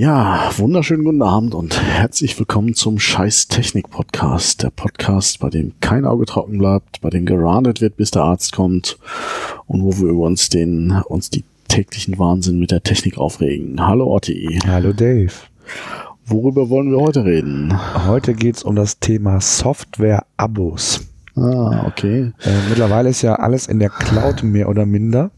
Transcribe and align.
Ja, 0.00 0.52
wunderschönen 0.56 1.02
guten 1.02 1.22
Abend 1.22 1.56
und 1.56 1.82
herzlich 1.82 2.38
willkommen 2.38 2.74
zum 2.74 3.00
Scheiß 3.00 3.48
Technik 3.48 3.90
Podcast. 3.90 4.62
Der 4.62 4.70
Podcast, 4.70 5.40
bei 5.40 5.50
dem 5.50 5.72
kein 5.80 6.04
Auge 6.04 6.24
trocken 6.24 6.58
bleibt, 6.58 7.00
bei 7.00 7.10
dem 7.10 7.26
gerandet 7.26 7.80
wird, 7.80 7.96
bis 7.96 8.12
der 8.12 8.22
Arzt 8.22 8.52
kommt 8.52 8.96
und 9.66 9.82
wo 9.82 9.98
wir 9.98 10.10
über 10.10 10.26
uns 10.26 10.50
den, 10.50 10.92
uns 11.08 11.30
die 11.30 11.42
täglichen 11.66 12.16
Wahnsinn 12.16 12.60
mit 12.60 12.70
der 12.70 12.84
Technik 12.84 13.18
aufregen. 13.18 13.84
Hallo 13.84 14.06
Otti. 14.14 14.60
Hallo 14.68 14.92
Dave. 14.92 15.32
Worüber 16.26 16.70
wollen 16.70 16.92
wir 16.92 17.00
heute 17.00 17.24
reden? 17.24 17.76
Heute 18.06 18.34
geht's 18.34 18.62
um 18.62 18.76
das 18.76 19.00
Thema 19.00 19.40
Software-Abos. 19.40 21.08
Ah, 21.34 21.86
okay. 21.88 22.30
Äh, 22.44 22.68
mittlerweile 22.68 23.08
ist 23.08 23.22
ja 23.22 23.34
alles 23.34 23.66
in 23.66 23.80
der 23.80 23.90
Cloud 23.90 24.44
mehr 24.44 24.68
oder 24.68 24.86
minder. 24.86 25.32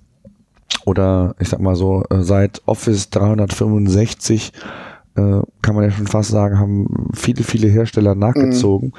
Oder 0.87 1.35
ich 1.39 1.49
sag 1.49 1.61
mal 1.61 1.77
so, 1.77 2.05
äh, 2.11 2.23
seit 2.23 2.63
Office 2.67 3.11
365 3.11 4.53
äh, 5.17 5.41
kann 5.63 5.75
man 5.75 5.85
ja 5.85 5.91
schon 5.91 6.07
fast 6.07 6.31
sagen, 6.31 6.59
haben 6.59 7.09
viele, 7.15 7.43
viele 7.43 7.69
Hersteller 7.69 8.15
nachgezogen 8.15 8.89
mhm. 8.89 8.95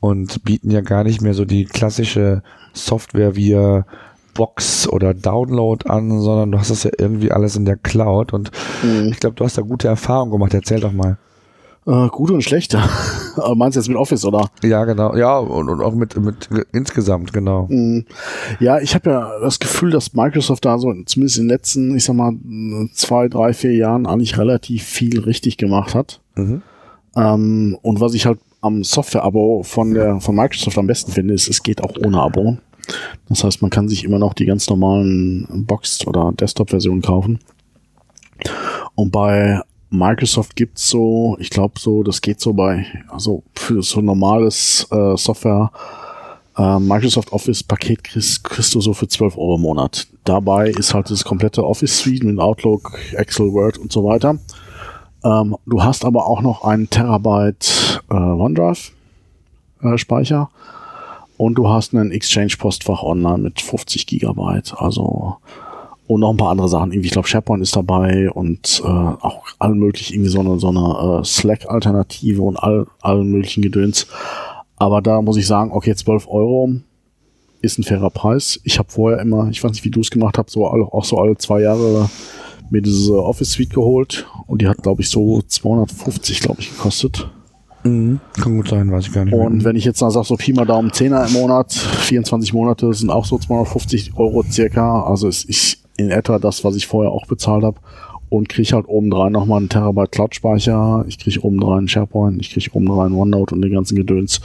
und 0.00 0.44
bieten 0.44 0.70
ja 0.70 0.80
gar 0.80 1.04
nicht 1.04 1.20
mehr 1.20 1.34
so 1.34 1.44
die 1.44 1.64
klassische 1.64 2.42
Software 2.72 3.36
via 3.36 3.84
Box 4.34 4.88
oder 4.88 5.12
Download 5.12 5.88
an, 5.88 6.20
sondern 6.20 6.52
du 6.52 6.58
hast 6.58 6.70
das 6.70 6.84
ja 6.84 6.90
irgendwie 6.96 7.32
alles 7.32 7.56
in 7.56 7.64
der 7.64 7.76
Cloud 7.76 8.32
und 8.32 8.50
mhm. 8.82 9.08
ich 9.10 9.20
glaube, 9.20 9.36
du 9.36 9.44
hast 9.44 9.58
da 9.58 9.62
gute 9.62 9.88
Erfahrungen 9.88 10.32
gemacht. 10.32 10.54
Erzähl 10.54 10.80
doch 10.80 10.92
mal. 10.92 11.18
Äh, 11.86 12.08
gut 12.08 12.30
und 12.30 12.42
schlecht. 12.42 12.74
Aber 13.36 13.54
meinst 13.54 13.76
du 13.76 13.80
jetzt 13.80 13.88
mit 13.88 13.96
Office, 13.96 14.24
oder? 14.24 14.50
Ja, 14.62 14.84
genau. 14.84 15.16
Ja, 15.16 15.38
und, 15.38 15.68
und 15.68 15.80
auch 15.80 15.94
mit, 15.94 16.16
mit 16.20 16.48
insgesamt, 16.72 17.32
genau. 17.32 17.66
Mhm. 17.70 18.04
Ja, 18.58 18.80
ich 18.80 18.94
habe 18.94 19.10
ja 19.10 19.38
das 19.40 19.58
Gefühl, 19.58 19.90
dass 19.90 20.12
Microsoft 20.12 20.64
da 20.64 20.78
so 20.78 20.92
zumindest 21.04 21.38
in 21.38 21.44
den 21.44 21.50
letzten, 21.50 21.96
ich 21.96 22.04
sag 22.04 22.16
mal, 22.16 22.34
zwei, 22.92 23.28
drei, 23.28 23.52
vier 23.52 23.74
Jahren 23.74 24.06
eigentlich 24.06 24.36
relativ 24.36 24.84
viel 24.84 25.20
richtig 25.20 25.56
gemacht 25.56 25.94
hat. 25.94 26.20
Mhm. 26.36 26.62
Ähm, 27.16 27.78
und 27.82 28.00
was 28.00 28.14
ich 28.14 28.26
halt 28.26 28.38
am 28.60 28.84
Software-Abo 28.84 29.62
von 29.62 29.94
der 29.94 30.20
von 30.20 30.34
Microsoft 30.34 30.76
am 30.76 30.86
besten 30.86 31.12
finde, 31.12 31.34
ist, 31.34 31.48
es 31.48 31.62
geht 31.62 31.82
auch 31.82 31.94
ohne 32.04 32.20
Abo. 32.20 32.58
Das 33.28 33.42
heißt, 33.42 33.62
man 33.62 33.70
kann 33.70 33.88
sich 33.88 34.04
immer 34.04 34.18
noch 34.18 34.34
die 34.34 34.46
ganz 34.46 34.68
normalen 34.68 35.46
Box- 35.66 36.06
oder 36.06 36.32
Desktop-Versionen 36.32 37.02
kaufen. 37.02 37.38
Und 38.94 39.12
bei 39.12 39.60
Microsoft 39.90 40.54
gibt's 40.54 40.88
so, 40.88 41.36
ich 41.40 41.50
glaube 41.50 41.78
so, 41.78 42.02
das 42.02 42.20
geht 42.20 42.40
so 42.40 42.52
bei, 42.52 42.86
also 43.08 43.42
für 43.54 43.82
so 43.82 44.00
normales 44.00 44.86
äh, 44.90 45.16
Software, 45.16 45.70
äh, 46.56 46.78
Microsoft 46.78 47.32
Office 47.32 47.62
Paket 47.62 48.04
kriegst, 48.04 48.44
kriegst 48.44 48.74
du 48.74 48.80
so 48.80 48.94
für 48.94 49.08
12 49.08 49.36
Euro 49.36 49.56
im 49.56 49.62
Monat. 49.62 50.06
Dabei 50.24 50.70
ist 50.70 50.94
halt 50.94 51.10
das 51.10 51.24
komplette 51.24 51.64
Office 51.64 51.98
Suite 51.98 52.22
mit 52.22 52.38
Outlook, 52.38 52.98
Excel, 53.14 53.52
Word 53.52 53.78
und 53.78 53.90
so 53.90 54.04
weiter. 54.04 54.38
Ähm, 55.24 55.56
du 55.66 55.82
hast 55.82 56.04
aber 56.04 56.26
auch 56.26 56.40
noch 56.40 56.64
einen 56.64 56.88
Terabyte 56.88 58.02
äh, 58.10 58.14
OneDrive 58.14 58.92
äh, 59.82 59.98
Speicher 59.98 60.50
und 61.36 61.56
du 61.56 61.68
hast 61.68 61.94
einen 61.94 62.12
Exchange 62.12 62.54
Postfach 62.58 63.02
online 63.02 63.38
mit 63.38 63.60
50 63.60 64.06
Gigabyte. 64.06 64.74
Also 64.76 65.38
und 66.10 66.20
noch 66.20 66.30
ein 66.30 66.36
paar 66.36 66.50
andere 66.50 66.68
Sachen. 66.68 66.90
Irgendwie, 66.90 67.06
ich 67.06 67.12
glaube, 67.12 67.28
SharePoint 67.28 67.62
ist 67.62 67.76
dabei 67.76 68.28
und 68.32 68.82
äh, 68.84 68.88
auch 68.88 69.44
allen 69.60 69.78
möglichen, 69.78 70.14
irgendwie 70.14 70.30
so 70.30 70.40
eine, 70.40 70.58
so 70.58 70.68
eine 70.68 71.20
äh, 71.20 71.24
Slack-Alternative 71.24 72.42
und 72.42 72.56
all, 72.56 72.88
allen 73.00 73.30
möglichen 73.30 73.62
Gedöns. 73.62 74.08
Aber 74.76 75.02
da 75.02 75.22
muss 75.22 75.36
ich 75.36 75.46
sagen, 75.46 75.70
okay, 75.70 75.94
12 75.94 76.26
Euro 76.26 76.72
ist 77.62 77.78
ein 77.78 77.84
fairer 77.84 78.10
Preis. 78.10 78.58
Ich 78.64 78.80
habe 78.80 78.90
vorher 78.90 79.20
immer, 79.20 79.50
ich 79.50 79.62
weiß 79.62 79.70
nicht, 79.70 79.84
wie 79.84 79.90
du 79.90 80.00
es 80.00 80.10
gemacht 80.10 80.36
hast, 80.36 80.50
so 80.50 80.66
alle, 80.66 80.84
auch 80.84 81.04
so 81.04 81.16
alle 81.16 81.36
zwei 81.36 81.60
Jahre 81.60 82.10
mir 82.70 82.82
diese 82.82 83.22
Office 83.22 83.52
Suite 83.52 83.70
geholt 83.70 84.26
und 84.48 84.62
die 84.62 84.68
hat, 84.68 84.82
glaube 84.82 85.02
ich, 85.02 85.10
so 85.10 85.42
250, 85.42 86.40
glaube 86.40 86.60
ich, 86.60 86.70
gekostet. 86.70 87.30
Mhm. 87.84 88.18
Kann 88.34 88.56
gut 88.56 88.68
sein, 88.68 88.90
weiß 88.90 89.06
ich 89.06 89.12
gar 89.12 89.24
nicht. 89.24 89.34
Und 89.34 89.58
mehr. 89.58 89.64
wenn 89.64 89.76
ich 89.76 89.84
jetzt 89.84 90.00
mal 90.00 90.10
sage, 90.10 90.26
so 90.26 90.36
Pi 90.36 90.52
mal 90.52 90.66
Daumen 90.66 90.90
10er 90.90 91.28
im 91.28 91.34
Monat, 91.34 91.72
24 91.72 92.52
Monate 92.52 92.92
sind 92.94 93.10
auch 93.10 93.24
so 93.24 93.38
250 93.38 94.16
Euro 94.16 94.42
circa. 94.42 95.04
Also 95.04 95.28
es, 95.28 95.48
ich, 95.48 95.79
in 96.00 96.10
etwa 96.10 96.38
das, 96.38 96.64
was 96.64 96.76
ich 96.76 96.86
vorher 96.86 97.12
auch 97.12 97.26
bezahlt 97.26 97.64
habe 97.64 97.78
und 98.28 98.48
kriege 98.48 98.72
halt 98.72 98.88
obendrein 98.88 99.32
nochmal 99.32 99.58
einen 99.58 99.68
Terabyte 99.68 100.12
Cloud-Speicher, 100.12 101.04
ich 101.08 101.18
kriege 101.18 101.40
obendrein 101.42 101.88
SharePoint, 101.88 102.40
ich 102.40 102.50
kriege 102.52 102.70
obendrein 102.72 103.12
OneNote 103.12 103.54
und 103.54 103.62
den 103.62 103.72
ganzen 103.72 103.96
Gedöns. 103.96 104.40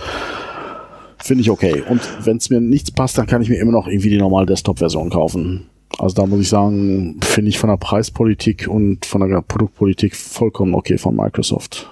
Finde 1.19 1.41
ich 1.41 1.49
okay. 1.49 1.81
Und 1.88 2.01
wenn 2.25 2.38
es 2.38 2.49
mir 2.49 2.59
nichts 2.59 2.91
passt, 2.91 3.17
dann 3.17 3.27
kann 3.27 3.41
ich 3.41 3.49
mir 3.49 3.55
immer 3.55 3.71
noch 3.71 3.88
irgendwie 3.88 4.09
die 4.09 4.17
normale 4.17 4.45
Desktop-Version 4.45 5.09
kaufen. 5.09 5.67
Also 5.97 6.16
da 6.16 6.25
muss 6.25 6.41
ich 6.41 6.49
sagen, 6.49 7.19
finde 7.21 7.49
ich 7.49 7.57
von 7.57 7.69
der 7.69 7.77
Preispolitik 7.77 8.67
und 8.67 9.05
von 9.05 9.27
der 9.27 9.41
Produktpolitik 9.41 10.16
vollkommen 10.16 10.75
okay 10.75 10.97
von 10.97 11.16
Microsoft. 11.16 11.89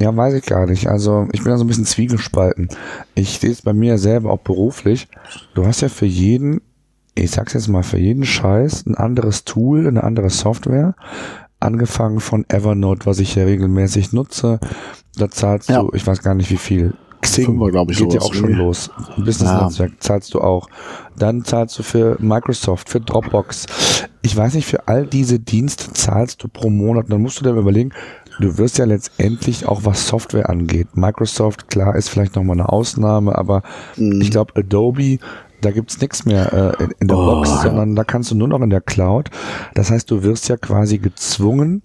Ja, 0.00 0.16
weiß 0.16 0.34
ich 0.34 0.44
gar 0.44 0.66
nicht. 0.66 0.86
Also 0.86 1.26
ich 1.32 1.42
bin 1.42 1.50
da 1.50 1.58
so 1.58 1.64
ein 1.64 1.66
bisschen 1.66 1.84
zwiegespalten. 1.84 2.68
Ich 3.16 3.38
sehe 3.38 3.50
es 3.50 3.62
bei 3.62 3.72
mir 3.72 3.98
selber 3.98 4.30
auch 4.30 4.38
beruflich. 4.38 5.08
Du 5.54 5.66
hast 5.66 5.80
ja 5.80 5.88
für 5.88 6.06
jeden 6.06 6.60
ich 7.18 7.30
sag's 7.30 7.54
jetzt 7.54 7.68
mal, 7.68 7.82
für 7.82 7.98
jeden 7.98 8.24
Scheiß 8.24 8.86
ein 8.86 8.94
anderes 8.94 9.44
Tool, 9.44 9.86
eine 9.86 10.04
andere 10.04 10.30
Software. 10.30 10.94
Angefangen 11.60 12.20
von 12.20 12.44
Evernote, 12.48 13.06
was 13.06 13.18
ich 13.18 13.34
ja 13.34 13.44
regelmäßig 13.44 14.12
nutze. 14.12 14.60
Da 15.16 15.28
zahlst 15.28 15.68
ja. 15.68 15.82
du, 15.82 15.90
ich 15.92 16.06
weiß 16.06 16.22
gar 16.22 16.34
nicht 16.34 16.50
wie 16.50 16.56
viel. 16.56 16.94
Xing 17.20 17.46
Fünfer, 17.46 17.84
ich, 17.88 17.98
geht 17.98 18.12
ja 18.12 18.20
auch 18.20 18.32
schon 18.32 18.52
los. 18.52 18.90
Ein 19.16 19.24
Business-Netzwerk 19.24 19.90
ja. 19.90 19.96
zahlst 19.98 20.34
du 20.34 20.40
auch. 20.40 20.68
Dann 21.18 21.44
zahlst 21.44 21.76
du 21.78 21.82
für 21.82 22.16
Microsoft, 22.20 22.88
für 22.88 23.00
Dropbox. 23.00 23.66
Ich 24.22 24.36
weiß 24.36 24.54
nicht, 24.54 24.66
für 24.66 24.86
all 24.86 25.04
diese 25.06 25.40
Dienste 25.40 25.92
zahlst 25.92 26.42
du 26.44 26.48
pro 26.48 26.70
Monat. 26.70 27.06
Dann 27.08 27.20
musst 27.20 27.40
du 27.40 27.44
dir 27.44 27.50
überlegen, 27.50 27.90
du 28.38 28.56
wirst 28.58 28.78
ja 28.78 28.84
letztendlich 28.84 29.66
auch 29.66 29.80
was 29.84 30.06
Software 30.06 30.48
angeht. 30.48 30.96
Microsoft, 30.96 31.68
klar, 31.68 31.96
ist 31.96 32.08
vielleicht 32.08 32.36
nochmal 32.36 32.56
eine 32.56 32.68
Ausnahme, 32.68 33.36
aber 33.36 33.62
mhm. 33.96 34.20
ich 34.20 34.30
glaube, 34.30 34.54
Adobe 34.56 35.18
da 35.60 35.70
gibt's 35.70 36.00
nichts 36.00 36.24
mehr 36.24 36.52
äh, 36.52 36.84
in, 36.84 36.90
in 37.00 37.08
der 37.08 37.18
oh, 37.18 37.26
Box, 37.26 37.62
sondern 37.62 37.94
da 37.94 38.04
kannst 38.04 38.30
du 38.30 38.34
nur 38.34 38.48
noch 38.48 38.60
in 38.60 38.70
der 38.70 38.80
Cloud. 38.80 39.30
Das 39.74 39.90
heißt, 39.90 40.10
du 40.10 40.22
wirst 40.22 40.48
ja 40.48 40.56
quasi 40.56 40.98
gezwungen, 40.98 41.82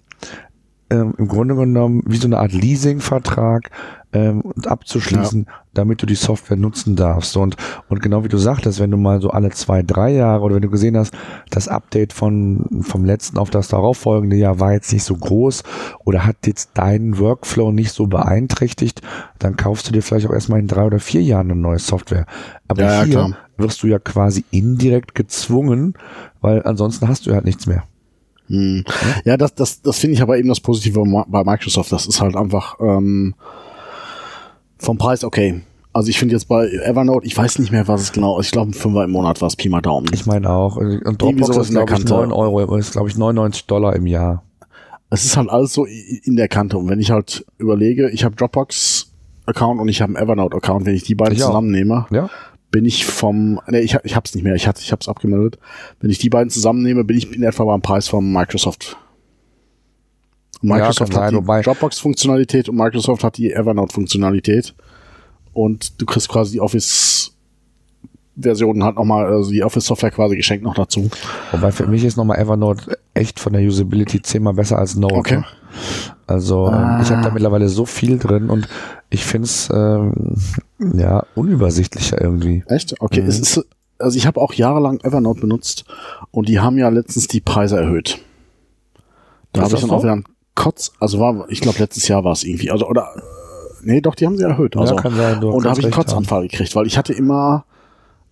ähm, 0.90 1.14
im 1.18 1.28
Grunde 1.28 1.56
genommen 1.56 2.02
wie 2.06 2.16
so 2.16 2.26
eine 2.26 2.38
Art 2.38 2.52
Leasing-Vertrag 2.52 3.70
ähm, 4.14 4.42
abzuschließen, 4.64 5.46
ja. 5.46 5.52
damit 5.74 6.00
du 6.00 6.06
die 6.06 6.14
Software 6.14 6.56
nutzen 6.56 6.94
darfst. 6.94 7.36
Und, 7.36 7.56
und 7.88 8.00
genau 8.00 8.22
wie 8.24 8.28
du 8.28 8.38
sagtest, 8.38 8.78
wenn 8.78 8.92
du 8.92 8.96
mal 8.96 9.20
so 9.20 9.30
alle 9.30 9.50
zwei, 9.50 9.82
drei 9.82 10.12
Jahre 10.12 10.42
oder 10.42 10.54
wenn 10.54 10.62
du 10.62 10.70
gesehen 10.70 10.96
hast, 10.96 11.12
das 11.50 11.66
Update 11.66 12.12
von, 12.12 12.82
vom 12.82 13.04
letzten 13.04 13.38
auf 13.38 13.50
das 13.50 13.68
darauffolgende 13.68 14.36
Jahr 14.36 14.60
war 14.60 14.72
jetzt 14.72 14.92
nicht 14.92 15.02
so 15.02 15.16
groß 15.16 15.64
oder 16.04 16.24
hat 16.24 16.46
jetzt 16.46 16.70
deinen 16.74 17.18
Workflow 17.18 17.72
nicht 17.72 17.90
so 17.90 18.06
beeinträchtigt, 18.06 19.02
dann 19.40 19.56
kaufst 19.56 19.88
du 19.88 19.92
dir 19.92 20.02
vielleicht 20.02 20.28
auch 20.28 20.32
erstmal 20.32 20.60
in 20.60 20.68
drei 20.68 20.84
oder 20.84 21.00
vier 21.00 21.22
Jahren 21.22 21.50
eine 21.50 21.60
neue 21.60 21.80
Software. 21.80 22.26
Aber 22.68 22.82
ja, 22.82 23.02
hier 23.02 23.12
klar. 23.12 23.36
wirst 23.56 23.82
du 23.82 23.88
ja 23.88 23.98
quasi 23.98 24.44
indirekt 24.52 25.16
gezwungen, 25.16 25.94
weil 26.40 26.62
ansonsten 26.62 27.08
hast 27.08 27.26
du 27.26 27.34
halt 27.34 27.44
nichts 27.44 27.66
mehr. 27.66 27.82
Hm. 28.46 28.84
Ja, 29.24 29.36
das, 29.36 29.54
das, 29.54 29.82
das 29.82 29.98
finde 29.98 30.14
ich 30.14 30.22
aber 30.22 30.38
eben 30.38 30.48
das 30.48 30.60
Positive 30.60 31.02
bei 31.26 31.44
Microsoft. 31.44 31.90
Das 31.90 32.06
ist 32.06 32.20
halt 32.20 32.36
einfach 32.36 32.76
ähm, 32.78 33.34
vom 34.84 34.98
Preis 34.98 35.24
okay. 35.24 35.62
Also 35.92 36.08
ich 36.08 36.18
finde 36.18 36.34
jetzt 36.34 36.48
bei 36.48 36.68
Evernote, 36.68 37.24
ich 37.24 37.36
weiß 37.36 37.60
nicht 37.60 37.70
mehr, 37.70 37.86
was 37.86 38.02
es 38.02 38.12
genau 38.12 38.38
ist. 38.40 38.46
Ich 38.46 38.52
glaube, 38.52 38.70
ein 38.70 38.74
Fünfer 38.74 39.04
im 39.04 39.12
Monat 39.12 39.40
war 39.40 39.46
es 39.46 39.54
Pi 39.54 39.68
mal 39.68 39.80
Daumen. 39.80 40.08
Ich 40.12 40.26
meine 40.26 40.50
auch. 40.50 40.76
Und 40.76 41.22
Dropbox 41.22 41.56
ist, 41.56 41.70
glaube 41.70 41.94
ich, 41.94 42.04
9 42.04 42.32
Euro, 42.32 42.76
ist, 42.76 42.92
glaube 42.92 43.08
ich, 43.08 43.16
99 43.16 43.66
Dollar 43.66 43.94
im 43.94 44.06
Jahr. 44.06 44.42
Es 45.10 45.24
ist 45.24 45.36
halt 45.36 45.48
alles 45.50 45.72
so 45.72 45.84
in 45.84 46.34
der 46.34 46.48
Kante. 46.48 46.78
Und 46.78 46.88
wenn 46.88 46.98
ich 46.98 47.12
halt 47.12 47.46
überlege, 47.58 48.10
ich 48.10 48.24
habe 48.24 48.34
Dropbox-Account 48.34 49.80
und 49.80 49.88
ich 49.88 50.02
habe 50.02 50.16
einen 50.16 50.24
Evernote-Account, 50.24 50.84
wenn 50.84 50.96
ich 50.96 51.04
die 51.04 51.14
beiden 51.14 51.34
ich 51.34 51.40
zusammennehme, 51.40 52.06
ja 52.10 52.28
bin 52.74 52.86
ich 52.86 53.06
vom, 53.06 53.60
ne, 53.68 53.82
ich, 53.82 53.96
ich 54.02 54.16
hab's 54.16 54.34
nicht 54.34 54.42
mehr, 54.42 54.56
ich, 54.56 54.66
hatte, 54.66 54.80
ich 54.82 54.90
hab's 54.90 55.08
abgemeldet. 55.08 55.60
Wenn 56.00 56.10
ich 56.10 56.18
die 56.18 56.28
beiden 56.28 56.50
zusammennehme, 56.50 57.04
bin 57.04 57.16
ich 57.16 57.32
in 57.32 57.44
etwa 57.44 57.62
beim 57.62 57.82
Preis 57.82 58.08
von 58.08 58.32
Microsoft. 58.32 58.96
Microsoft 60.64 61.14
ja, 61.14 61.22
hat 61.22 61.30
sein, 61.32 61.44
die 61.44 61.62
Dropbox-Funktionalität 61.62 62.68
und 62.68 62.76
Microsoft 62.76 63.24
hat 63.24 63.36
die 63.36 63.52
Evernote-Funktionalität. 63.52 64.74
Und 65.52 66.00
du 66.00 66.06
kriegst 66.06 66.28
quasi 66.28 66.52
die 66.52 66.60
Office 66.60 67.34
Versionen 68.36 68.82
halt 68.82 68.96
nochmal, 68.96 69.26
also 69.26 69.50
die 69.50 69.62
Office-Software 69.62 70.10
quasi 70.10 70.36
geschenkt 70.36 70.64
noch 70.64 70.74
dazu. 70.74 71.08
Wobei 71.52 71.70
für 71.70 71.86
mich 71.86 72.04
ist 72.04 72.16
nochmal 72.16 72.38
Evernote 72.38 72.98
echt 73.14 73.38
von 73.38 73.52
der 73.52 73.62
Usability 73.62 74.22
zehnmal 74.22 74.54
besser 74.54 74.78
als 74.78 74.96
Note. 74.96 75.14
Okay. 75.14 75.42
Also 76.26 76.66
ah. 76.66 77.00
ich 77.00 77.10
habe 77.10 77.22
da 77.22 77.30
mittlerweile 77.30 77.68
so 77.68 77.86
viel 77.86 78.18
drin 78.18 78.50
und 78.50 78.68
ich 79.10 79.24
finde 79.24 79.46
es 79.46 79.68
ähm, 79.72 80.36
ja 80.78 81.24
unübersichtlicher 81.34 82.20
irgendwie. 82.20 82.64
Echt? 82.66 83.00
Okay. 83.00 83.22
Mhm. 83.22 83.28
Es 83.28 83.38
ist, 83.38 83.66
also 83.98 84.16
ich 84.16 84.26
habe 84.26 84.40
auch 84.40 84.54
jahrelang 84.54 85.00
Evernote 85.00 85.40
benutzt 85.40 85.84
und 86.30 86.48
die 86.48 86.58
haben 86.58 86.76
ja 86.76 86.88
letztens 86.88 87.28
die 87.28 87.40
Preise 87.40 87.76
erhöht. 87.76 88.18
Da 89.52 89.62
habe 89.62 89.74
ich 89.74 89.80
dann 89.80 89.90
so? 89.90 89.96
auch 89.96 90.02
wieder 90.02 90.12
einen 90.12 90.24
Kotz, 90.54 90.92
also 91.00 91.18
war, 91.18 91.46
ich 91.48 91.60
glaube 91.60 91.78
letztes 91.78 92.06
Jahr 92.08 92.24
war 92.24 92.32
es 92.32 92.44
irgendwie, 92.44 92.70
also 92.70 92.86
oder 92.86 93.08
nee, 93.82 94.00
doch, 94.00 94.14
die 94.14 94.26
haben 94.26 94.36
sie 94.36 94.44
erhöht. 94.44 94.76
Also, 94.76 94.94
ja, 94.94 95.02
kann 95.02 95.14
sein, 95.14 95.42
und 95.42 95.64
da 95.64 95.70
habe 95.70 95.80
ich 95.80 95.86
einen 95.86 95.94
Kotzanfall 95.94 96.40
haben. 96.40 96.48
gekriegt, 96.48 96.74
weil 96.74 96.86
ich 96.86 96.96
hatte 96.96 97.12
immer 97.12 97.64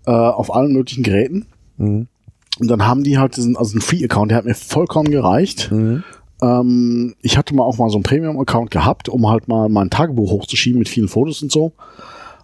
äh, 0.07 0.11
auf 0.11 0.55
allen 0.55 0.73
möglichen 0.73 1.03
Geräten. 1.03 1.47
Mhm. 1.77 2.09
Und 2.61 2.69
dann 2.69 2.87
haben 2.87 3.03
die 3.03 3.19
halt 3.19 3.37
diesen, 3.37 3.57
also 3.57 3.73
einen 3.73 3.81
Free-Account, 3.81 4.31
der 4.31 4.39
hat 4.39 4.45
mir 4.45 4.55
vollkommen 4.55 5.11
gereicht. 5.11 5.71
Mhm. 5.71 6.05
ähm, 6.43 7.15
ich 7.23 7.39
hatte 7.39 7.55
mal 7.55 7.65
auch 7.65 7.79
mal 7.79 7.89
so 7.89 7.97
einen 7.97 8.03
Premium-Account 8.03 8.71
gehabt, 8.71 9.09
um 9.09 9.29
halt 9.29 9.49
mal 9.49 9.69
mein 9.69 9.91
Tagebuch 9.91 10.31
hochzuschieben 10.31 10.79
mit 10.79 10.89
vielen 10.89 11.09
Fotos 11.09 11.43
und 11.43 11.51
so. 11.51 11.73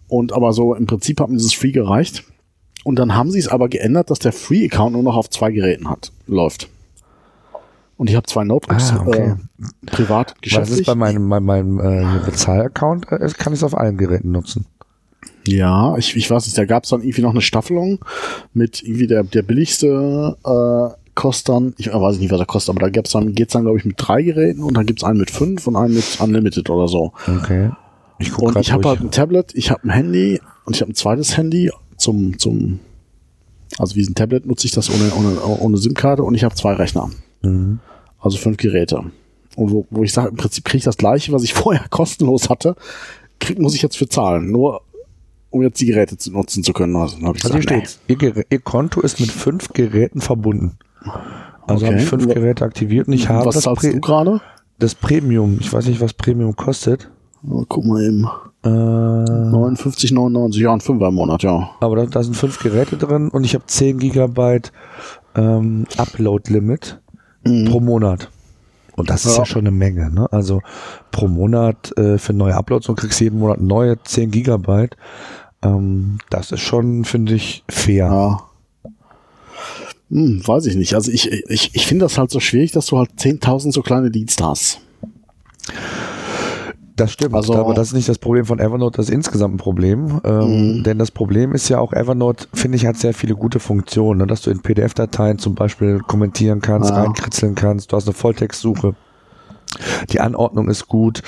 Und 0.09 0.33
aber 0.33 0.53
so 0.53 0.75
im 0.75 0.87
Prinzip 0.87 1.21
hat 1.21 1.29
mir 1.29 1.37
dieses 1.37 1.55
Free 1.55 1.73
gereicht. 1.73 2.25
Und 2.85 2.99
dann 2.99 3.15
haben 3.15 3.31
sie 3.31 3.39
es 3.39 3.49
aber 3.49 3.69
geändert, 3.69 4.11
dass 4.11 4.19
der 4.19 4.33
Free-Account 4.33 4.95
nur 4.95 5.03
noch 5.03 5.17
auf 5.17 5.29
zwei 5.29 5.51
Geräten 5.51 5.91
hat, 5.91 6.13
läuft. 6.27 6.69
Und 7.99 8.09
ich 8.09 8.17
habe 8.17 8.27
zwei 8.27 8.45
Notebooks, 8.45 8.93
Ah, 8.93 9.03
okay. 9.07 9.35
äh, 9.35 9.87
privat, 9.87 10.29
Weil 10.31 10.35
das 10.35 10.41
geschäftlich. 10.41 10.81
ist 10.81 10.87
bei 10.87 10.95
meinem, 10.95 11.29
bei 11.29 11.41
meinem 11.41 11.79
äh, 11.81 12.21
Bezahl-Account, 12.25 13.13
äh, 13.13 13.29
kann 13.37 13.53
ich 13.53 13.59
es 13.59 13.65
auf 13.65 13.77
allen 13.77 13.99
Geräten 13.99 14.31
nutzen. 14.31 14.65
Ja, 15.47 15.97
ich, 15.97 16.15
ich 16.17 16.31
weiß 16.31 16.47
nicht, 16.47 16.57
da 16.57 16.65
gab 16.65 16.85
es 16.85 16.91
dann 16.91 17.03
irgendwie 17.03 17.23
noch 17.23 17.33
eine 17.33 17.41
Staffelung 17.41 17.99
mit 18.55 18.83
irgendwie 18.83 19.07
der, 19.09 19.25
der 19.25 19.43
billigste 19.43 20.37
äh, 20.45 20.95
kostet 21.15 21.49
dann, 21.49 21.75
ich 21.79 21.93
weiß 21.93 22.19
nicht, 22.19 22.31
was 22.31 22.39
er 22.39 22.47
kostet, 22.47 22.71
aber 22.77 22.87
da 22.87 22.91
gab's 22.91 23.11
dann, 23.11 23.35
geht's 23.35 23.53
dann, 23.55 23.63
glaube 23.63 23.79
ich, 23.79 23.85
mit 23.85 23.97
drei 23.99 24.23
Geräten 24.23 24.63
und 24.63 24.75
dann 24.77 24.87
gibt's 24.87 25.03
einen 25.03 25.19
mit 25.19 25.31
fünf 25.33 25.67
und 25.67 25.75
einen 25.75 25.95
mit 25.95 26.21
Unlimited 26.21 26.71
oder 26.71 26.87
so. 26.87 27.13
Okay. 27.27 27.71
Ich 28.21 28.31
guck 28.31 28.45
Und 28.55 28.59
ich 28.59 28.71
habe 28.73 28.89
halt 28.89 29.01
ein 29.01 29.11
Tablet, 29.11 29.53
ich 29.55 29.71
habe 29.73 29.83
ein 29.85 29.91
Handy 29.91 30.41
und 30.65 30.77
ich 30.77 30.83
habe 30.83 30.93
ein 30.93 30.95
zweites 30.95 31.37
Handy 31.37 31.73
zum, 31.97 32.39
zum, 32.39 32.79
also 33.79 33.97
wie 33.97 34.03
ein 34.07 34.15
Tablet 34.15 34.47
nutze 34.47 34.67
ich 34.67 34.73
das 34.73 34.89
ohne, 34.91 35.11
ohne, 35.17 35.41
ohne 35.59 35.77
SIM-Karte 35.79 36.23
und 36.23 36.35
ich 36.37 36.45
habe 36.45 36.55
zwei 36.55 36.75
Rechner. 36.75 37.11
Mhm. 37.43 37.81
Also 38.21 38.37
fünf 38.39 38.57
Geräte. 38.57 39.03
Und 39.57 39.71
wo, 39.73 39.87
wo 39.91 40.03
ich 40.03 40.13
sage, 40.13 40.29
im 40.29 40.37
Prinzip 40.37 40.65
kriege 40.65 40.79
ich 40.79 40.85
das 40.85 40.97
gleiche, 40.97 41.33
was 41.33 41.43
ich 41.43 41.55
vorher 41.55 41.85
kostenlos 41.91 42.49
hatte, 42.51 42.77
krieg, 43.41 43.59
muss 43.59 43.75
ich 43.75 43.83
jetzt 43.83 43.97
für 43.97 44.09
zahlen. 44.09 44.51
Nur 44.51 44.83
um 45.51 45.63
jetzt 45.63 45.81
die 45.81 45.87
Geräte 45.87 46.17
zu 46.19 46.31
nutzen 46.33 46.63
zu 46.63 46.73
können. 46.73 46.95
Also, 46.97 47.17
Also 47.17 47.27
hier 47.27 47.33
gesagt, 47.33 47.55
nee. 47.55 47.63
steht's. 47.63 48.01
Ihr, 48.07 48.45
Ihr 48.51 48.61
Konto 48.61 49.01
ist 49.01 49.19
mit 49.19 49.31
fünf 49.31 49.73
Geräten 49.73 50.21
verbunden. 50.21 50.77
Also 51.67 51.85
Okay. 51.85 51.95
habe 51.95 52.03
ich 52.03 52.09
fünf 52.09 52.27
Geräte 52.27 52.65
aktiviert 52.65 53.09
und 53.09 53.15
ich 53.15 53.29
habe 53.29 53.47
Was 53.47 53.55
das, 53.57 53.65
zahlst 53.65 53.83
Pre 53.83 53.93
du 53.93 54.01
gerade? 54.01 54.41
das 54.79 54.95
Premium. 54.95 55.57
Ich 55.61 55.73
weiß 55.73 55.87
nicht, 55.87 56.01
was 56.01 56.13
Premium 56.13 56.55
kostet. 56.57 57.11
Oh, 57.49 57.65
guck 57.69 57.85
mal 57.85 58.03
eben. 58.05 58.27
Äh, 58.65 58.69
59,99, 58.69 60.59
ja, 60.61 60.73
ein 60.73 60.81
Fünfer 60.81 61.09
im 61.09 61.15
Monat, 61.15 61.43
ja. 61.45 61.71
aber 61.81 61.97
da, 61.97 62.07
da 62.07 62.23
sind 62.23 62.35
fünf 62.37 62.59
Geräte 62.59 62.97
drin 62.97 63.29
und 63.29 63.45
ich 63.45 63.55
habe 63.55 63.65
10 63.67 63.99
Gigabyte 63.99 64.73
ähm, 65.37 65.87
Upload-Limit 65.97 67.01
pro 67.43 67.81
Monat. 67.81 68.31
Und 68.97 69.11
das 69.11 69.25
ist 69.25 69.35
ja. 69.35 69.39
Ja. 69.39 69.47
schon 69.47 69.61
eine 69.61 69.71
Menge. 69.71 70.11
Ne? 70.11 70.27
Also 70.33 70.61
pro 71.13 71.29
Monat 71.29 71.97
äh, 71.97 72.19
für 72.19 72.33
neue 72.33 72.55
Uploads 72.55 72.89
und 72.89 72.97
kriegst 72.97 73.21
jeden 73.21 73.39
Monat 73.39 73.61
neue 73.61 74.03
10 74.03 74.31
Gigabyte. 74.33 74.97
Ähm, 75.63 76.19
das 76.31 76.51
ist 76.51 76.61
schon, 76.61 77.05
finde 77.05 77.35
ich, 77.35 77.63
fair. 77.69 78.07
Ja. 78.07 78.49
Hm, 80.11 80.47
weiß 80.47 80.67
ich 80.67 80.75
nicht. 80.75 80.95
Also 80.95 81.13
ich, 81.13 81.31
ich, 81.31 81.75
ich 81.75 81.87
finde 81.87 82.07
das 82.07 82.19
halt 82.19 82.31
so 82.31 82.41
schwierig, 82.41 82.73
dass 82.73 82.87
du 82.87 82.99
halt 82.99 83.11
10.000 83.19 83.73
so 83.73 83.83
kleine 83.83 84.11
Dienste 84.11 84.45
hast. 84.45 84.81
Das 86.99 87.13
stimmt, 87.13 87.35
Also- 87.35 87.55
aber 87.55 87.75
das 87.75 87.89
ist 87.89 87.95
nicht 87.95 88.09
das 88.09 88.19
Problem 88.19 88.45
von 88.45 88.59
Evernote, 88.59 88.97
das 88.99 89.07
ist 89.09 89.15
insgesamt 89.15 89.55
ein 89.55 89.59
Problem. 89.59 90.21
Ähm, 90.25 90.83
Denn 90.85 90.99
das 90.99 91.11
Problem 91.11 91.53
ist 91.53 91.69
ja 91.69 91.79
auch, 91.79 91.93
Evernote, 91.93 92.47
finde 92.53 92.77
ich, 92.77 92.87
hat 92.87 92.97
sehr 92.97 93.15
viele 93.15 93.35
gute 93.35 93.61
Funktionen, 93.61 94.19
ne? 94.21 94.27
dass 94.27 94.43
du 94.43 94.51
in 94.51 94.61
PDF-Dateien 94.61 95.39
zum 95.39 95.55
Beispiel 95.55 96.01
kommentieren 96.01 96.61
kannst, 96.61 96.91
Ja. 96.91 96.97
reinkritzeln 97.03 97.55
kannst, 97.55 97.93
du 97.93 97.97
hast 97.97 98.07
eine 98.07 98.15
Volltextsuche. 98.15 98.95
Die 100.11 100.21
Anordnung 100.21 100.69
ist 100.69 100.89
gut. 100.89 101.23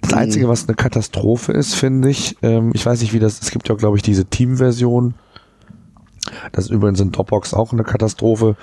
Das 0.00 0.14
Einzige, 0.14 0.48
was 0.48 0.66
eine 0.66 0.74
Katastrophe 0.74 1.52
ist, 1.52 1.74
finde 1.74 2.08
ich, 2.10 2.36
ähm, 2.42 2.72
ich 2.74 2.84
weiß 2.84 3.00
nicht, 3.02 3.12
wie 3.12 3.18
das, 3.20 3.40
es 3.40 3.50
gibt 3.50 3.68
ja, 3.68 3.74
glaube 3.76 3.96
ich, 3.96 4.02
diese 4.02 4.24
Team-Version. 4.24 5.14
Das 6.52 6.64
ist 6.64 6.70
übrigens 6.70 7.00
in 7.00 7.12
Dropbox 7.12 7.52
auch 7.54 7.72
eine 7.72 7.84
Katastrophe, 7.84 8.56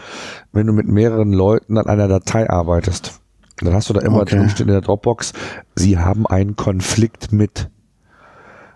wenn 0.51 0.67
du 0.67 0.73
mit 0.73 0.87
mehreren 0.87 1.31
Leuten 1.31 1.77
an 1.77 1.87
einer 1.87 2.07
Datei 2.07 2.49
arbeitest. 2.49 3.19
Dann 3.61 3.73
hast 3.73 3.89
du 3.89 3.93
da 3.93 4.01
immer 4.01 4.21
Okay. 4.21 4.37
drinstehen 4.37 4.69
in 4.69 4.73
der 4.73 4.81
Dropbox, 4.81 5.33
sie 5.75 5.97
haben 5.97 6.25
einen 6.27 6.55
Konflikt 6.55 7.31
mit. 7.31 7.69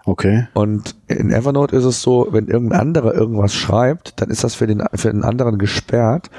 Okay. 0.05 0.47
Und 0.53 0.95
in 1.07 1.31
Evernote 1.31 1.75
ist 1.75 1.85
es 1.85 2.01
so, 2.01 2.27
wenn 2.31 2.47
irgendein 2.47 2.79
anderer 2.81 3.13
irgendwas 3.13 3.53
schreibt, 3.53 4.19
dann 4.21 4.29
ist 4.29 4.43
das 4.43 4.53
für 4.55 4.67
den, 4.67 4.83
für 4.93 5.09
den 5.11 5.23
anderen 5.23 5.57
gesperrt. 5.57 6.29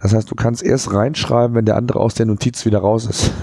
Das 0.00 0.14
heißt, 0.14 0.30
du 0.30 0.36
kannst 0.36 0.62
erst 0.62 0.94
reinschreiben, 0.94 1.56
wenn 1.56 1.64
der 1.64 1.74
andere 1.76 1.98
aus 1.98 2.14
der 2.14 2.26
Notiz 2.26 2.64
wieder 2.64 2.78
raus 2.78 3.06
ist. 3.06 3.32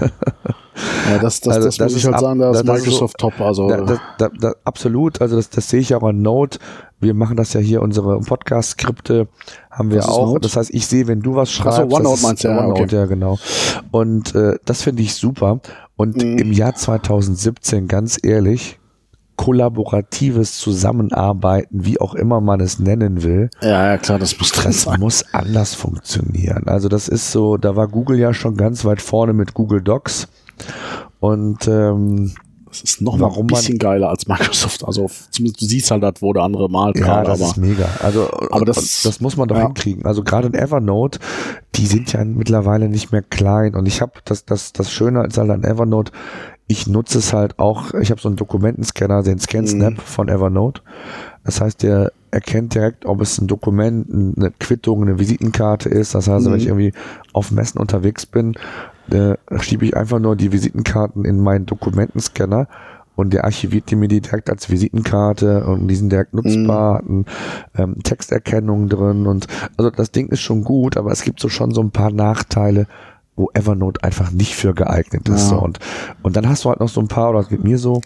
Ja, 1.10 1.18
das, 1.18 1.40
das, 1.40 1.54
Also 1.54 1.68
das, 1.68 1.76
das 1.78 1.92
muss 1.92 2.00
ich 2.00 2.04
halt 2.04 2.16
ab- 2.16 2.20
sagen, 2.20 2.38
da 2.40 2.50
ist 2.50 2.60
ist 2.60 2.66
so- 2.66 2.72
Microsoft 2.72 3.18
top. 3.18 3.40
Also, 3.40 3.66
da, 3.68 3.98
da, 4.18 4.28
da, 4.38 4.52
absolut, 4.64 5.22
also 5.22 5.36
das, 5.36 5.48
das 5.48 5.70
sehe 5.70 5.80
ich 5.80 5.94
auch 5.94 6.02
an 6.02 6.20
Note. 6.20 6.58
Wir 7.00 7.12
machen 7.14 7.36
das 7.36 7.52
ja 7.52 7.60
hier, 7.60 7.82
unsere 7.82 8.20
Podcast-Skripte 8.20 9.28
haben 9.70 9.90
wir 9.90 9.98
ist 9.98 10.08
auch. 10.08 10.38
Das 10.38 10.56
heißt, 10.56 10.70
ich 10.72 10.86
sehe, 10.86 11.06
wenn 11.06 11.20
du 11.20 11.34
was 11.34 11.52
schreibst. 11.52 11.78
OneNote 11.80 12.02
das 12.04 12.14
ist 12.14 12.22
meinst 12.22 12.44
du, 12.44 12.48
ja, 12.48 12.58
OneNote, 12.58 12.82
okay. 12.82 12.96
ja, 12.96 13.04
genau. 13.06 13.38
Und 13.90 14.34
äh, 14.34 14.58
das 14.64 14.82
finde 14.82 15.02
ich 15.02 15.14
super. 15.14 15.60
Und 15.96 16.16
Mhm. 16.22 16.38
im 16.38 16.52
Jahr 16.52 16.74
2017, 16.74 17.86
ganz 17.86 18.18
ehrlich, 18.22 18.78
kollaboratives 19.36 20.56
Zusammenarbeiten, 20.58 21.84
wie 21.84 22.00
auch 22.00 22.14
immer 22.14 22.40
man 22.40 22.60
es 22.60 22.78
nennen 22.78 23.22
will, 23.22 23.50
ja, 23.60 23.88
ja, 23.92 23.98
klar, 23.98 24.18
das 24.18 24.38
muss 24.38 24.52
drin 24.52 24.64
das 24.64 24.82
sein. 24.82 24.98
muss 24.98 25.24
anders 25.34 25.74
funktionieren. 25.74 26.64
Also 26.66 26.88
das 26.88 27.08
ist 27.08 27.30
so, 27.32 27.58
da 27.58 27.76
war 27.76 27.88
Google 27.88 28.18
ja 28.18 28.32
schon 28.32 28.56
ganz 28.56 28.84
weit 28.86 29.02
vorne 29.02 29.34
mit 29.34 29.52
Google 29.52 29.82
Docs. 29.82 30.28
Und 31.20 31.68
ähm, 31.68 32.32
Das 32.82 32.92
ist 32.92 33.00
noch 33.02 33.14
mal 33.16 33.22
Warum 33.26 33.44
ein 33.44 33.46
bisschen 33.48 33.78
geiler 33.78 34.08
als 34.10 34.26
Microsoft. 34.26 34.84
Also 34.84 35.10
zumindest 35.30 35.60
du 35.62 35.66
siehst 35.66 35.90
halt, 35.90 36.02
das, 36.02 36.14
wo 36.20 36.32
der 36.32 36.42
andere 36.42 36.68
malt 36.68 36.98
Ja, 36.98 37.22
das 37.24 37.40
aber 37.40 37.50
ist 37.50 37.56
mega. 37.56 37.88
Also, 38.02 38.28
aber 38.50 38.64
das- 38.64 39.02
das, 39.02 39.20
muss 39.20 39.36
man 39.36 39.48
doch 39.48 39.56
ja. 39.56 39.62
hinkriegen. 39.64 40.04
Also 40.04 40.22
gerade 40.22 40.48
in 40.48 40.54
Evernote, 40.54 41.18
die 41.74 41.86
sind 41.86 42.12
ja 42.12 42.24
mittlerweile 42.24 42.88
nicht 42.88 43.12
mehr 43.12 43.22
klein. 43.22 43.74
Und 43.74 43.86
ich 43.86 44.00
habe 44.00 44.12
das, 44.24 44.44
das, 44.44 44.72
das 44.72 44.92
Schöne 44.92 45.24
ist 45.26 45.38
halt 45.38 45.50
an 45.50 45.64
Evernote, 45.64 46.12
ich 46.68 46.86
nutze 46.88 47.18
es 47.18 47.32
halt 47.32 47.58
auch, 47.58 47.94
ich 47.94 48.10
habe 48.10 48.20
so 48.20 48.28
einen 48.28 48.36
Dokumentenscanner, 48.36 49.22
den 49.22 49.38
ScanSnap 49.38 49.92
Mhm. 49.94 49.98
von 49.98 50.28
Evernote. 50.28 50.82
Das 51.44 51.60
heißt, 51.60 51.82
der 51.84 52.12
erkennt 52.32 52.74
direkt, 52.74 53.06
ob 53.06 53.20
es 53.20 53.38
ein 53.38 53.46
Dokument, 53.46 54.08
eine 54.36 54.50
Quittung, 54.58 55.02
eine 55.02 55.18
Visitenkarte 55.18 55.88
ist. 55.88 56.14
Das 56.14 56.26
heißt, 56.28 56.44
wenn 56.44 56.52
Mhm. 56.52 56.58
ich 56.58 56.66
irgendwie 56.66 56.92
auf 57.32 57.52
Messen 57.52 57.78
unterwegs 57.80 58.26
bin, 58.26 58.54
äh, 59.10 59.36
schiebe 59.60 59.84
ich 59.84 59.96
einfach 59.96 60.18
nur 60.18 60.36
die 60.36 60.52
Visitenkarten 60.52 61.24
in 61.24 61.40
meinen 61.40 61.66
Dokumentenscanner 61.66 62.68
und 63.16 63.32
der 63.32 63.44
archiviert 63.44 63.90
die 63.90 63.96
mir 63.96 64.08
die 64.08 64.20
direkt 64.20 64.50
als 64.50 64.70
Visitenkarte 64.70 65.64
und 65.64 65.88
die 65.88 65.94
sind 65.94 66.12
direkt 66.12 66.34
nutzbar, 66.34 66.96
hat 66.96 67.08
ein, 67.08 67.24
ähm, 67.76 68.02
Texterkennung 68.02 68.88
drin 68.88 69.26
und 69.26 69.46
also 69.76 69.90
das 69.90 70.12
Ding 70.12 70.28
ist 70.28 70.40
schon 70.40 70.62
gut, 70.64 70.96
aber 70.96 71.10
es 71.10 71.22
gibt 71.22 71.40
so 71.40 71.48
schon 71.48 71.72
so 71.72 71.80
ein 71.80 71.90
paar 71.90 72.12
Nachteile, 72.12 72.86
wo 73.36 73.50
Evernote 73.52 74.02
einfach 74.02 74.30
nicht 74.30 74.54
für 74.54 74.74
geeignet 74.74 75.28
ist. 75.28 75.50
Ja. 75.50 75.56
So. 75.56 75.58
Und, 75.58 75.78
und 76.22 76.36
dann 76.36 76.48
hast 76.48 76.64
du 76.64 76.70
halt 76.70 76.80
noch 76.80 76.88
so 76.88 77.00
ein 77.00 77.08
paar, 77.08 77.30
oder 77.30 77.40
das 77.40 77.48
geht 77.48 77.62
mir 77.62 77.78
so, 77.78 78.00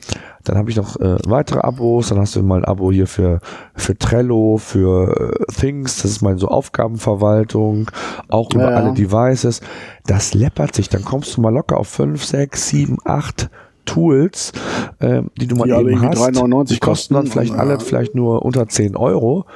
dann 0.45 0.59
habe 0.59 0.71
ich 0.71 0.77
noch 0.77 0.97
äh, 0.97 1.17
weitere 1.27 1.61
Abos, 1.61 2.09
dann 2.09 2.19
hast 2.19 2.35
du 2.35 2.43
mal 2.43 2.59
ein 2.59 2.65
Abo 2.65 2.91
hier 2.91 3.07
für, 3.07 3.41
für 3.75 3.97
Trello, 3.97 4.59
für 4.59 5.35
äh, 5.39 5.53
Things, 5.53 6.03
das 6.03 6.11
ist 6.11 6.23
mal 6.23 6.37
so 6.39 6.49
Aufgabenverwaltung, 6.49 7.91
auch 8.29 8.51
über 8.53 8.65
Ja, 8.65 8.71
ja. 8.71 8.77
alle 8.77 8.93
Devices. 8.93 9.61
Das 10.07 10.35
läppert 10.35 10.75
sich, 10.75 10.89
dann 10.89 11.05
kommst 11.05 11.37
du 11.37 11.41
mal 11.41 11.53
locker 11.55 11.77
auf 11.77 11.89
5, 11.89 12.25
6, 12.25 12.69
7, 12.69 12.99
8 13.05 13.51
Tools, 13.85 14.53
ähm, 15.01 15.31
die 15.41 15.47
du 15.47 15.57
mal 15.57 15.67
Die 15.67 15.73
eben 15.73 16.01
hast. 16.03 16.19
3,99 16.19 16.69
die 16.69 16.79
kosten 16.79 17.15
dann 17.15 17.27
vielleicht 17.27 17.55
alle 17.55 17.79
vielleicht 17.81 18.15
nur 18.15 18.45
unter 18.45 18.69
10 18.69 18.97
Euro, 18.97 19.47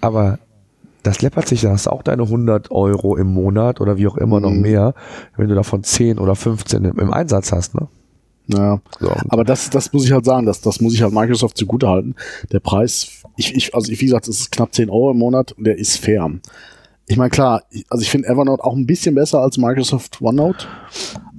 aber 0.00 0.38
das 1.06 1.22
läppert 1.22 1.48
sich, 1.48 1.60
dann 1.62 1.72
hast 1.72 1.86
du 1.86 1.90
auch 1.90 2.02
deine 2.02 2.22
100 2.24 2.70
Euro 2.70 3.16
im 3.16 3.32
Monat 3.32 3.80
oder 3.80 3.96
wie 3.96 4.06
auch 4.06 4.16
immer 4.16 4.40
noch 4.40 4.50
Mhm. 4.50 4.60
mehr, 4.60 4.94
wenn 5.36 5.48
du 5.48 5.54
davon 5.54 5.82
10 5.82 6.18
oder 6.18 6.34
15 6.34 6.84
im, 6.84 6.98
im 6.98 7.12
Einsatz 7.12 7.52
hast. 7.52 7.74
Ne? 7.74 7.88
Ja. 8.48 8.80
So. 9.00 9.10
Aber 9.28 9.44
das, 9.44 9.70
das 9.70 9.92
muss 9.92 10.04
ich 10.04 10.12
halt 10.12 10.24
sagen, 10.24 10.46
das, 10.46 10.60
das 10.60 10.80
muss 10.80 10.94
ich 10.94 11.02
halt 11.02 11.12
Microsoft 11.12 11.56
zugute 11.56 11.88
halten. 11.88 12.14
Der 12.52 12.60
Preis, 12.60 13.22
ich, 13.36 13.54
ich, 13.54 13.74
also 13.74 13.90
ich, 13.90 14.00
wie 14.00 14.06
gesagt, 14.06 14.28
es 14.28 14.40
ist 14.40 14.52
knapp 14.52 14.74
10 14.74 14.88
Euro 14.90 15.10
im 15.10 15.18
Monat 15.18 15.52
und 15.52 15.64
der 15.64 15.78
ist 15.78 15.96
fair. 15.98 16.30
Ich 17.08 17.16
meine, 17.16 17.30
klar, 17.30 17.62
also 17.88 18.02
ich 18.02 18.10
finde 18.10 18.28
Evernote 18.28 18.64
auch 18.64 18.74
ein 18.74 18.86
bisschen 18.86 19.14
besser 19.14 19.40
als 19.40 19.58
Microsoft 19.58 20.20
OneNote. 20.20 20.66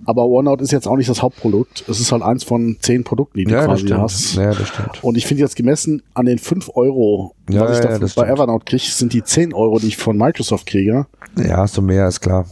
Aber 0.08 0.26
OneNote 0.26 0.64
ist 0.64 0.72
jetzt 0.72 0.88
auch 0.88 0.96
nicht 0.96 1.10
das 1.10 1.22
Hauptprodukt. 1.22 1.84
Es 1.90 2.00
ist 2.00 2.14
halt 2.14 2.24
eins 2.24 2.46
von 2.46 2.78
zehn 2.80 3.04
Produkten, 3.04 3.40
die 3.40 3.44
du 3.44 3.52
Ja, 3.52 3.58
das 3.58 3.66
quasi 3.68 3.86
stimmt. 3.88 4.02
hast. 4.02 4.36
Ja, 4.36 4.54
das 4.54 4.68
stimmt. 4.70 5.04
Und 5.04 5.18
ich 5.18 5.26
finde 5.28 5.44
jetzt 5.44 5.58
gemessen 5.58 6.02
an 6.14 6.26
den 6.26 6.40
5 6.40 6.72
Euro, 6.76 7.34
Ja, 7.50 7.64
was 7.68 7.80
ich 7.80 7.84
ja, 7.86 7.98
bei 8.00 8.08
stimmt. 8.08 8.28
Evernote 8.30 8.64
kriege, 8.64 8.84
sind 8.84 9.12
die 9.12 9.22
10 9.22 9.54
Euro, 9.54 9.80
die 9.80 9.88
ich 9.88 9.98
von 9.98 10.18
Microsoft 10.18 10.66
kriege. 10.66 11.08
Ja, 11.38 11.58
hast 11.58 11.76
du 11.76 11.82
mehr, 11.82 12.08
ist 12.08 12.22
klar. 12.22 12.46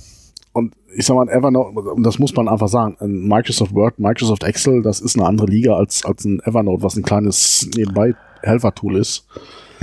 Und 0.51 0.73
ich 0.93 1.05
sag 1.05 1.15
mal, 1.15 1.29
Evernote, 1.29 1.79
und 1.91 2.03
das 2.03 2.19
muss 2.19 2.35
man 2.35 2.49
einfach 2.49 2.67
sagen, 2.67 2.97
ein 2.99 3.25
Microsoft 3.25 3.73
Word, 3.73 3.99
Microsoft 3.99 4.43
Excel, 4.43 4.81
das 4.81 4.99
ist 4.99 5.17
eine 5.17 5.25
andere 5.25 5.47
Liga 5.47 5.77
als, 5.77 6.03
als 6.03 6.25
ein 6.25 6.41
Evernote, 6.43 6.83
was 6.83 6.97
ein 6.97 7.03
kleines 7.03 7.69
nebenbei 7.73 8.15
Helfertool 8.43 8.97
ist. 8.97 9.25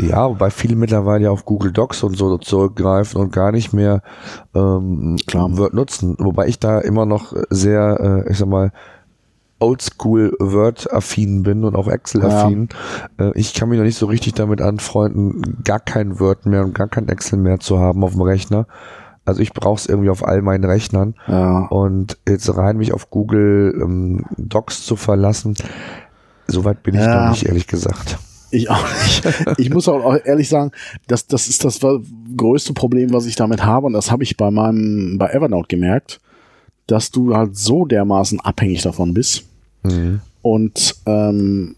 Ja, 0.08 0.28
wobei 0.28 0.50
viele 0.50 0.76
mittlerweile 0.76 1.24
ja 1.24 1.30
auf 1.30 1.44
Google 1.44 1.72
Docs 1.72 2.02
und 2.02 2.16
so 2.16 2.36
zurückgreifen 2.38 3.20
und 3.20 3.32
gar 3.32 3.52
nicht 3.52 3.72
mehr 3.72 4.02
ähm, 4.54 5.16
Klar. 5.26 5.56
Word 5.56 5.74
nutzen. 5.74 6.16
Wobei 6.18 6.48
ich 6.48 6.58
da 6.58 6.78
immer 6.80 7.06
noch 7.06 7.32
sehr, 7.50 8.24
äh, 8.26 8.30
ich 8.30 8.38
sag 8.38 8.48
mal, 8.48 8.72
Oldschool 9.60 10.36
Word-affin 10.40 11.44
bin 11.44 11.64
und 11.64 11.76
auch 11.76 11.86
Excel-affin. 11.86 12.68
Äh, 13.18 13.30
ich 13.34 13.54
kann 13.54 13.68
mich 13.68 13.78
noch 13.78 13.84
nicht 13.84 13.96
so 13.98 14.06
richtig 14.06 14.34
damit 14.34 14.60
anfreunden, 14.60 15.62
gar 15.64 15.78
kein 15.78 16.18
Word 16.18 16.46
mehr 16.46 16.64
und 16.64 16.74
gar 16.74 16.88
kein 16.88 17.08
Excel 17.08 17.38
mehr 17.38 17.60
zu 17.60 17.78
haben 17.78 18.02
auf 18.02 18.12
dem 18.12 18.22
Rechner. 18.22 18.66
Also 19.24 19.40
ich 19.40 19.52
brauche 19.52 19.76
es 19.78 19.86
irgendwie 19.86 20.10
auf 20.10 20.26
all 20.26 20.42
meinen 20.42 20.64
Rechnern. 20.64 21.14
Ja. 21.28 21.66
Und 21.66 22.18
jetzt 22.28 22.54
rein 22.56 22.76
mich 22.76 22.92
auf 22.92 23.08
Google 23.10 23.78
ähm, 23.80 24.24
Docs 24.36 24.84
zu 24.84 24.96
verlassen, 24.96 25.54
soweit 26.48 26.82
bin 26.82 26.96
ich 26.96 27.00
Ja. 27.00 27.26
noch 27.26 27.30
nicht, 27.30 27.46
ehrlich 27.46 27.68
gesagt. 27.68 28.18
Ich 28.52 28.70
auch 28.70 28.86
nicht. 29.02 29.58
Ich 29.58 29.70
muss 29.70 29.88
auch 29.88 30.16
ehrlich 30.24 30.48
sagen, 30.48 30.72
das, 31.08 31.26
das 31.26 31.48
ist 31.48 31.64
das 31.64 31.80
größte 32.36 32.74
Problem, 32.74 33.12
was 33.12 33.26
ich 33.26 33.34
damit 33.34 33.64
habe. 33.64 33.86
Und 33.86 33.94
das 33.94 34.10
habe 34.10 34.22
ich 34.22 34.36
bei 34.36 34.50
meinem, 34.50 35.18
bei 35.18 35.30
Evernote 35.30 35.68
gemerkt, 35.68 36.20
dass 36.86 37.10
du 37.10 37.34
halt 37.34 37.56
so 37.56 37.86
dermaßen 37.86 38.40
abhängig 38.40 38.82
davon 38.82 39.14
bist. 39.14 39.44
Mhm. 39.82 40.20
Und 40.42 40.96
ähm, 41.06 41.76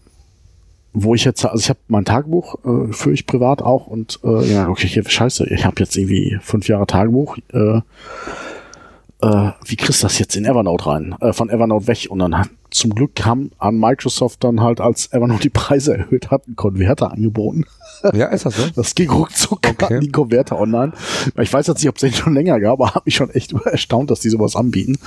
wo 0.93 1.13
ich 1.15 1.25
jetzt, 1.25 1.45
also 1.45 1.61
ich 1.61 1.69
habe 1.69 1.79
mein 1.87 2.05
Tagebuch, 2.05 2.55
äh, 2.65 2.91
führe 2.91 3.13
ich 3.13 3.25
privat 3.25 3.61
auch 3.61 3.87
und 3.87 4.19
äh, 4.23 4.53
ja, 4.53 4.69
okay, 4.69 5.03
scheiße, 5.05 5.45
ich 5.47 5.65
habe 5.65 5.75
jetzt 5.79 5.95
irgendwie 5.97 6.37
fünf 6.41 6.67
Jahre 6.67 6.87
Tagebuch. 6.87 7.37
Äh, 7.53 7.81
äh, 9.25 9.51
wie 9.65 9.75
kriegst 9.75 10.03
du 10.03 10.05
das 10.05 10.19
jetzt 10.19 10.35
in 10.35 10.45
Evernote 10.45 10.85
rein? 10.85 11.15
Äh, 11.19 11.33
von 11.33 11.49
Evernote 11.49 11.87
weg. 11.87 12.07
Und 12.09 12.19
dann 12.19 12.37
hat 12.37 12.49
zum 12.69 12.93
Glück 12.93 13.25
haben 13.25 13.51
an 13.57 13.79
Microsoft 13.79 14.43
dann 14.43 14.61
halt, 14.61 14.81
als 14.81 15.11
Evernote 15.11 15.41
die 15.41 15.49
Preise 15.49 15.97
erhöht 15.97 16.29
hat, 16.29 16.45
einen 16.45 16.55
Konverter 16.55 17.11
angeboten. 17.11 17.65
Ja, 18.13 18.27
ist 18.27 18.45
das 18.45 18.55
so? 18.55 18.63
Das 18.75 18.93
ging 18.93 19.09
ruckzuck 19.09 19.61
Okay. 19.67 19.99
die 19.99 20.11
Konverter 20.11 20.59
online. 20.59 20.93
Ich 21.39 21.51
weiß 21.51 21.67
jetzt 21.67 21.79
nicht, 21.81 21.89
ob 21.89 21.95
es 21.95 22.01
den 22.01 22.13
schon 22.13 22.33
länger 22.33 22.59
gab, 22.59 22.73
aber 22.73 22.89
habe 22.95 23.03
mich 23.05 23.15
schon 23.15 23.29
echt 23.31 23.53
erstaunt, 23.53 24.11
dass 24.11 24.19
die 24.19 24.29
sowas 24.29 24.55
anbieten. 24.55 24.97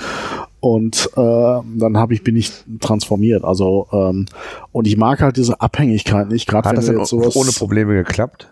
Und 0.59 1.09
äh, 1.15 1.21
dann 1.21 1.97
habe 1.97 2.13
ich 2.13 2.23
bin 2.23 2.35
ich 2.35 2.51
transformiert. 2.81 3.45
Also 3.45 3.87
ähm, 3.93 4.25
und 4.71 4.87
ich 4.87 4.97
mag 4.97 5.21
halt 5.21 5.37
diese 5.37 5.61
Abhängigkeit 5.61 6.29
nicht, 6.29 6.47
gerade 6.47 6.67
Hat 6.67 6.75
wenn 6.75 6.85
das 6.85 6.93
jetzt 6.93 7.09
sowas 7.09 7.35
ohne 7.35 7.51
Probleme 7.51 7.93
geklappt? 7.93 8.49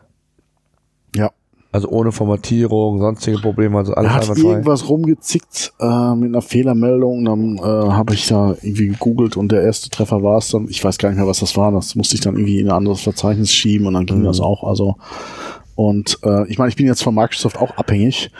Also 1.72 1.90
ohne 1.90 2.12
Formatierung, 2.12 3.00
sonstige 3.00 3.40
Probleme, 3.40 3.78
also 3.78 3.94
alles 3.94 4.10
er 4.10 4.30
hat 4.30 4.38
irgendwas 4.38 4.88
rumgezickt 4.90 5.74
äh, 5.80 6.16
mit 6.16 6.30
einer 6.30 6.42
Fehlermeldung. 6.42 7.26
Dann 7.26 7.58
äh, 7.58 7.62
habe 7.62 8.14
ich 8.14 8.28
da 8.28 8.56
irgendwie 8.62 8.88
gegoogelt 8.88 9.36
und 9.38 9.52
der 9.52 9.64
erste 9.64 9.90
Treffer 9.90 10.24
war 10.24 10.38
es 10.38 10.50
dann. 10.50 10.68
Ich 10.70 10.84
weiß 10.84 10.98
gar 10.98 11.10
nicht 11.10 11.18
mehr, 11.18 11.28
was 11.28 11.40
das 11.40 11.58
war. 11.58 11.72
Das 11.72 11.96
musste 11.96 12.16
ich 12.16 12.22
dann 12.22 12.36
irgendwie 12.36 12.60
in 12.60 12.68
ein 12.70 12.76
anderes 12.76 13.02
Verzeichnis 13.02 13.52
schieben 13.52 13.86
und 13.86 13.94
dann 13.96 14.06
ging 14.06 14.20
Mhm. 14.20 14.26
das 14.26 14.40
auch. 14.40 14.64
Also 14.64 14.96
und 15.76 16.18
äh, 16.24 16.48
ich 16.50 16.58
meine, 16.58 16.70
ich 16.70 16.76
bin 16.76 16.88
jetzt 16.88 17.04
von 17.04 17.14
Microsoft 17.14 17.58
auch 17.60 17.78
abhängig. 17.78 18.32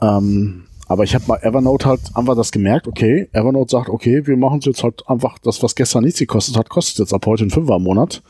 Ähm, 0.00 0.64
aber 0.86 1.04
ich 1.04 1.14
habe 1.14 1.24
bei 1.26 1.36
Evernote 1.36 1.88
halt 1.88 2.00
einfach 2.14 2.34
das 2.34 2.50
gemerkt, 2.52 2.88
okay, 2.88 3.28
Evernote 3.32 3.70
sagt, 3.70 3.88
okay, 3.88 4.26
wir 4.26 4.36
machen 4.36 4.60
jetzt 4.62 4.82
halt 4.82 5.02
einfach 5.08 5.38
das, 5.38 5.62
was 5.62 5.74
gestern 5.74 6.04
nichts 6.04 6.18
gekostet 6.18 6.56
hat, 6.56 6.68
kostet 6.68 6.98
jetzt 6.98 7.14
ab 7.14 7.26
heute 7.26 7.44
ein 7.44 7.50
Fünfer 7.50 7.76
im 7.76 7.82
Monat. 7.84 8.22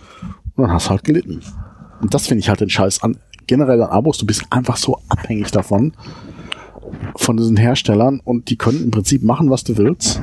Und 0.57 0.65
dann 0.65 0.73
hast 0.73 0.87
du 0.87 0.91
halt 0.91 1.05
gelitten. 1.05 1.41
Und 2.03 2.13
das 2.15 2.27
finde 2.27 2.41
ich 2.41 2.49
halt 2.49 2.61
den 2.61 2.69
Scheiß 2.71 3.03
an. 3.03 3.17
Generell 3.51 3.83
an 3.83 3.91
Abos, 3.91 4.17
du 4.17 4.27
bist 4.27 4.45
einfach 4.51 4.77
so 4.77 5.01
abhängig 5.09 5.51
davon, 5.51 5.93
von 7.17 7.37
diesen 7.37 7.57
Herstellern 7.57 8.21
und 8.23 8.49
die 8.49 8.55
können 8.57 8.81
im 8.81 8.93
Prinzip 8.93 9.25
machen, 9.25 9.51
was 9.51 9.65
du 9.65 9.77
willst. 9.77 10.23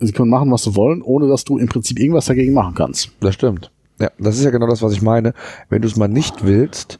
Sie 0.00 0.12
können 0.12 0.30
machen, 0.30 0.50
was 0.50 0.62
sie 0.62 0.74
wollen, 0.76 1.02
ohne 1.02 1.28
dass 1.28 1.44
du 1.44 1.58
im 1.58 1.68
Prinzip 1.68 1.98
irgendwas 2.00 2.24
dagegen 2.24 2.54
machen 2.54 2.74
kannst. 2.74 3.10
Das 3.20 3.34
stimmt. 3.34 3.70
Ja, 4.00 4.10
das 4.18 4.38
ist 4.38 4.44
ja 4.44 4.50
genau 4.50 4.66
das, 4.66 4.80
was 4.80 4.94
ich 4.94 5.02
meine. 5.02 5.34
Wenn 5.68 5.82
du 5.82 5.88
es 5.88 5.96
mal 5.96 6.08
nicht 6.08 6.46
willst, 6.46 6.98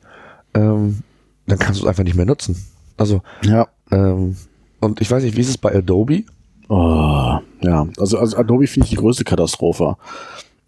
ähm, 0.53 0.99
dann 1.47 1.59
kannst 1.59 1.81
du 1.81 1.85
es 1.85 1.89
einfach 1.89 2.05
nicht 2.05 2.15
mehr 2.17 2.27
nutzen. 2.27 2.63
Also, 2.99 3.23
Ja. 3.43 3.69
ähm, 3.91 4.37
und 4.81 5.01
ich 5.01 5.11
weiß 5.11 5.23
nicht, 5.23 5.35
wie 5.35 5.41
ist 5.41 5.49
es 5.49 5.57
bei 5.57 5.75
Adobe? 5.75 6.25
Oh, 6.69 7.39
ja, 7.63 7.87
also, 7.97 8.19
also 8.19 8.37
Adobe 8.37 8.67
finde 8.67 8.85
ich 8.85 8.91
die 8.91 8.97
größte 8.97 9.25
Katastrophe. 9.25 9.97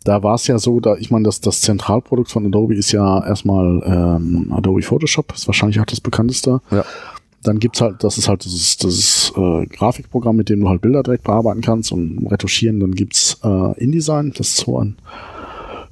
Da 0.05 0.23
war 0.23 0.35
es 0.35 0.47
ja 0.47 0.59
so, 0.59 0.81
da 0.81 0.97
ich 0.97 1.11
meine, 1.11 1.25
das, 1.25 1.41
das 1.41 1.61
Zentralprodukt 1.61 2.31
von 2.31 2.47
Adobe 2.47 2.75
ist 2.75 2.93
ja 2.93 3.25
erstmal 3.27 3.83
ähm, 3.85 4.53
Adobe 4.53 4.83
Photoshop, 4.83 5.33
ist 5.35 5.47
wahrscheinlich 5.47 5.79
auch 5.81 5.85
das 5.87 6.01
bekannteste. 6.01 6.61
Ja. 6.71 6.85
Dann 7.43 7.59
gibt's 7.59 7.81
halt, 7.81 8.05
das 8.05 8.19
ist 8.19 8.29
halt 8.29 8.45
dieses, 8.45 8.77
dieses 8.77 9.33
äh, 9.37 9.67
Grafikprogramm, 9.67 10.37
mit 10.37 10.49
dem 10.49 10.61
du 10.61 10.69
halt 10.69 10.83
Bilder 10.83 11.03
direkt 11.03 11.25
bearbeiten 11.25 11.61
kannst 11.63 11.91
und 11.93 12.27
retuschieren. 12.31 12.81
Dann 12.81 12.93
gibt's 12.95 13.39
äh, 13.43 13.83
InDesign, 13.83 14.33
das 14.37 14.49
ist 14.49 14.57
so 14.59 14.79
ein 14.79 14.97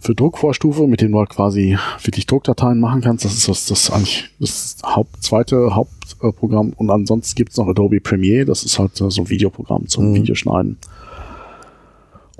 für 0.00 0.14
Druckvorstufe, 0.14 0.86
mit 0.86 1.00
dem 1.00 1.12
du 1.12 1.18
halt 1.18 1.30
quasi 1.30 1.76
wirklich 2.02 2.26
Druckdateien 2.26 2.78
machen 2.78 3.00
kannst. 3.00 3.24
Das 3.24 3.34
ist 3.34 3.48
das, 3.48 3.66
das 3.66 3.90
eigentlich 3.90 4.30
das 4.38 4.76
Haupt, 4.84 5.22
zweite 5.22 5.74
Hauptprogramm. 5.74 6.72
Und 6.76 6.90
ansonsten 6.90 7.34
gibt's 7.34 7.56
noch 7.56 7.66
Adobe 7.66 8.00
Premiere, 8.00 8.44
das 8.44 8.62
ist 8.62 8.78
halt 8.78 8.94
so 8.94 9.06
ein 9.06 9.28
Videoprogramm 9.28 9.88
zum 9.88 10.10
Mhm. 10.10 10.14
Videoschneiden. 10.14 10.76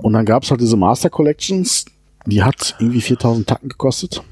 Und 0.01 0.13
dann 0.13 0.25
gab's 0.25 0.49
halt 0.49 0.61
diese 0.61 0.77
Master 0.77 1.09
Collections, 1.09 1.85
die 2.25 2.43
hat 2.43 2.75
irgendwie 2.79 3.01
4000 3.01 3.47
Tacken 3.47 3.69
gekostet. 3.69 4.23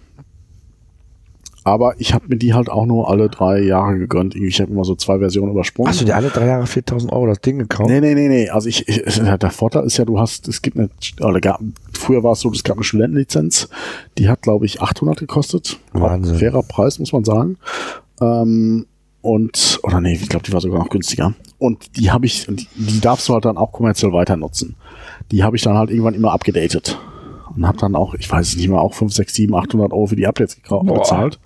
Aber 1.67 1.99
ich 1.99 2.13
habe 2.13 2.29
mir 2.29 2.37
die 2.37 2.53
halt 2.53 2.69
auch 2.69 2.85
nur 2.85 3.09
alle 3.09 3.27
drei 3.27 3.59
Jahre 3.59 3.97
gegönnt. 3.97 4.35
Irgendwie, 4.35 4.47
Ich 4.47 4.61
habe 4.61 4.71
immer 4.71 4.85
so 4.85 4.95
zwei 4.95 5.19
Versionen 5.19 5.51
übersprungen. 5.51 5.89
Hast 5.89 5.99
du 5.99 6.05
dir 6.05 6.15
alle 6.15 6.29
drei 6.29 6.45
Jahre 6.45 6.65
4000 6.65 7.11
Euro 7.11 7.27
das 7.27 7.41
Ding 7.41 7.59
gekauft? 7.59 7.89
Nee, 7.89 7.99
nee, 7.99 8.13
nee, 8.13 8.29
nee. 8.29 8.49
Also 8.49 8.69
ich, 8.69 8.87
ich 8.87 9.19
der 9.19 9.51
Vorteil 9.51 9.83
ist 9.83 9.97
ja, 9.97 10.05
du 10.05 10.17
hast, 10.17 10.47
es 10.47 10.61
gibt 10.61 10.77
eine, 10.77 10.89
oder 11.19 11.41
gab, 11.41 11.59
früher 11.91 12.23
war 12.23 12.31
es 12.31 12.39
so, 12.39 12.49
es 12.51 12.63
gab 12.63 12.77
eine 12.77 12.85
Studentenlizenz, 12.85 13.67
die 14.17 14.29
hat, 14.29 14.43
glaube 14.43 14.65
ich, 14.65 14.81
800 14.81 15.19
gekostet. 15.19 15.77
Wahnsinn. 15.91 16.37
Fairer 16.37 16.63
Preis, 16.63 16.99
muss 16.99 17.11
man 17.11 17.25
sagen. 17.25 17.57
Ähm, 18.21 18.85
und, 19.21 19.81
oder 19.83 19.99
nee, 19.99 20.13
ich 20.13 20.29
glaube, 20.29 20.45
die 20.45 20.53
war 20.53 20.61
sogar 20.61 20.79
noch 20.79 20.89
günstiger. 20.89 21.33
Und 21.59 21.97
die 21.97 22.11
habe 22.11 22.25
ich, 22.25 22.45
die, 22.45 22.67
die 22.75 23.01
darfst 23.01 23.27
du 23.27 23.33
halt 23.33 23.45
dann 23.45 23.57
auch 23.57 23.71
kommerziell 23.71 24.13
weiter 24.13 24.37
nutzen. 24.37 24.75
Die 25.31 25.43
habe 25.43 25.55
ich 25.55 25.63
dann 25.63 25.77
halt 25.77 25.89
irgendwann 25.89 26.13
immer 26.13 26.31
abgedatet. 26.31 26.99
Und 27.55 27.65
habe 27.65 27.77
dann 27.77 27.95
auch, 27.95 28.13
ich 28.13 28.31
weiß 28.31 28.49
es 28.49 28.55
nicht 28.55 28.67
mehr, 28.67 28.79
auch 28.79 28.93
5, 28.93 29.11
6, 29.11 29.33
7, 29.33 29.55
800 29.55 29.91
Euro 29.91 30.07
für 30.07 30.15
die 30.15 30.27
Updates 30.27 30.57
bezahlt. 30.83 31.39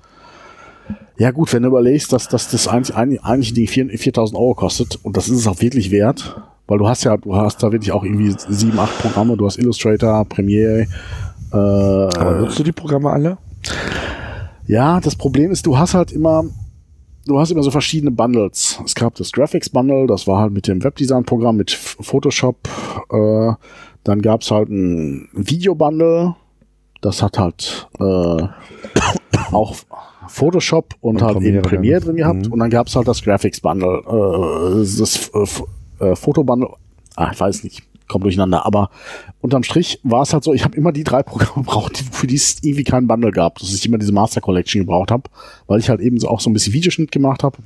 Ja 1.17 1.31
gut, 1.31 1.53
wenn 1.53 1.63
du 1.63 1.69
überlegst, 1.69 2.11
dass, 2.11 2.27
dass 2.27 2.49
das 2.49 2.67
eigentlich, 2.67 3.23
eigentlich 3.23 3.53
die 3.53 3.67
4 3.67 3.89
4000 3.97 4.37
Euro 4.37 4.55
kostet 4.55 4.99
und 5.03 5.15
das 5.15 5.29
ist 5.29 5.37
es 5.37 5.47
auch 5.47 5.61
wirklich 5.61 5.91
wert, 5.91 6.41
weil 6.67 6.79
du 6.79 6.87
hast 6.87 7.03
ja, 7.03 7.15
du 7.15 7.35
hast 7.35 7.61
da 7.61 7.71
wirklich 7.71 7.91
auch 7.91 8.03
irgendwie 8.03 8.33
sieben, 8.49 8.79
acht 8.79 8.97
Programme, 8.97 9.37
du 9.37 9.45
hast 9.45 9.57
Illustrator, 9.57 10.25
Premiere, 10.25 10.87
äh, 11.51 11.55
Aber 11.55 12.39
nutzt 12.39 12.57
du 12.59 12.63
die 12.63 12.71
Programme 12.71 13.11
alle? 13.11 13.37
ja, 14.67 14.99
das 14.99 15.15
Problem 15.15 15.51
ist, 15.51 15.65
du 15.65 15.77
hast 15.77 15.93
halt 15.93 16.11
immer, 16.11 16.45
du 17.31 17.39
hast 17.39 17.51
immer 17.51 17.63
so 17.63 17.71
verschiedene 17.71 18.11
Bundles. 18.11 18.79
Es 18.85 18.93
gab 18.93 19.15
das 19.15 19.31
Graphics 19.31 19.69
Bundle, 19.69 20.05
das 20.05 20.27
war 20.27 20.39
halt 20.39 20.51
mit 20.51 20.67
dem 20.67 20.83
Webdesign-Programm, 20.83 21.55
mit 21.55 21.71
Photoshop. 21.71 22.67
Äh, 23.09 23.53
dann 24.03 24.21
gab's 24.21 24.51
halt 24.51 24.69
ein 24.69 25.29
Video-Bundle, 25.33 26.35
das 27.01 27.21
hat 27.23 27.37
halt 27.37 27.87
äh, 27.99 28.43
auch 29.51 29.75
Photoshop 30.27 30.95
und, 31.01 31.15
Und 31.15 31.21
halt 31.21 31.35
Premiere 31.35 31.57
eben 31.57 31.61
Premiere 31.61 32.01
drin 32.01 32.15
gehabt. 32.17 32.47
Mhm. 32.47 32.53
Und 32.53 32.59
dann 32.59 32.69
gab's 32.69 32.95
halt 32.95 33.07
das 33.07 33.21
Graphics 33.21 33.61
Bundle, 33.61 33.99
äh, 34.05 34.99
das 34.99 35.31
äh, 35.33 36.05
äh, 36.05 36.15
Foto-Bundle. 36.15 36.69
Ah, 37.15 37.29
ich 37.31 37.39
weiß 37.39 37.63
nicht, 37.63 37.83
kommt 38.11 38.25
durcheinander. 38.25 38.65
Aber 38.65 38.89
unterm 39.39 39.63
Strich 39.63 39.99
war 40.03 40.21
es 40.21 40.33
halt 40.33 40.43
so, 40.43 40.53
ich 40.53 40.63
habe 40.63 40.75
immer 40.75 40.91
die 40.91 41.03
drei 41.03 41.23
Programme 41.23 41.53
gebraucht, 41.65 41.97
für 42.11 42.27
die 42.27 42.35
es 42.35 42.57
irgendwie 42.61 42.83
keinen 42.83 43.07
Bundle 43.07 43.31
gab, 43.31 43.59
dass 43.59 43.73
ich 43.73 43.85
immer 43.85 43.97
diese 43.97 44.11
Master 44.11 44.41
Collection 44.41 44.81
gebraucht 44.81 45.11
habe, 45.11 45.23
weil 45.67 45.79
ich 45.79 45.89
halt 45.89 46.01
eben 46.01 46.19
so 46.19 46.27
auch 46.27 46.39
so 46.39 46.49
ein 46.49 46.53
bisschen 46.53 46.73
Videoschnitt 46.73 47.11
gemacht 47.11 47.43
habe. 47.43 47.57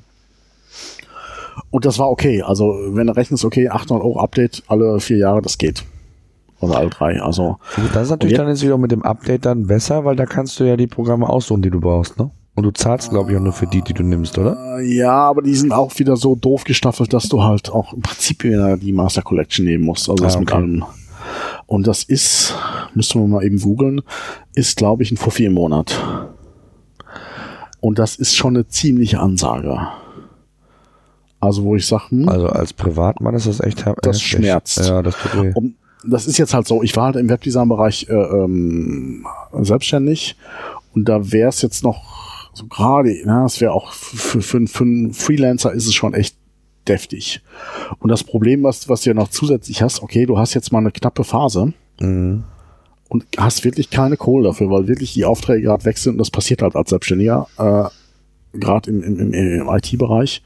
Und 1.72 1.86
das 1.86 2.00
war 2.00 2.10
okay. 2.10 2.42
Also 2.42 2.78
wenn 2.90 3.08
du 3.08 3.16
rechnest, 3.16 3.44
okay, 3.46 3.70
800 3.70 4.04
Euro 4.06 4.20
Update 4.20 4.64
alle 4.68 5.00
vier 5.00 5.18
Jahre, 5.18 5.42
das 5.42 5.58
geht. 5.58 5.84
Oder 6.60 6.78
alle 6.78 6.90
drei. 6.90 7.22
Also 7.22 7.58
das 7.94 8.04
ist 8.04 8.10
natürlich 8.10 8.34
Und 8.34 8.40
dann 8.40 8.48
jetzt 8.50 8.64
wieder 8.64 8.78
mit 8.78 8.92
dem 8.92 9.04
Update 9.04 9.46
dann 9.46 9.68
besser, 9.68 10.06
weil 10.06 10.16
da 10.16 10.26
kannst 10.26 10.60
du 10.60 10.64
ja 10.64 10.78
die 10.78 10.88
Programme 10.88 11.30
aussuchen, 11.30 11.62
die 11.62 11.70
du 11.70 11.80
brauchst, 11.80 12.18
ne? 12.18 12.32
Und 12.56 12.64
du 12.64 12.72
zahlst, 12.72 13.10
glaube 13.10 13.32
ich, 13.32 13.38
auch 13.38 13.42
nur 13.42 13.52
für 13.54 13.68
die, 13.68 13.82
die 13.82 13.94
du 13.94 14.04
nimmst, 14.04 14.38
oder? 14.38 14.78
Äh, 14.80 14.96
Ja, 14.96 15.12
aber 15.14 15.42
die 15.42 15.54
sind 15.56 15.74
auch 15.74 15.98
wieder 16.00 16.16
so 16.16 16.36
doof 16.36 16.64
gestaffelt, 16.64 17.12
dass 17.14 17.28
du 17.28 17.44
halt 17.44 17.70
auch 17.70 17.92
im 17.94 18.02
Prinzip 18.02 18.44
wieder 18.46 18.78
die 18.78 18.94
Master 18.94 19.22
Collection 19.22 19.66
nehmen 19.66 19.84
musst. 19.84 20.10
Also 20.10 20.24
das 20.24 20.38
Ah, 20.38 20.40
mit 20.40 20.50
okay. 20.52 20.58
allem. 20.62 20.86
Und 21.68 21.86
das 21.88 22.04
ist, 22.04 22.54
müsste 22.94 23.18
man 23.18 23.30
mal 23.30 23.44
eben 23.44 23.60
googeln, 23.60 24.02
ist, 24.54 24.78
glaube 24.78 25.04
ich, 25.04 25.12
ein 25.12 25.18
Fuffi 25.18 25.46
im 25.46 25.54
Monat. 25.54 26.00
Und 27.82 28.00
das 28.00 28.16
ist 28.16 28.36
schon 28.36 28.56
eine 28.56 28.68
ziemliche 28.68 29.20
Ansage. 29.20 29.78
Also, 31.40 31.64
wo 31.64 31.76
ich 31.76 31.86
sage, 31.86 32.06
hm, 32.10 32.30
Also 32.30 32.48
als 32.48 32.74
Privatmann 32.74 33.36
ist 33.36 33.48
das 33.48 33.60
echt 33.60 33.80
Das 34.02 34.16
heftig. 34.16 34.22
schmerzt. 34.24 34.78
Ja, 34.80 35.02
das 35.02 35.16
tut 35.18 35.44
weh. 35.44 35.52
um, 35.54 35.76
das 36.08 36.26
ist 36.26 36.38
jetzt 36.38 36.54
halt 36.54 36.68
so, 36.68 36.82
ich 36.84 36.96
war 36.96 37.06
halt 37.06 37.16
im 37.18 37.30
Webdesign-Bereich 37.30 38.08
äh, 38.10 38.14
ähm, 38.14 39.26
selbstständig 39.62 40.36
und 40.94 41.10
da 41.10 41.32
wäre 41.32 41.50
es 41.50 41.62
jetzt 41.62 41.84
noch 41.84 42.15
so 42.56 42.66
gerade, 42.68 43.16
na, 43.26 43.46
es 43.46 43.60
wäre 43.62 43.74
auch 43.74 43.92
für, 43.92 44.42
für, 44.42 44.66
für 44.66 44.84
einen 44.84 45.14
Freelancer 45.14 45.74
ist 45.74 45.86
es 45.86 45.94
schon 45.94 46.14
echt 46.14 46.36
deftig. 46.88 47.42
Und 48.00 48.10
das 48.10 48.24
Problem, 48.24 48.64
was, 48.64 48.88
was 48.90 49.02
du 49.02 49.10
ja 49.10 49.14
noch 49.14 49.28
zusätzlich 49.28 49.82
hast, 49.82 50.02
okay, 50.02 50.26
du 50.26 50.38
hast 50.38 50.54
jetzt 50.54 50.72
mal 50.72 50.80
eine 50.80 50.92
knappe 50.92 51.24
Phase 51.24 51.74
Mhm. 52.00 52.44
und 53.08 53.26
hast 53.38 53.64
wirklich 53.64 53.90
keine 53.90 54.18
Kohle 54.18 54.50
dafür, 54.50 54.70
weil 54.70 54.88
wirklich 54.88 55.14
die 55.14 55.24
Aufträge 55.26 55.62
gerade 55.64 55.86
weg 55.86 55.98
sind 55.98 56.14
und 56.14 56.18
das 56.18 56.30
passiert 56.30 56.62
halt 56.62 56.76
als 56.76 56.90
Selbstständiger, 56.90 57.48
äh, 57.58 58.58
gerade 58.58 58.90
im, 58.90 59.02
im, 59.02 59.20
im, 59.20 59.62
im 59.62 59.70
IT-Bereich. 59.70 60.42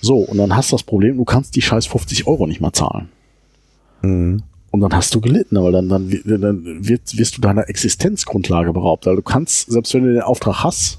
So, 0.00 0.18
und 0.18 0.36
dann 0.36 0.54
hast 0.54 0.70
du 0.70 0.76
das 0.76 0.82
Problem, 0.82 1.16
du 1.16 1.24
kannst 1.24 1.56
die 1.56 1.62
scheiß 1.62 1.86
50 1.86 2.26
Euro 2.26 2.46
nicht 2.46 2.60
mal 2.60 2.72
zahlen. 2.72 3.08
Mhm. 4.02 4.42
Und 4.70 4.80
dann 4.80 4.92
hast 4.92 5.14
du 5.14 5.20
gelitten, 5.20 5.56
weil 5.62 5.70
dann, 5.70 5.88
dann, 5.88 6.10
dann 6.24 6.64
wird, 6.88 7.16
wirst 7.16 7.36
du 7.36 7.40
deiner 7.40 7.68
Existenzgrundlage 7.68 8.72
beraubt. 8.72 9.06
Weil 9.06 9.14
du 9.14 9.22
kannst, 9.22 9.70
selbst 9.70 9.94
wenn 9.94 10.02
du 10.02 10.12
den 10.12 10.22
Auftrag 10.22 10.64
hast, 10.64 10.98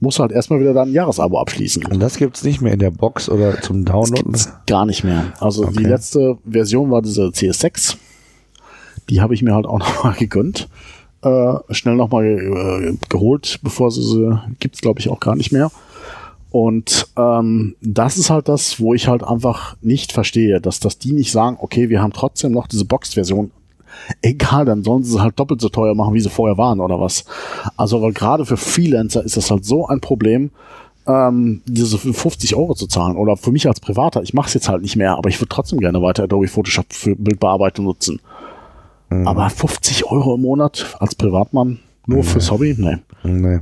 musst 0.00 0.18
du 0.18 0.22
halt 0.22 0.32
erstmal 0.32 0.60
wieder 0.60 0.74
dein 0.74 0.92
Jahresabo 0.92 1.38
abschließen. 1.38 1.84
Und 1.86 2.00
das 2.00 2.16
gibt's 2.16 2.42
nicht 2.42 2.60
mehr 2.60 2.72
in 2.72 2.78
der 2.78 2.90
Box 2.90 3.28
oder 3.28 3.60
zum 3.60 3.84
Downloaden? 3.84 4.34
Gar 4.66 4.86
nicht 4.86 5.04
mehr. 5.04 5.32
Also 5.38 5.64
okay. 5.64 5.74
die 5.78 5.84
letzte 5.84 6.38
Version 6.48 6.90
war 6.90 7.02
diese 7.02 7.26
CS6. 7.26 7.96
Die 9.10 9.20
habe 9.20 9.34
ich 9.34 9.42
mir 9.42 9.54
halt 9.54 9.66
auch 9.66 9.78
nochmal 9.78 10.14
gegönnt. 10.14 10.68
Äh, 11.22 11.54
schnell 11.70 11.96
nochmal 11.96 12.24
äh, 12.24 12.96
geholt, 13.10 13.60
bevor 13.62 13.90
sie 13.90 14.02
sie 14.02 14.40
gibt's 14.58 14.80
glaube 14.80 15.00
ich 15.00 15.10
auch 15.10 15.20
gar 15.20 15.36
nicht 15.36 15.52
mehr. 15.52 15.70
Und 16.50 17.06
ähm, 17.16 17.76
das 17.80 18.16
ist 18.16 18.30
halt 18.30 18.48
das, 18.48 18.80
wo 18.80 18.94
ich 18.94 19.06
halt 19.06 19.22
einfach 19.22 19.76
nicht 19.82 20.12
verstehe, 20.12 20.60
dass, 20.60 20.80
dass 20.80 20.98
die 20.98 21.12
nicht 21.12 21.30
sagen, 21.30 21.58
okay, 21.60 21.90
wir 21.90 22.02
haben 22.02 22.12
trotzdem 22.12 22.52
noch 22.52 22.66
diese 22.66 22.84
Box-Version. 22.86 23.52
Egal, 24.22 24.64
dann 24.64 24.82
sollen 24.82 25.02
sie 25.02 25.14
es 25.14 25.20
halt 25.20 25.38
doppelt 25.38 25.60
so 25.60 25.68
teuer 25.68 25.94
machen, 25.94 26.14
wie 26.14 26.20
sie 26.20 26.30
vorher 26.30 26.58
waren 26.58 26.80
oder 26.80 27.00
was. 27.00 27.24
Also, 27.76 28.02
weil 28.02 28.12
gerade 28.12 28.44
für 28.46 28.56
Freelancer 28.56 29.24
ist 29.24 29.36
das 29.36 29.50
halt 29.50 29.64
so 29.64 29.86
ein 29.86 30.00
Problem, 30.00 30.50
ähm, 31.06 31.62
diese 31.64 31.98
50 31.98 32.56
Euro 32.56 32.74
zu 32.74 32.86
zahlen. 32.86 33.16
Oder 33.16 33.36
für 33.36 33.52
mich 33.52 33.66
als 33.66 33.80
Privater, 33.80 34.22
ich 34.22 34.34
mache 34.34 34.48
es 34.48 34.54
jetzt 34.54 34.68
halt 34.68 34.82
nicht 34.82 34.96
mehr, 34.96 35.16
aber 35.16 35.28
ich 35.28 35.40
würde 35.40 35.48
trotzdem 35.48 35.80
gerne 35.80 36.02
weiter 36.02 36.24
Adobe 36.24 36.48
Photoshop 36.48 36.92
für 36.92 37.16
Bildbearbeitung 37.16 37.84
nutzen. 37.84 38.20
Mhm. 39.08 39.26
Aber 39.26 39.48
50 39.50 40.06
Euro 40.06 40.34
im 40.34 40.42
Monat 40.42 40.96
als 41.00 41.14
Privatmann, 41.14 41.80
nur 42.06 42.24
fürs 42.24 42.50
Hobby? 42.50 42.74
Nee. 42.76 42.96
Nee. 43.22 43.60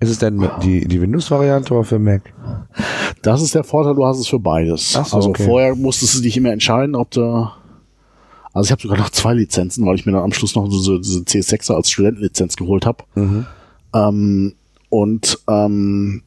Ist 0.00 0.10
es 0.10 0.18
denn 0.18 0.48
die, 0.62 0.86
die 0.86 1.00
Windows-Variante 1.00 1.74
oder 1.74 1.84
für 1.84 1.98
Mac? 1.98 2.22
Das 3.22 3.42
ist 3.42 3.54
der 3.54 3.64
Vorteil, 3.64 3.94
du 3.94 4.04
hast 4.04 4.18
es 4.18 4.28
für 4.28 4.38
beides. 4.38 4.92
So, 4.92 5.00
also 5.00 5.30
okay. 5.30 5.44
vorher 5.44 5.74
musstest 5.74 6.16
du 6.16 6.22
dich 6.22 6.36
immer 6.36 6.52
entscheiden, 6.52 6.94
ob 6.94 7.10
du. 7.10 7.48
Also 8.52 8.66
ich 8.66 8.72
habe 8.72 8.82
sogar 8.82 8.98
noch 8.98 9.10
zwei 9.10 9.34
Lizenzen, 9.34 9.86
weil 9.86 9.94
ich 9.94 10.06
mir 10.06 10.12
dann 10.12 10.22
am 10.22 10.32
Schluss 10.32 10.54
noch 10.54 10.68
diese, 10.68 11.00
diese 11.00 11.20
CS6er 11.20 11.74
als 11.74 11.90
Studentenlizenz 11.90 12.56
geholt 12.56 12.84
habe. 12.84 13.04
Mhm. 13.14 13.46
Ähm, 13.94 14.54
und 14.90 15.38
ähm, 15.48 16.22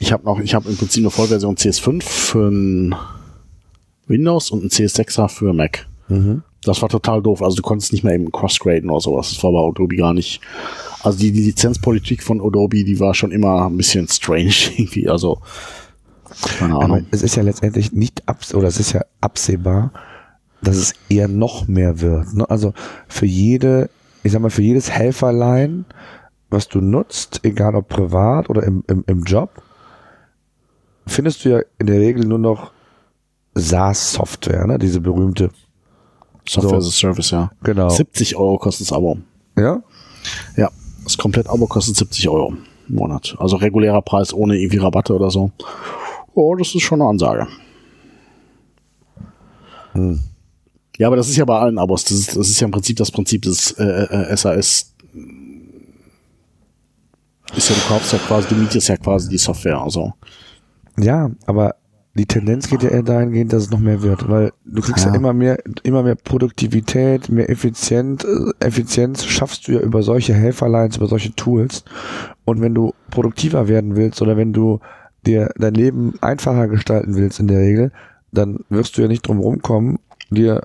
ich 0.00 0.12
habe 0.12 0.24
noch, 0.24 0.40
ich 0.40 0.54
habe 0.54 0.68
im 0.68 0.76
Prinzip 0.76 1.02
eine 1.02 1.10
Vollversion 1.10 1.56
CS5 1.56 2.02
für 2.02 2.48
ein 2.48 2.94
Windows 4.06 4.50
und 4.50 4.64
ein 4.64 4.70
CS6er 4.70 5.28
für 5.28 5.52
Mac. 5.52 5.86
Mhm. 6.08 6.42
Das 6.64 6.82
war 6.82 6.88
total 6.88 7.22
doof. 7.22 7.42
Also 7.42 7.56
du 7.56 7.62
konntest 7.62 7.92
nicht 7.92 8.02
mehr 8.02 8.14
eben 8.14 8.32
crossgraden 8.32 8.90
oder 8.90 9.00
sowas. 9.00 9.30
Das 9.30 9.42
war 9.44 9.52
bei 9.52 9.60
Adobe 9.60 9.96
gar 9.96 10.12
nicht. 10.12 10.40
Also 11.02 11.18
die, 11.18 11.30
die 11.30 11.42
Lizenzpolitik 11.42 12.22
von 12.22 12.40
Adobe, 12.40 12.82
die 12.82 12.98
war 12.98 13.14
schon 13.14 13.30
immer 13.30 13.66
ein 13.66 13.76
bisschen 13.76 14.08
strange 14.08 14.54
irgendwie. 14.76 15.08
Also 15.08 15.38
keine 16.58 16.74
Ahnung. 16.74 16.98
Aber 16.98 17.02
es 17.10 17.22
ist 17.22 17.36
ja 17.36 17.42
letztendlich 17.42 17.92
nicht 17.92 18.26
abs 18.26 18.54
oder 18.54 18.68
es 18.68 18.80
ist 18.80 18.92
ja 18.92 19.02
absehbar, 19.20 19.92
dass 20.62 20.76
es 20.76 20.94
eher 21.08 21.28
noch 21.28 21.68
mehr 21.68 22.00
wird. 22.00 22.34
Ne? 22.34 22.48
Also 22.48 22.72
für 23.06 23.26
jede, 23.26 23.90
ich 24.22 24.32
sag 24.32 24.42
mal, 24.42 24.50
für 24.50 24.62
jedes 24.62 24.90
Helferlein, 24.90 25.84
was 26.50 26.68
du 26.68 26.80
nutzt, 26.80 27.40
egal 27.44 27.74
ob 27.74 27.88
privat 27.88 28.50
oder 28.50 28.62
im, 28.62 28.82
im, 28.88 29.04
im 29.06 29.24
Job, 29.24 29.62
findest 31.06 31.44
du 31.44 31.50
ja 31.50 31.60
in 31.78 31.86
der 31.86 32.00
Regel 32.00 32.24
nur 32.26 32.38
noch 32.38 32.72
SaaS-Software, 33.54 34.66
ne? 34.66 34.78
diese 34.78 35.00
berühmte 35.00 35.50
Software 36.46 36.80
so. 36.80 36.88
as 36.88 36.94
a 36.94 36.98
Service, 36.98 37.30
ja. 37.30 37.50
Genau. 37.62 37.88
70 37.88 38.36
Euro 38.36 38.58
kostet 38.58 38.88
das 38.88 38.92
Abo. 38.96 39.18
Ja? 39.56 39.82
Ja, 40.56 40.70
das 41.04 41.18
komplett 41.18 41.48
Abo 41.48 41.66
kostet 41.66 41.96
70 41.96 42.28
Euro 42.28 42.54
im 42.88 42.94
Monat. 42.94 43.36
Also 43.38 43.56
regulärer 43.56 44.02
Preis 44.02 44.32
ohne 44.32 44.56
irgendwie 44.56 44.78
Rabatte 44.78 45.14
oder 45.14 45.30
so. 45.30 45.50
Oh, 46.34 46.54
das 46.54 46.74
ist 46.74 46.82
schon 46.82 47.00
eine 47.00 47.10
Ansage. 47.10 47.48
Hm. 49.92 50.20
Ja, 50.98 51.06
aber 51.06 51.16
das 51.16 51.28
ist 51.28 51.36
ja 51.36 51.44
bei 51.44 51.58
allen 51.58 51.78
Abos. 51.78 52.04
Das 52.04 52.12
ist, 52.12 52.36
das 52.36 52.48
ist 52.50 52.60
ja 52.60 52.66
im 52.66 52.72
Prinzip 52.72 52.96
das 52.96 53.10
Prinzip 53.10 53.42
des 53.42 53.72
äh, 53.72 53.84
äh, 53.84 54.36
SAS. 54.36 54.94
Ist 57.56 57.70
ja, 57.70 57.74
du 57.76 57.80
kaufst 57.88 58.12
ja 58.12 58.18
quasi, 58.18 58.48
du 58.48 58.56
mietest 58.56 58.88
ja 58.88 58.96
quasi 58.96 59.28
die 59.28 59.38
Software. 59.38 59.80
Also. 59.80 60.12
Ja, 60.98 61.30
aber 61.46 61.76
die 62.14 62.26
Tendenz 62.26 62.68
geht 62.68 62.82
ja 62.82 62.90
eher 62.90 63.04
dahingehend, 63.04 63.52
dass 63.52 63.64
es 63.64 63.70
noch 63.70 63.78
mehr 63.78 64.02
wird, 64.02 64.28
weil 64.28 64.52
du 64.64 64.82
kriegst 64.82 65.04
ja, 65.04 65.12
ja 65.12 65.16
immer 65.16 65.32
mehr, 65.32 65.62
immer 65.84 66.02
mehr 66.02 66.16
Produktivität, 66.16 67.28
mehr 67.28 67.48
Effizient, 67.48 68.24
äh, 68.24 68.66
Effizienz 68.66 69.24
schaffst 69.24 69.68
du 69.68 69.72
ja 69.72 69.80
über 69.80 70.02
solche 70.02 70.34
Helferlines, 70.34 70.96
über 70.96 71.06
solche 71.06 71.32
Tools. 71.36 71.84
Und 72.44 72.60
wenn 72.60 72.74
du 72.74 72.92
produktiver 73.10 73.68
werden 73.68 73.94
willst 73.94 74.20
oder 74.20 74.36
wenn 74.36 74.52
du 74.52 74.80
dir 75.24 75.52
dein 75.56 75.74
Leben 75.74 76.14
einfacher 76.20 76.66
gestalten 76.66 77.14
willst 77.14 77.38
in 77.38 77.46
der 77.46 77.60
Regel, 77.60 77.92
dann 78.32 78.58
wirst 78.68 78.98
du 78.98 79.02
ja 79.02 79.08
nicht 79.08 79.26
drum 79.26 79.38
rumkommen, 79.38 80.00
dir 80.30 80.62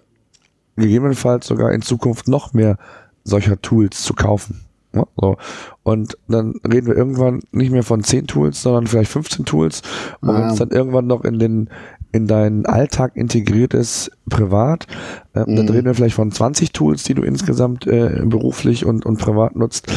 gegebenenfalls 0.75 1.47
sogar 1.47 1.71
in 1.71 1.81
Zukunft 1.81 2.27
noch 2.27 2.53
mehr 2.53 2.77
solcher 3.23 3.61
Tools 3.61 4.03
zu 4.03 4.13
kaufen. 4.13 4.61
Ja, 4.95 5.07
so. 5.19 5.37
Und 5.81 6.17
dann 6.27 6.53
reden 6.69 6.87
wir 6.87 6.95
irgendwann 6.95 7.41
nicht 7.51 7.71
mehr 7.71 7.83
von 7.83 8.03
10 8.03 8.27
Tools, 8.27 8.61
sondern 8.61 8.85
vielleicht 8.85 9.11
15 9.11 9.45
Tools. 9.45 9.81
Und 10.21 10.29
ah. 10.29 10.33
wenn 10.35 10.49
es 10.49 10.57
dann 10.57 10.69
irgendwann 10.69 11.07
noch 11.07 11.23
in 11.23 11.39
den 11.39 11.69
in 12.13 12.27
deinen 12.27 12.67
Alltag 12.67 13.15
integriert 13.15 13.73
ist, 13.73 14.11
privat, 14.29 14.85
äh, 15.33 15.39
mhm. 15.39 15.55
dann 15.55 15.69
reden 15.69 15.85
wir 15.85 15.95
vielleicht 15.95 16.15
von 16.15 16.31
20 16.31 16.71
Tools, 16.71 17.03
die 17.03 17.15
du 17.15 17.23
insgesamt 17.23 17.87
äh, 17.87 18.21
beruflich 18.23 18.85
und, 18.85 19.03
und 19.03 19.17
privat 19.17 19.55
nutzt. 19.55 19.91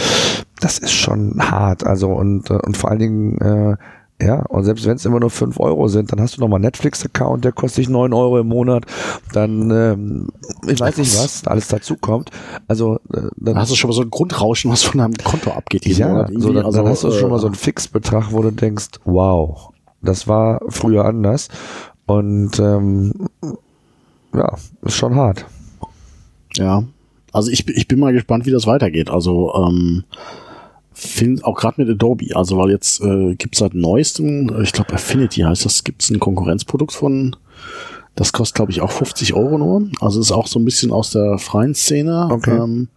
Das 0.60 0.78
ist 0.78 0.92
schon 0.92 1.38
hart. 1.38 1.84
Also 1.84 2.10
und, 2.12 2.50
äh, 2.50 2.54
und 2.54 2.74
vor 2.74 2.90
allen 2.90 2.98
Dingen 2.98 3.38
äh, 3.38 3.76
ja, 4.20 4.42
und 4.46 4.64
selbst 4.64 4.86
wenn 4.86 4.96
es 4.96 5.04
immer 5.04 5.20
nur 5.20 5.28
5 5.28 5.60
Euro 5.60 5.88
sind, 5.88 6.10
dann 6.10 6.20
hast 6.20 6.36
du 6.36 6.40
nochmal 6.40 6.60
Netflix-Account, 6.60 7.44
der 7.44 7.52
kostet 7.52 7.78
dich 7.78 7.88
9 7.90 8.14
Euro 8.14 8.38
im 8.38 8.48
Monat. 8.48 8.86
Dann, 9.34 9.70
ähm, 9.70 10.28
ich 10.66 10.80
weiß 10.80 10.96
nicht 10.96 11.14
was, 11.18 11.46
alles 11.46 11.68
dazu 11.68 11.96
kommt. 11.96 12.30
Also, 12.66 12.98
äh, 13.12 13.28
dann 13.36 13.58
hast 13.58 13.70
du 13.70 13.76
schon 13.76 13.90
mal 13.90 13.94
so 13.94 14.00
ein 14.00 14.10
Grundrauschen, 14.10 14.70
was 14.70 14.84
von 14.84 14.98
deinem 14.98 15.14
Konto 15.14 15.50
abgeht. 15.50 15.84
Ja, 15.86 16.08
Monat 16.08 16.30
so, 16.38 16.52
dann, 16.52 16.64
also, 16.64 16.78
dann 16.78 16.88
hast 16.88 17.04
du 17.04 17.08
äh, 17.08 17.12
schon 17.12 17.30
mal 17.30 17.38
so 17.38 17.46
einen 17.46 17.56
Fixbetrag, 17.56 18.32
wo 18.32 18.40
du 18.40 18.50
denkst, 18.52 18.88
wow, 19.04 19.70
das 20.00 20.26
war 20.26 20.60
früher 20.68 21.04
anders. 21.04 21.48
Und 22.06 22.58
ähm, 22.58 23.12
ja, 24.34 24.56
ist 24.82 24.96
schon 24.96 25.14
hart. 25.14 25.44
Ja, 26.54 26.84
also 27.32 27.50
ich, 27.50 27.68
ich 27.68 27.86
bin 27.86 27.98
mal 27.98 28.14
gespannt, 28.14 28.46
wie 28.46 28.50
das 28.50 28.66
weitergeht. 28.66 29.10
Also, 29.10 29.52
ähm, 29.54 30.04
finde 30.96 31.44
auch 31.44 31.56
gerade 31.56 31.82
mit 31.82 31.90
Adobe, 31.90 32.34
also 32.34 32.56
weil 32.56 32.70
jetzt 32.70 33.02
äh, 33.02 33.34
gibt 33.34 33.54
seit 33.54 33.74
neuestem, 33.74 34.62
ich 34.62 34.72
glaube 34.72 34.94
Affinity 34.94 35.42
heißt 35.42 35.66
das, 35.66 35.84
gibt 35.84 36.02
es 36.02 36.10
ein 36.10 36.18
Konkurrenzprodukt 36.18 36.92
von, 36.92 37.36
das 38.14 38.32
kostet 38.32 38.56
glaube 38.56 38.72
ich 38.72 38.80
auch 38.80 38.90
50 38.90 39.34
Euro 39.34 39.58
nur, 39.58 39.90
also 40.00 40.18
ist 40.18 40.32
auch 40.32 40.46
so 40.46 40.58
ein 40.58 40.64
bisschen 40.64 40.92
aus 40.92 41.10
der 41.10 41.36
freien 41.36 41.74
Szene, 41.74 42.28
okay. 42.30 42.56
ähm, 42.56 42.88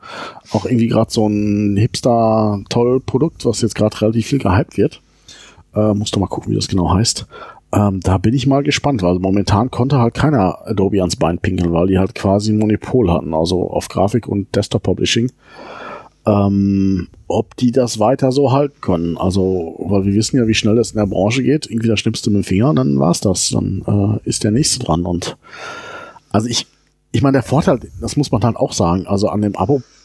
auch 0.52 0.66
irgendwie 0.66 0.88
gerade 0.88 1.12
so 1.12 1.28
ein 1.28 1.76
hipster 1.76 2.62
toll 2.70 3.02
Produkt, 3.02 3.44
was 3.46 3.60
jetzt 3.60 3.76
gerade 3.76 4.00
relativ 4.00 4.28
viel 4.28 4.40
gehypt 4.40 4.78
wird. 4.78 5.02
Äh, 5.76 5.94
musst 5.94 6.16
du 6.16 6.22
mal 6.22 6.28
gucken, 6.28 6.52
wie 6.52 6.56
das 6.56 6.70
genau 6.70 6.94
heißt. 6.94 7.28
Ähm, 7.74 8.00
da 8.00 8.18
bin 8.18 8.34
ich 8.34 8.48
mal 8.48 8.64
gespannt, 8.64 9.04
weil 9.04 9.20
momentan 9.20 9.70
konnte 9.70 10.00
halt 10.00 10.14
keiner 10.14 10.66
Adobe 10.66 11.02
ans 11.02 11.18
Bein 11.18 11.38
pinkeln, 11.38 11.74
weil 11.74 11.88
die 11.88 12.00
halt 12.00 12.16
quasi 12.16 12.54
ein 12.54 12.58
Monopol 12.58 13.12
hatten, 13.12 13.34
also 13.34 13.70
auf 13.70 13.90
Grafik 13.90 14.28
und 14.28 14.56
Desktop 14.56 14.84
Publishing. 14.84 15.32
Ähm, 16.30 17.08
ob 17.28 17.56
die 17.58 17.72
das 17.72 18.00
weiter 18.00 18.32
so 18.32 18.52
halten 18.52 18.82
können. 18.82 19.18
Also, 19.18 19.76
weil 19.80 20.06
wir 20.06 20.14
wissen 20.14 20.38
ja, 20.38 20.48
wie 20.48 20.54
schnell 20.54 20.76
das 20.76 20.92
in 20.92 20.98
der 20.98 21.06
Branche 21.06 21.44
geht. 21.44 21.68
Irgendwie 21.70 21.88
da 21.88 21.98
schnippst 21.98 22.26
du 22.26 22.32
mit 22.32 22.44
dem 22.44 22.44
Finger 22.44 22.70
und 22.70 22.76
dann 22.76 23.00
war's 23.00 23.22
das. 23.22 23.50
Dann 23.50 23.84
äh, 24.24 24.28
ist 24.28 24.44
der 24.44 24.52
nächste 24.52 24.80
dran. 24.80 25.06
Und 25.06 25.38
also 26.32 26.48
ich, 26.48 26.68
ich 27.12 27.22
meine, 27.22 27.34
der 27.34 27.44
Vorteil, 27.44 27.80
das 28.02 28.18
muss 28.18 28.32
man 28.32 28.44
halt 28.44 28.58
auch 28.58 28.74
sagen, 28.74 29.08
also 29.08 29.30
an 29.30 29.42
dem 29.42 29.56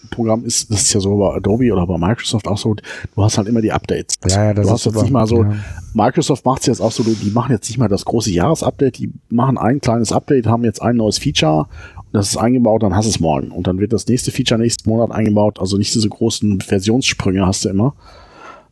Abo-Programm 0.04 0.44
ist, 0.44 0.70
das 0.70 0.82
ist 0.82 0.94
ja 0.94 1.00
so 1.00 1.16
bei 1.16 1.34
Adobe 1.34 1.72
oder 1.72 1.86
bei 1.86 1.98
Microsoft 1.98 2.46
auch 2.48 2.58
so, 2.58 2.74
du 2.74 3.22
hast 3.22 3.38
halt 3.38 3.48
immer 3.48 3.60
die 3.60 3.72
Updates. 3.72 4.16
Ja, 4.28 4.44
ja, 4.44 4.54
das 4.54 4.66
du 4.66 4.72
hast 4.72 4.84
jetzt 4.86 5.02
nicht 5.02 5.10
mal 5.10 5.26
so, 5.26 5.44
ja. 5.44 5.54
Microsoft 5.92 6.44
macht 6.44 6.60
es 6.60 6.66
jetzt 6.66 6.80
auch 6.80 6.92
so, 6.92 7.02
die 7.02 7.30
machen 7.30 7.52
jetzt 7.52 7.68
nicht 7.68 7.78
mal 7.78 7.88
das 7.88 8.04
große 8.04 8.30
Jahresupdate, 8.30 8.98
die 8.98 9.12
machen 9.28 9.58
ein 9.58 9.80
kleines 9.80 10.12
Update, 10.12 10.46
haben 10.46 10.64
jetzt 10.64 10.82
ein 10.82 10.96
neues 10.96 11.18
Feature 11.18 11.66
das 12.14 12.28
ist 12.28 12.36
eingebaut, 12.36 12.84
dann 12.84 12.94
hast 12.94 13.06
du 13.06 13.10
es 13.10 13.18
morgen. 13.18 13.50
Und 13.50 13.66
dann 13.66 13.80
wird 13.80 13.92
das 13.92 14.06
nächste 14.06 14.30
Feature 14.30 14.60
nächsten 14.60 14.88
Monat 14.88 15.10
eingebaut. 15.10 15.58
Also 15.58 15.76
nicht 15.76 15.92
diese 15.92 16.08
großen 16.08 16.60
Versionssprünge 16.60 17.44
hast 17.44 17.64
du 17.64 17.70
immer. 17.70 17.96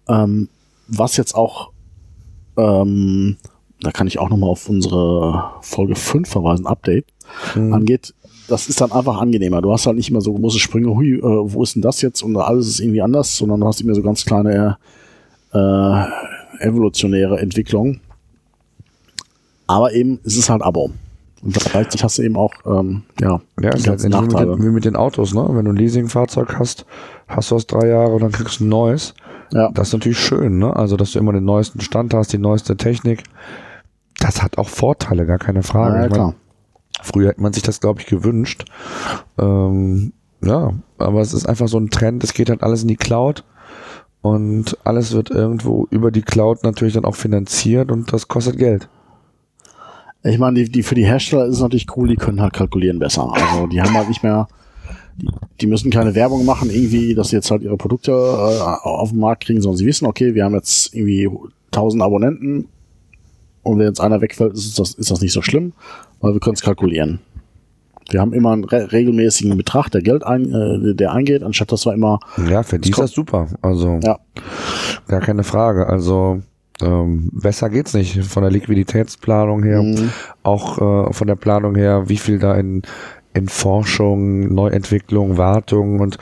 Ähm, 0.08 0.48
was 0.86 1.16
jetzt 1.16 1.34
auch, 1.34 1.72
ähm, 2.56 3.36
da 3.80 3.90
kann 3.90 4.06
ich 4.06 4.20
auch 4.20 4.30
nochmal 4.30 4.48
auf 4.48 4.68
unsere 4.68 5.54
Folge 5.60 5.96
5 5.96 6.28
verweisen, 6.28 6.68
Update, 6.68 7.06
mhm. 7.56 7.74
angeht, 7.74 8.14
das 8.48 8.68
ist 8.68 8.80
dann 8.80 8.92
einfach 8.92 9.20
angenehmer. 9.20 9.62
Du 9.62 9.72
hast 9.72 9.86
halt 9.86 9.96
nicht 9.96 10.10
immer 10.10 10.20
so 10.20 10.32
große 10.32 10.58
Sprünge, 10.58 10.94
hui, 10.94 11.14
äh, 11.14 11.22
wo 11.22 11.62
ist 11.62 11.74
denn 11.74 11.82
das 11.82 12.02
jetzt? 12.02 12.22
Und 12.22 12.36
alles 12.36 12.66
ist 12.68 12.80
irgendwie 12.80 13.02
anders, 13.02 13.36
sondern 13.36 13.60
du 13.60 13.66
hast 13.66 13.80
immer 13.80 13.94
so 13.94 14.02
ganz 14.02 14.24
kleine 14.24 14.76
äh, 15.52 16.04
evolutionäre 16.60 17.38
Entwicklungen. 17.38 18.00
Aber 19.66 19.92
eben, 19.92 20.20
es 20.24 20.36
ist 20.36 20.50
halt 20.50 20.62
Abo. 20.62 20.90
Und 21.42 21.54
gleichzeitig 21.54 22.04
hast 22.04 22.18
du 22.18 22.22
eben 22.22 22.36
auch, 22.36 22.52
ähm, 22.66 23.02
ja, 23.20 23.40
ja 23.60 23.70
die 23.70 23.82
ganzen 23.82 24.14
halt 24.14 24.30
Nachteile. 24.30 24.46
Wie 24.46 24.50
mit, 24.50 24.58
den, 24.58 24.66
wie 24.66 24.74
mit 24.74 24.84
den 24.84 24.96
Autos, 24.96 25.34
ne? 25.34 25.44
Wenn 25.50 25.64
du 25.64 25.72
ein 25.72 25.76
Leasingfahrzeug 25.76 26.56
hast, 26.58 26.86
hast 27.26 27.50
du 27.50 27.56
es 27.56 27.66
drei 27.66 27.88
Jahre 27.88 28.12
und 28.12 28.22
dann 28.22 28.32
kriegst 28.32 28.60
du 28.60 28.64
ein 28.64 28.68
neues. 28.68 29.14
Ja. 29.52 29.70
Das 29.72 29.88
ist 29.88 29.92
natürlich 29.92 30.20
schön, 30.20 30.58
ne? 30.58 30.74
Also, 30.74 30.96
dass 30.96 31.12
du 31.12 31.18
immer 31.18 31.32
den 31.32 31.44
neuesten 31.44 31.80
Stand 31.80 32.14
hast, 32.14 32.32
die 32.32 32.38
neueste 32.38 32.76
Technik. 32.76 33.24
Das 34.20 34.40
hat 34.40 34.56
auch 34.56 34.68
Vorteile, 34.68 35.26
gar 35.26 35.38
keine 35.38 35.64
Frage. 35.64 35.96
Ja, 35.96 36.02
ja 36.02 36.08
klar. 36.08 36.34
Früher 37.00 37.30
hätte 37.30 37.40
man 37.42 37.52
sich 37.52 37.62
das, 37.62 37.80
glaube 37.80 38.00
ich, 38.00 38.06
gewünscht. 38.06 38.64
Ähm, 39.38 40.12
ja, 40.44 40.74
aber 40.98 41.20
es 41.20 41.32
ist 41.32 41.48
einfach 41.48 41.68
so 41.68 41.78
ein 41.78 41.90
Trend, 41.90 42.24
es 42.24 42.34
geht 42.34 42.50
halt 42.50 42.62
alles 42.62 42.82
in 42.82 42.88
die 42.88 42.96
Cloud. 42.96 43.44
und 44.22 44.78
alles 44.84 45.12
wird 45.12 45.30
irgendwo 45.30 45.86
über 45.90 46.10
die 46.10 46.22
Cloud 46.22 46.62
natürlich 46.62 46.94
dann 46.94 47.04
auch 47.04 47.16
finanziert 47.16 47.90
und 47.90 48.12
das 48.12 48.28
kostet 48.28 48.56
Geld. 48.56 48.88
Ich 50.24 50.38
meine, 50.38 50.62
die, 50.62 50.70
die 50.70 50.84
für 50.84 50.94
die 50.94 51.04
Hersteller 51.04 51.46
ist 51.46 51.56
es 51.56 51.60
natürlich 51.60 51.88
cool, 51.96 52.08
die 52.08 52.14
können 52.16 52.40
halt 52.40 52.52
kalkulieren 52.52 53.00
besser. 53.00 53.32
Also 53.32 53.66
die 53.66 53.82
haben 53.82 53.94
halt 53.94 54.08
nicht 54.08 54.22
mehr, 54.22 54.46
die, 55.16 55.28
die 55.60 55.66
müssen 55.66 55.90
keine 55.90 56.14
Werbung 56.14 56.44
machen, 56.44 56.70
irgendwie, 56.70 57.14
dass 57.16 57.30
sie 57.30 57.36
jetzt 57.36 57.50
halt 57.50 57.62
ihre 57.62 57.76
Produkte 57.76 58.12
äh, 58.12 58.14
auf 58.14 59.10
den 59.10 59.18
Markt 59.18 59.44
kriegen, 59.44 59.60
sondern 59.60 59.78
sie 59.78 59.86
wissen, 59.86 60.06
okay, 60.06 60.34
wir 60.34 60.44
haben 60.44 60.54
jetzt 60.54 60.94
irgendwie 60.94 61.28
1000 61.72 62.02
Abonnenten 62.04 62.68
und 63.64 63.78
wenn 63.78 63.86
jetzt 63.86 64.00
einer 64.00 64.20
wegfällt, 64.20 64.54
ist 64.54 64.78
das, 64.78 64.94
ist 64.94 65.10
das 65.10 65.20
nicht 65.20 65.32
so 65.32 65.42
schlimm, 65.42 65.72
weil 66.22 66.32
wir 66.32 66.40
können 66.40 66.54
es 66.54 66.62
kalkulieren. 66.62 67.20
Wir 68.10 68.20
haben 68.20 68.32
immer 68.32 68.52
einen 68.52 68.64
re 68.64 68.90
regelmäßigen 68.92 69.56
Betrag, 69.56 69.90
der 69.90 70.02
Geld 70.02 70.24
ein, 70.24 70.52
äh, 70.52 70.94
der 70.94 71.12
eingeht, 71.12 71.42
anstatt 71.42 71.70
dass 71.72 71.84
wir 71.84 71.92
immer. 71.92 72.18
Ja, 72.48 72.62
für 72.62 72.78
die 72.78 72.90
ist 72.90 72.98
das 72.98 73.12
super. 73.12 73.48
Also 73.60 74.00
ja. 74.02 74.18
gar 75.08 75.20
keine 75.20 75.44
Frage. 75.44 75.86
Also 75.86 76.40
ähm, 76.80 77.30
besser 77.32 77.70
geht's 77.70 77.94
nicht 77.94 78.24
von 78.24 78.42
der 78.42 78.50
Liquiditätsplanung 78.50 79.62
her, 79.62 79.82
mhm. 79.82 80.10
auch 80.42 80.78
äh, 80.78 81.12
von 81.12 81.26
der 81.26 81.36
Planung 81.36 81.74
her, 81.74 82.08
wie 82.08 82.16
viel 82.16 82.38
da 82.38 82.54
in 82.54 82.82
in 83.34 83.48
Forschung, 83.48 84.52
Neuentwicklung, 84.52 85.38
Wartung 85.38 86.00
und 86.00 86.18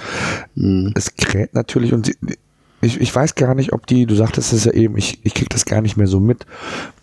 mhm. 0.54 0.92
es 0.94 1.16
kräht 1.16 1.54
natürlich 1.54 1.92
und 1.92 2.12
ich, 2.80 3.00
ich 3.00 3.14
weiß 3.14 3.34
gar 3.34 3.54
nicht, 3.54 3.72
ob 3.72 3.86
die, 3.86 4.06
du 4.06 4.14
sagtest 4.14 4.52
es 4.52 4.64
ja 4.64 4.72
eben, 4.72 4.96
ich, 4.96 5.24
ich 5.24 5.34
krieg 5.34 5.50
das 5.50 5.66
gar 5.66 5.82
nicht 5.82 5.96
mehr 5.96 6.06
so 6.06 6.20
mit, 6.20 6.46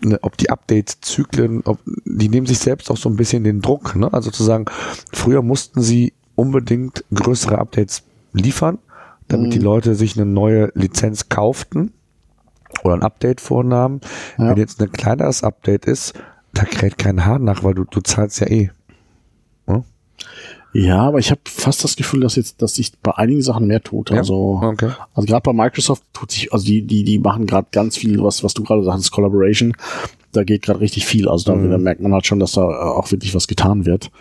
ne, 0.02 0.18
ob 0.22 0.38
die 0.38 0.50
Update-Zyklen, 0.50 1.62
ob 1.66 1.80
die 2.06 2.30
nehmen 2.30 2.48
sich 2.48 2.60
selbst 2.60 2.90
auch 2.90 2.98
so 2.98 3.10
ein 3.10 3.16
bisschen 3.16 3.44
den 3.44 3.62
Druck, 3.62 3.96
ne? 3.96 4.12
Also 4.12 4.32
zu 4.32 4.44
sagen, 4.44 4.66
früher 5.14 5.42
mussten 5.42 5.82
sie 5.82 6.14
unbedingt 6.36 7.04
größere 7.14 7.60
Updates 7.60 8.04
liefern, 8.34 8.80
damit 9.28 9.48
mhm. 9.48 9.52
die 9.52 9.60
Leute 9.60 9.96
sich 9.96 10.18
eine 10.18 10.26
neue 10.26 10.72
Lizenz 10.74 11.30
kauften 11.30 11.92
oder 12.84 12.96
ein 12.96 13.04
Update 13.04 13.42
vornahmen. 13.42 14.02
Ja. 14.38 14.50
Wenn 14.50 14.58
jetzt 14.58 14.82
ein 14.82 14.92
kleineres 14.92 15.44
Update 15.44 15.86
ist, 15.86 16.14
da 16.54 16.64
kräht 16.64 16.98
kein 16.98 17.26
Haar 17.26 17.40
nach, 17.40 17.64
weil 17.64 17.76
du, 17.76 17.84
du 17.84 18.02
zahlst 18.02 18.40
ja 18.40 18.48
eh. 18.48 18.72
Hm? 19.68 19.84
Ja, 20.74 21.02
aber 21.02 21.20
ich 21.20 21.32
habe 21.32 21.42
fast 21.46 21.84
das 21.84 21.96
Gefühl, 21.96 22.22
dass 22.22 22.36
jetzt, 22.36 22.62
dass 22.62 22.76
sich 22.76 22.92
bei 23.02 23.16
einigen 23.16 23.42
Sachen 23.42 23.68
mehr 23.68 23.82
tut. 23.82 24.10
Ja, 24.10 24.18
also, 24.18 24.60
okay. 24.62 24.92
also 25.14 25.26
gerade 25.26 25.42
bei 25.42 25.54
Microsoft 25.54 26.04
tut 26.14 26.32
sich, 26.32 26.54
also 26.54 26.66
die, 26.66 26.82
die, 26.84 27.04
die 27.04 27.20
machen 27.20 27.48
gerade 27.48 27.68
ganz 27.72 27.98
viel, 27.98 28.22
was, 28.22 28.44
was 28.44 28.54
du 28.54 28.64
gerade 28.64 28.84
sagst, 28.84 29.12
Collaboration. 29.12 29.74
Da 30.34 30.44
geht 30.44 30.64
gerade 30.64 30.82
richtig 30.82 31.06
viel. 31.06 31.30
Also 31.30 31.52
da, 31.52 31.58
mhm. 31.58 31.72
da 31.72 31.78
merkt 31.78 32.02
man 32.02 32.14
halt 32.14 32.28
schon, 32.28 32.40
dass 32.40 32.52
da 32.52 32.62
auch 32.62 33.12
wirklich 33.12 33.34
was 33.34 33.48
getan 33.48 33.86
wird. 33.86 34.12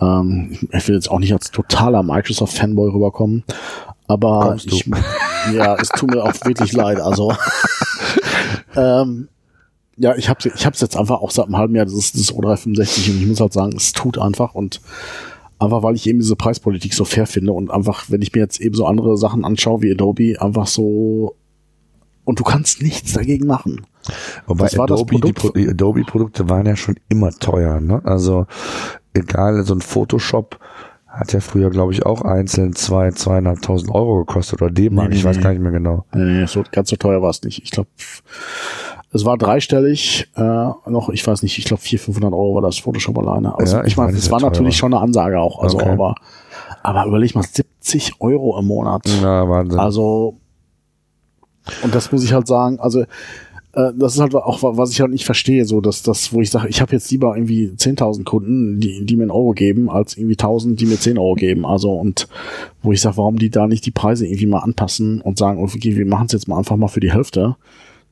Ähm, 0.00 0.58
ich 0.70 0.86
will 0.86 0.94
jetzt 0.94 1.10
auch 1.10 1.18
nicht 1.18 1.32
als 1.32 1.50
totaler 1.50 2.02
Microsoft-Fanboy 2.02 2.90
rüberkommen, 2.90 3.44
aber 4.06 4.56
ich, 4.62 4.88
ja, 5.54 5.76
es 5.76 5.88
tut 5.88 6.10
mir 6.10 6.22
auch 6.22 6.34
wirklich 6.44 6.72
leid. 6.72 7.00
Also 7.00 7.32
ähm, 8.76 9.28
ja, 9.96 10.14
ich 10.14 10.28
habe 10.28 10.40
ich 10.54 10.66
hab's 10.66 10.82
jetzt 10.82 10.96
einfach 10.96 11.20
auch 11.20 11.30
seit 11.30 11.46
einem 11.46 11.56
halben 11.56 11.74
Jahr, 11.74 11.86
das 11.86 11.94
ist 11.94 12.14
das 12.14 12.34
O365 12.34 13.10
und 13.10 13.22
ich 13.22 13.26
muss 13.26 13.40
halt 13.40 13.54
sagen, 13.54 13.74
es 13.76 13.92
tut 13.92 14.18
einfach 14.18 14.54
und 14.54 14.80
einfach 15.58 15.82
weil 15.82 15.94
ich 15.94 16.06
eben 16.06 16.18
diese 16.18 16.36
Preispolitik 16.36 16.94
so 16.94 17.04
fair 17.04 17.26
finde 17.26 17.52
und 17.52 17.70
einfach, 17.70 18.06
wenn 18.08 18.22
ich 18.22 18.32
mir 18.32 18.40
jetzt 18.40 18.60
eben 18.60 18.74
so 18.74 18.86
andere 18.86 19.16
Sachen 19.16 19.44
anschaue 19.44 19.82
wie 19.82 19.92
Adobe, 19.92 20.40
einfach 20.40 20.66
so 20.66 21.36
und 22.24 22.40
du 22.40 22.44
kannst 22.44 22.82
nichts 22.82 23.12
dagegen 23.12 23.46
machen. 23.46 23.86
Wobei 24.46 24.66
Adobe, 24.66 25.18
Produkt. 25.18 25.56
die, 25.56 25.68
Adobe-Produkte 25.68 26.48
waren 26.48 26.66
ja 26.66 26.76
schon 26.76 26.96
immer 27.08 27.30
teuer, 27.30 27.80
ne? 27.80 28.00
Also 28.04 28.46
egal, 29.14 29.62
so 29.64 29.74
ein 29.74 29.80
Photoshop 29.80 30.58
hat 31.06 31.32
ja 31.32 31.40
früher, 31.40 31.70
glaube 31.70 31.92
ich, 31.92 32.04
auch 32.04 32.22
einzeln 32.22 32.74
zwei, 32.74 33.10
zweieinhalbtausend 33.10 33.90
Euro 33.90 34.18
gekostet 34.18 34.60
oder 34.60 34.70
D-Mark, 34.70 35.10
nee, 35.10 35.16
ich 35.16 35.24
weiß 35.24 35.40
gar 35.40 35.50
nicht 35.50 35.62
mehr 35.62 35.72
genau. 35.72 36.04
Nee, 36.14 36.40
nee, 36.40 36.46
so, 36.46 36.62
ganz 36.70 36.90
so 36.90 36.96
teuer 36.96 37.22
war 37.22 37.30
es 37.30 37.42
nicht. 37.42 37.62
Ich 37.62 37.70
glaube, 37.70 37.88
es 39.12 39.24
war 39.24 39.38
dreistellig, 39.38 40.28
äh, 40.36 40.42
noch, 40.42 41.08
ich 41.10 41.26
weiß 41.26 41.42
nicht, 41.42 41.58
ich 41.58 41.64
glaube 41.64 41.82
400, 41.82 42.04
500 42.04 42.32
Euro 42.32 42.54
war 42.56 42.62
das 42.62 42.78
Photoshop 42.78 43.18
alleine. 43.18 43.58
Also, 43.58 43.76
ja, 43.76 43.82
ich, 43.82 43.88
ich 43.88 43.96
meine, 43.96 44.16
es 44.16 44.30
war 44.30 44.40
natürlich 44.40 44.76
schon 44.76 44.92
eine 44.92 45.02
Ansage 45.02 45.38
auch, 45.38 45.62
also, 45.62 45.78
okay. 45.78 45.90
aber, 45.90 46.14
aber 46.82 47.06
überleg 47.06 47.34
mal, 47.34 47.42
70 47.42 48.20
Euro 48.20 48.58
im 48.58 48.66
Monat. 48.66 49.02
Ja, 49.22 49.48
Wahnsinn. 49.48 49.78
Also, 49.78 50.38
und 51.82 51.94
das 51.94 52.12
muss 52.12 52.24
ich 52.24 52.32
halt 52.32 52.46
sagen, 52.46 52.78
also, 52.80 53.04
äh, 53.76 53.92
das 53.96 54.14
ist 54.14 54.20
halt 54.20 54.34
auch, 54.34 54.62
was 54.62 54.90
ich 54.90 55.00
halt 55.00 55.12
nicht 55.12 55.24
verstehe, 55.24 55.64
so, 55.64 55.80
dass 55.80 56.02
das, 56.02 56.32
wo 56.32 56.40
ich 56.40 56.50
sage, 56.50 56.68
ich 56.68 56.80
habe 56.80 56.92
jetzt 56.92 57.10
lieber 57.10 57.36
irgendwie 57.36 57.68
10.000 57.76 58.24
Kunden, 58.24 58.80
die, 58.80 59.04
die 59.04 59.16
mir 59.16 59.24
einen 59.24 59.30
Euro 59.30 59.52
geben, 59.52 59.90
als 59.90 60.16
irgendwie 60.16 60.36
1.000, 60.36 60.76
die 60.76 60.86
mir 60.86 60.98
10 60.98 61.18
Euro 61.18 61.34
geben. 61.34 61.64
Also, 61.66 61.92
und 61.92 62.26
wo 62.82 62.92
ich 62.92 63.00
sage, 63.00 63.18
warum 63.18 63.38
die 63.38 63.50
da 63.50 63.66
nicht 63.66 63.86
die 63.86 63.90
Preise 63.90 64.26
irgendwie 64.26 64.46
mal 64.46 64.60
anpassen 64.60 65.20
und 65.20 65.38
sagen, 65.38 65.62
okay, 65.62 65.96
wir 65.96 66.06
machen 66.06 66.26
es 66.26 66.32
jetzt 66.32 66.48
mal 66.48 66.58
einfach 66.58 66.76
mal 66.76 66.88
für 66.88 67.00
die 67.00 67.12
Hälfte. 67.12 67.56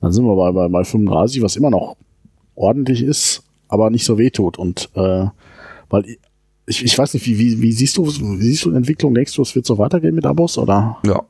Dann 0.04 0.12
sind 0.12 0.24
wir 0.24 0.36
bei, 0.36 0.52
bei, 0.52 0.68
bei 0.68 0.84
35, 0.84 1.42
was 1.42 1.56
immer 1.56 1.70
noch 1.70 1.96
ordentlich 2.54 3.02
ist, 3.02 3.42
aber 3.68 3.90
nicht 3.90 4.04
so 4.04 4.18
wehtut. 4.18 4.58
Und 4.58 4.90
äh, 4.94 5.26
weil 5.90 6.04
ich, 6.66 6.84
ich 6.84 6.96
weiß 6.96 7.14
nicht, 7.14 7.26
wie, 7.26 7.38
wie, 7.38 7.60
wie 7.60 7.72
siehst 7.72 7.96
du, 7.96 8.06
wie 8.06 8.46
siehst 8.46 8.64
du 8.64 8.70
die 8.70 8.76
Entwicklung? 8.76 9.14
Denkst 9.14 9.34
du, 9.34 9.42
es 9.42 9.54
wird 9.54 9.66
so 9.66 9.78
weitergehen 9.78 10.14
mit 10.14 10.26
Abos 10.26 10.56
oder 10.56 10.98
ja. 11.04 11.22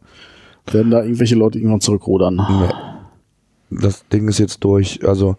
werden 0.71 0.91
da 0.91 1.03
irgendwelche 1.03 1.35
Leute 1.35 1.59
irgendwann 1.59 1.81
zurückrudern? 1.81 2.37
Nee 2.37 2.95
das 3.81 4.07
Ding 4.09 4.29
ist 4.29 4.39
jetzt 4.39 4.63
durch, 4.65 5.07
also 5.07 5.37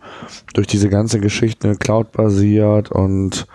durch 0.53 0.67
diese 0.67 0.89
ganze 0.89 1.19
Geschichte 1.19 1.75
Cloud-basiert 1.75 2.91
und 2.91 3.47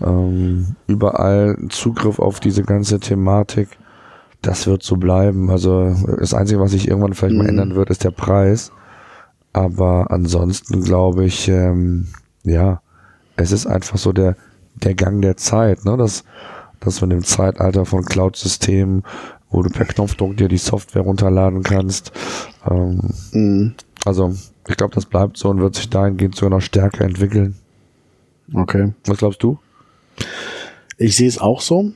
ähm, 0.00 0.76
überall 0.86 1.56
Zugriff 1.68 2.18
auf 2.18 2.40
diese 2.40 2.62
ganze 2.62 3.00
Thematik, 3.00 3.68
das 4.40 4.66
wird 4.66 4.82
so 4.82 4.96
bleiben. 4.96 5.50
Also 5.50 5.94
das 6.18 6.34
Einzige, 6.34 6.60
was 6.60 6.72
sich 6.72 6.88
irgendwann 6.88 7.14
vielleicht 7.14 7.34
mhm. 7.34 7.38
mal 7.38 7.48
ändern 7.48 7.74
wird, 7.74 7.90
ist 7.90 8.04
der 8.04 8.10
Preis. 8.10 8.72
Aber 9.52 10.10
ansonsten 10.10 10.82
glaube 10.82 11.24
ich, 11.24 11.48
ähm, 11.48 12.08
ja, 12.44 12.80
es 13.36 13.52
ist 13.52 13.66
einfach 13.66 13.98
so 13.98 14.12
der, 14.12 14.36
der 14.74 14.94
Gang 14.94 15.20
der 15.22 15.36
Zeit, 15.36 15.84
ne? 15.84 15.96
dass, 15.96 16.24
dass 16.80 17.00
wir 17.00 17.04
in 17.04 17.10
dem 17.10 17.24
Zeitalter 17.24 17.84
von 17.84 18.04
Cloud-Systemen, 18.04 19.02
wo 19.50 19.62
du 19.62 19.70
per 19.70 19.84
Knopfdruck 19.84 20.36
dir 20.36 20.48
die 20.48 20.58
Software 20.58 21.02
runterladen 21.02 21.62
kannst, 21.62 22.12
ähm, 22.68 23.10
mhm. 23.32 23.74
Also, 24.04 24.34
ich 24.68 24.76
glaube, 24.76 24.94
das 24.94 25.06
bleibt 25.06 25.36
so 25.36 25.48
und 25.48 25.60
wird 25.60 25.76
sich 25.76 25.88
dahingehend 25.88 26.34
sogar 26.34 26.58
noch 26.58 26.64
stärker 26.64 27.04
entwickeln. 27.04 27.54
Okay. 28.52 28.92
Was 29.06 29.18
glaubst 29.18 29.42
du? 29.42 29.58
Ich 30.98 31.16
sehe 31.16 31.28
es 31.28 31.38
auch 31.38 31.60
so, 31.60 31.92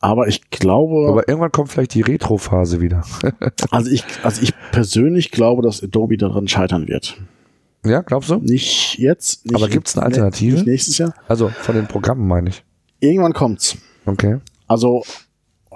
aber 0.00 0.28
ich 0.28 0.50
glaube. 0.50 1.08
Aber 1.08 1.28
irgendwann 1.28 1.52
kommt 1.52 1.70
vielleicht 1.70 1.94
die 1.94 2.02
Retro-Phase 2.02 2.80
wieder. 2.80 3.04
also 3.70 3.90
ich, 3.90 4.04
also 4.22 4.42
ich 4.42 4.52
persönlich 4.72 5.30
glaube, 5.30 5.62
dass 5.62 5.82
Adobe 5.82 6.16
daran 6.16 6.48
scheitern 6.48 6.88
wird. 6.88 7.16
Ja, 7.84 8.02
glaubst 8.02 8.30
du? 8.30 8.36
Nicht 8.36 8.98
jetzt. 8.98 9.44
Nicht 9.46 9.56
aber 9.56 9.68
gibt 9.68 9.88
es 9.88 9.96
eine 9.96 10.06
Alternative? 10.06 10.54
Nicht 10.54 10.66
nächstes 10.66 10.98
Jahr. 10.98 11.14
Also 11.26 11.48
von 11.48 11.74
den 11.74 11.86
Programmen 11.86 12.26
meine 12.26 12.50
ich. 12.50 12.64
Irgendwann 13.00 13.32
kommt's. 13.32 13.76
Okay. 14.06 14.38
Also 14.68 15.02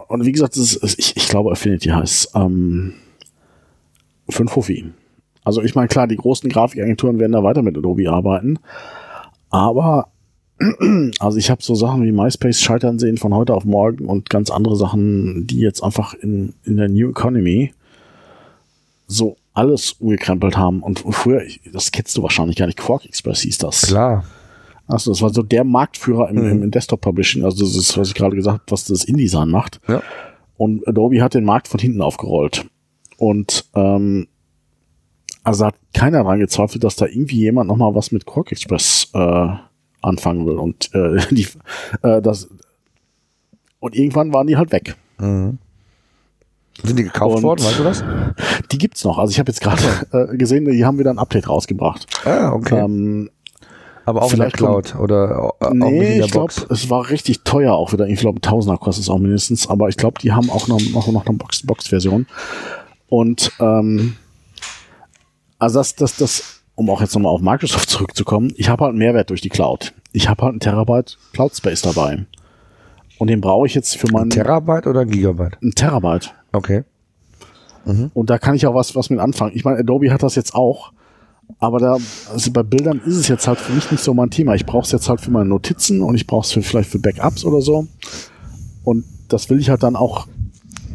und 0.08 0.24
wie 0.24 0.32
gesagt, 0.32 0.56
ist, 0.56 0.98
ich, 0.98 1.16
ich 1.16 1.28
glaube 1.28 1.50
Affinity 1.52 1.88
heißt 1.88 2.30
ähm, 2.34 2.94
für 4.28 4.46
Fuffi. 4.46 4.92
Also 5.44 5.62
ich 5.62 5.74
meine, 5.74 5.88
klar, 5.88 6.06
die 6.06 6.16
großen 6.16 6.50
Grafikagenturen 6.50 7.18
werden 7.18 7.32
da 7.32 7.42
weiter 7.42 7.62
mit 7.62 7.76
Adobe 7.76 8.10
arbeiten. 8.10 8.58
Aber 9.50 10.08
also 11.18 11.38
ich 11.38 11.50
habe 11.50 11.62
so 11.62 11.74
Sachen 11.74 12.02
wie 12.04 12.12
MySpace 12.12 12.60
scheitern 12.60 12.98
sehen 12.98 13.18
von 13.18 13.34
heute 13.34 13.54
auf 13.54 13.64
morgen 13.64 14.06
und 14.06 14.30
ganz 14.30 14.50
andere 14.50 14.76
Sachen, 14.76 15.46
die 15.46 15.60
jetzt 15.60 15.82
einfach 15.82 16.14
in, 16.14 16.54
in 16.64 16.76
der 16.76 16.88
New 16.88 17.10
Economy 17.10 17.74
so 19.06 19.36
alles 19.52 19.92
umgekrempelt 19.92 20.56
haben. 20.56 20.82
Und 20.82 21.00
früher, 21.10 21.42
das 21.72 21.92
kennst 21.92 22.16
du 22.16 22.22
wahrscheinlich 22.22 22.56
gar 22.56 22.66
nicht, 22.66 22.78
Quark 22.78 23.04
Express 23.04 23.40
hieß 23.40 23.58
das. 23.58 23.82
Klar. 23.82 24.24
Also 24.86 25.10
das 25.10 25.20
war 25.20 25.30
so 25.30 25.42
der 25.42 25.64
Marktführer 25.64 26.28
im, 26.30 26.36
mhm. 26.36 26.62
im 26.62 26.70
Desktop-Publishing. 26.70 27.44
Also 27.44 27.64
das 27.64 27.74
ist, 27.74 27.96
was 27.98 28.08
ich 28.08 28.14
gerade 28.14 28.36
gesagt 28.36 28.60
habe, 28.60 28.70
was 28.70 28.84
das 28.84 29.04
InDesign 29.04 29.50
macht. 29.50 29.80
Ja. 29.88 30.02
Und 30.56 30.86
Adobe 30.86 31.22
hat 31.22 31.34
den 31.34 31.44
Markt 31.44 31.68
von 31.68 31.80
hinten 31.80 32.00
aufgerollt. 32.00 32.66
Und 33.18 33.64
ähm, 33.74 34.28
also 35.42 35.66
hat 35.66 35.76
keiner 35.92 36.18
daran 36.22 36.38
gezweifelt, 36.38 36.84
dass 36.84 36.96
da 36.96 37.06
irgendwie 37.06 37.38
jemand 37.38 37.68
nochmal 37.68 37.94
was 37.94 38.12
mit 38.12 38.26
Quark 38.26 38.52
Express 38.52 39.10
äh, 39.12 39.48
anfangen 40.06 40.46
will. 40.46 40.56
Und 40.56 40.94
äh, 40.94 41.18
die, 41.34 41.46
äh, 42.02 42.22
das 42.22 42.48
und 43.80 43.94
irgendwann 43.94 44.32
waren 44.32 44.46
die 44.46 44.56
halt 44.56 44.72
weg. 44.72 44.96
Mhm. 45.18 45.58
Sind 46.82 46.98
die 46.98 47.04
gekauft 47.04 47.36
und 47.36 47.42
worden, 47.42 47.64
weißt 47.64 47.78
du 47.78 47.84
das? 47.84 48.04
Die 48.70 48.76
gibt's 48.76 49.02
noch. 49.02 49.16
Also 49.16 49.30
ich 49.30 49.38
habe 49.38 49.50
jetzt 49.50 49.62
gerade 49.62 49.82
äh, 50.12 50.36
gesehen, 50.36 50.66
die 50.66 50.84
haben 50.84 50.98
wieder 50.98 51.10
ein 51.10 51.18
Update 51.18 51.48
rausgebracht. 51.48 52.06
Ah, 52.26 52.52
okay. 52.52 52.78
Ähm, 52.78 53.30
aber 54.04 54.22
auch 54.22 54.32
in 54.32 54.38
der 54.38 54.50
Cloud 54.50 54.94
oder 54.94 55.54
äh, 55.60 55.70
nee, 55.72 56.20
ich 56.20 56.30
glaube, 56.30 56.52
es 56.68 56.90
war 56.90 57.08
richtig 57.08 57.44
teuer 57.44 57.72
auch 57.72 57.92
wieder. 57.92 58.06
Ich 58.06 58.20
glaube, 58.20 58.42
Tausender 58.42 58.76
kostet 58.76 59.04
es 59.04 59.10
auch 59.10 59.18
mindestens. 59.18 59.68
Aber 59.68 59.88
ich 59.88 59.96
glaube, 59.96 60.20
die 60.20 60.32
haben 60.32 60.50
auch 60.50 60.68
noch, 60.68 60.80
noch, 60.92 61.10
noch 61.10 61.26
eine 61.26 61.38
Box-Version. 61.38 62.24
Box 62.24 62.40
und 63.08 63.52
ähm, 63.58 64.16
also 65.58 65.80
das, 65.80 65.94
das, 65.94 66.16
das, 66.16 66.55
um 66.76 66.88
auch 66.90 67.00
jetzt 67.00 67.14
nochmal 67.14 67.32
auf 67.32 67.40
Microsoft 67.40 67.90
zurückzukommen, 67.90 68.52
ich 68.56 68.68
habe 68.68 68.84
halt 68.84 68.90
einen 68.90 68.98
Mehrwert 68.98 69.30
durch 69.30 69.40
die 69.40 69.48
Cloud. 69.48 69.92
Ich 70.12 70.28
habe 70.28 70.42
halt 70.42 70.52
einen 70.52 70.60
Terabyte 70.60 71.18
Cloud 71.32 71.56
Space 71.56 71.82
dabei. 71.82 72.26
Und 73.18 73.28
den 73.28 73.40
brauche 73.40 73.66
ich 73.66 73.74
jetzt 73.74 73.96
für 73.96 74.10
meinen. 74.12 74.26
Ein 74.26 74.30
Terabyte 74.30 74.86
oder 74.86 75.00
ein 75.00 75.10
Gigabyte? 75.10 75.58
Ein 75.62 75.72
Terabyte. 75.72 76.34
Okay. 76.52 76.84
Mhm. 77.86 78.10
Und 78.12 78.30
da 78.30 78.38
kann 78.38 78.54
ich 78.54 78.66
auch 78.66 78.74
was, 78.74 78.94
was 78.94 79.10
mit 79.10 79.18
anfangen. 79.20 79.52
Ich 79.54 79.64
meine, 79.64 79.78
Adobe 79.78 80.12
hat 80.12 80.22
das 80.22 80.34
jetzt 80.34 80.54
auch. 80.54 80.92
Aber 81.60 81.78
da, 81.78 81.96
also 82.32 82.50
bei 82.50 82.62
Bildern 82.62 83.00
ist 83.06 83.16
es 83.16 83.28
jetzt 83.28 83.46
halt 83.46 83.58
für 83.58 83.72
mich 83.72 83.90
nicht 83.90 84.02
so 84.02 84.12
mein 84.12 84.30
Thema. 84.30 84.54
Ich 84.54 84.66
brauche 84.66 84.84
es 84.84 84.92
jetzt 84.92 85.08
halt 85.08 85.20
für 85.20 85.30
meine 85.30 85.48
Notizen 85.48 86.02
und 86.02 86.14
ich 86.14 86.26
brauche 86.26 86.44
es 86.44 86.66
vielleicht 86.66 86.90
für 86.90 86.98
Backups 86.98 87.44
oder 87.44 87.62
so. 87.62 87.86
Und 88.84 89.04
das 89.28 89.48
will 89.48 89.60
ich 89.60 89.70
halt 89.70 89.82
dann 89.82 89.96
auch. 89.96 90.26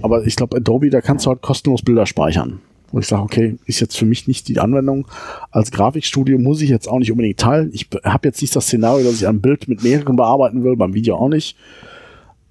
Aber 0.02 0.26
ich 0.26 0.36
glaube, 0.36 0.58
Adobe, 0.58 0.90
da 0.90 1.02
kannst 1.02 1.26
du 1.26 1.30
halt 1.30 1.42
kostenlos 1.42 1.82
Bilder 1.82 2.06
speichern. 2.06 2.60
Wo 2.92 3.00
ich 3.00 3.08
sage, 3.08 3.24
okay, 3.24 3.58
ist 3.66 3.80
jetzt 3.80 3.98
für 3.98 4.06
mich 4.06 4.28
nicht 4.28 4.48
die 4.48 4.60
Anwendung. 4.60 5.08
Als 5.50 5.72
Grafikstudio 5.72 6.38
muss 6.38 6.62
ich 6.62 6.70
jetzt 6.70 6.88
auch 6.88 7.00
nicht 7.00 7.12
unbedingt 7.12 7.40
teilen. 7.40 7.72
Ich 7.74 7.88
habe 8.04 8.28
jetzt 8.28 8.42
nicht 8.42 8.56
das 8.56 8.66
Szenario, 8.66 9.06
dass 9.06 9.16
ich 9.22 9.28
ein 9.28 9.42
Bild 9.42 9.68
mit 9.68 9.84
mehreren 9.84 10.16
bearbeiten 10.16 10.64
will, 10.64 10.76
beim 10.76 10.94
Video 10.94 11.16
auch 11.16 11.30
nicht. 11.30 11.56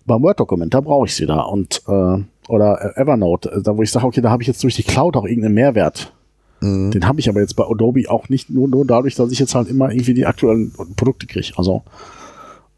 Beim 0.06 0.22
Word-Dokument, 0.22 0.72
da 0.72 0.80
brauche 0.80 1.06
ich 1.06 1.14
sie 1.14 1.26
da. 1.26 1.40
Und 1.40 1.82
äh, 1.86 2.18
oder 2.48 2.96
Evernote, 2.96 3.62
da 3.62 3.76
wo 3.76 3.82
ich 3.82 3.90
sage, 3.90 4.06
okay, 4.06 4.20
da 4.20 4.30
habe 4.30 4.42
ich 4.42 4.48
jetzt 4.48 4.62
durch 4.64 4.74
die 4.74 4.82
Cloud 4.82 5.16
auch 5.16 5.24
irgendeinen 5.24 5.54
Mehrwert. 5.54 6.12
Mhm. 6.60 6.90
Den 6.90 7.06
habe 7.06 7.20
ich 7.20 7.28
aber 7.28 7.40
jetzt 7.40 7.54
bei 7.54 7.64
Adobe 7.64 8.04
auch 8.08 8.28
nicht 8.28 8.50
nur, 8.50 8.66
nur 8.66 8.84
dadurch, 8.84 9.14
dass 9.14 9.30
ich 9.30 9.38
jetzt 9.38 9.54
halt 9.54 9.68
immer 9.68 9.92
irgendwie 9.92 10.14
die 10.14 10.26
aktuellen 10.26 10.72
Produkte 10.96 11.26
kriege. 11.26 11.52
Also 11.56 11.82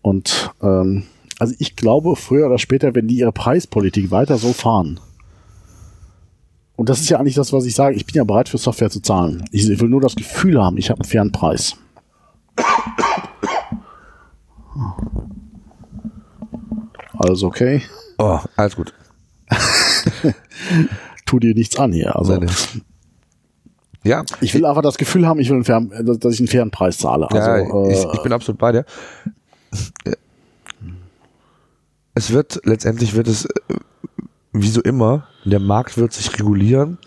und 0.03 0.51
ähm, 0.63 1.05
also 1.39 1.55
ich 1.59 1.77
glaube, 1.77 2.17
früher 2.17 2.47
oder 2.47 2.59
später, 2.59 2.95
wenn 2.95 3.09
die 3.09 3.17
ihre 3.17 3.33
Preispolitik 3.33 4.11
weiter 4.11 4.37
so 4.37 4.53
fahren, 4.53 5.01
und 6.83 6.89
das 6.89 7.01
ist 7.01 7.09
ja 7.11 7.21
eigentlich 7.21 7.37
das, 7.37 7.53
was 7.53 7.65
ich 7.65 7.77
sage, 7.77 7.95
ich 7.95 8.05
bin 8.07 8.17
ja 8.17 8.25
bereit 8.25 8.49
für 8.49 8.59
Software 8.59 8.91
zu 8.91 8.99
zahlen. 8.99 9.45
Ich 9.53 9.69
will 9.69 9.89
nur 9.89 10.01
das 10.01 10.17
Gefühl 10.17 10.61
haben, 10.61 10.77
ich 10.79 10.91
habe 10.91 11.01
einen 11.01 11.09
fairen 11.09 11.31
Preis. 11.31 11.77
Alles 17.17 17.45
okay? 17.45 17.83
Oh, 18.19 18.41
alles 18.57 18.75
gut. 18.75 18.93
tu 21.25 21.39
dir 21.39 21.55
nichts 21.55 21.79
an 21.79 21.93
hier. 21.93 22.17
Also, 22.17 22.41
ja. 24.03 24.25
Ich 24.41 24.53
will 24.53 24.67
einfach 24.67 24.83
das 24.83 24.99
Gefühl 24.99 25.25
haben, 25.25 25.39
ich 25.39 25.51
will 25.51 25.59
einen 25.59 25.65
fairen, 25.65 26.19
dass 26.19 26.35
ich 26.35 26.41
einen 26.41 26.49
fairen 26.49 26.73
Preis 26.73 26.99
zahle. 26.99 27.31
Also, 27.31 27.49
ja, 27.49 27.91
ich, 27.91 28.05
ich 28.13 28.23
bin 28.25 28.33
absolut 28.33 28.59
bei 28.59 28.73
dir. 28.73 28.85
Es 32.15 32.33
wird, 32.33 32.61
letztendlich 32.65 33.15
wird 33.15 33.29
es, 33.29 33.47
wie 34.53 34.69
so 34.69 34.83
immer, 34.83 35.27
der 35.45 35.61
Markt 35.61 35.97
wird 35.97 36.13
sich 36.13 36.39
regulieren. 36.39 36.99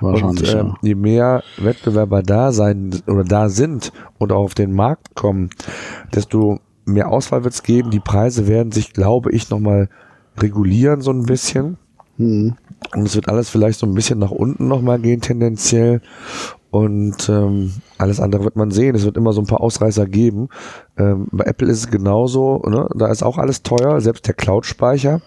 Und 0.00 0.42
äh, 0.42 0.56
ja. 0.56 0.74
je 0.82 0.94
mehr 0.94 1.42
Wettbewerber 1.58 2.22
da 2.22 2.52
sein 2.52 3.02
oder 3.06 3.24
da 3.24 3.48
sind 3.48 3.92
und 4.18 4.32
auch 4.32 4.44
auf 4.44 4.54
den 4.54 4.72
Markt 4.72 5.14
kommen, 5.14 5.50
desto 6.14 6.60
mehr 6.84 7.10
Auswahl 7.10 7.44
wird 7.44 7.54
es 7.54 7.62
geben. 7.62 7.90
Die 7.90 8.00
Preise 8.00 8.46
werden 8.46 8.72
sich, 8.72 8.92
glaube 8.92 9.32
ich, 9.32 9.50
nochmal 9.50 9.88
regulieren 10.38 11.00
so 11.02 11.10
ein 11.10 11.24
bisschen. 11.24 11.76
Mhm. 12.16 12.56
Und 12.94 13.06
es 13.06 13.14
wird 13.14 13.28
alles 13.28 13.50
vielleicht 13.50 13.78
so 13.78 13.86
ein 13.86 13.94
bisschen 13.94 14.18
nach 14.18 14.30
unten 14.30 14.68
nochmal 14.68 14.98
gehen, 14.98 15.20
tendenziell. 15.20 16.00
Und 16.70 17.28
ähm, 17.28 17.72
alles 17.98 18.18
andere 18.18 18.42
wird 18.42 18.56
man 18.56 18.72
sehen. 18.72 18.96
Es 18.96 19.04
wird 19.04 19.16
immer 19.16 19.32
so 19.32 19.40
ein 19.40 19.46
paar 19.46 19.60
Ausreißer 19.60 20.06
geben. 20.06 20.48
Ähm, 20.96 21.28
bei 21.30 21.44
Apple 21.44 21.68
ist 21.68 21.78
es 21.78 21.90
genauso. 21.90 22.62
Ne? 22.66 22.88
Da 22.96 23.06
ist 23.12 23.22
auch 23.22 23.38
alles 23.38 23.62
teuer, 23.62 24.00
selbst 24.00 24.26
der 24.26 24.34
Cloud-Speicher. 24.34 25.20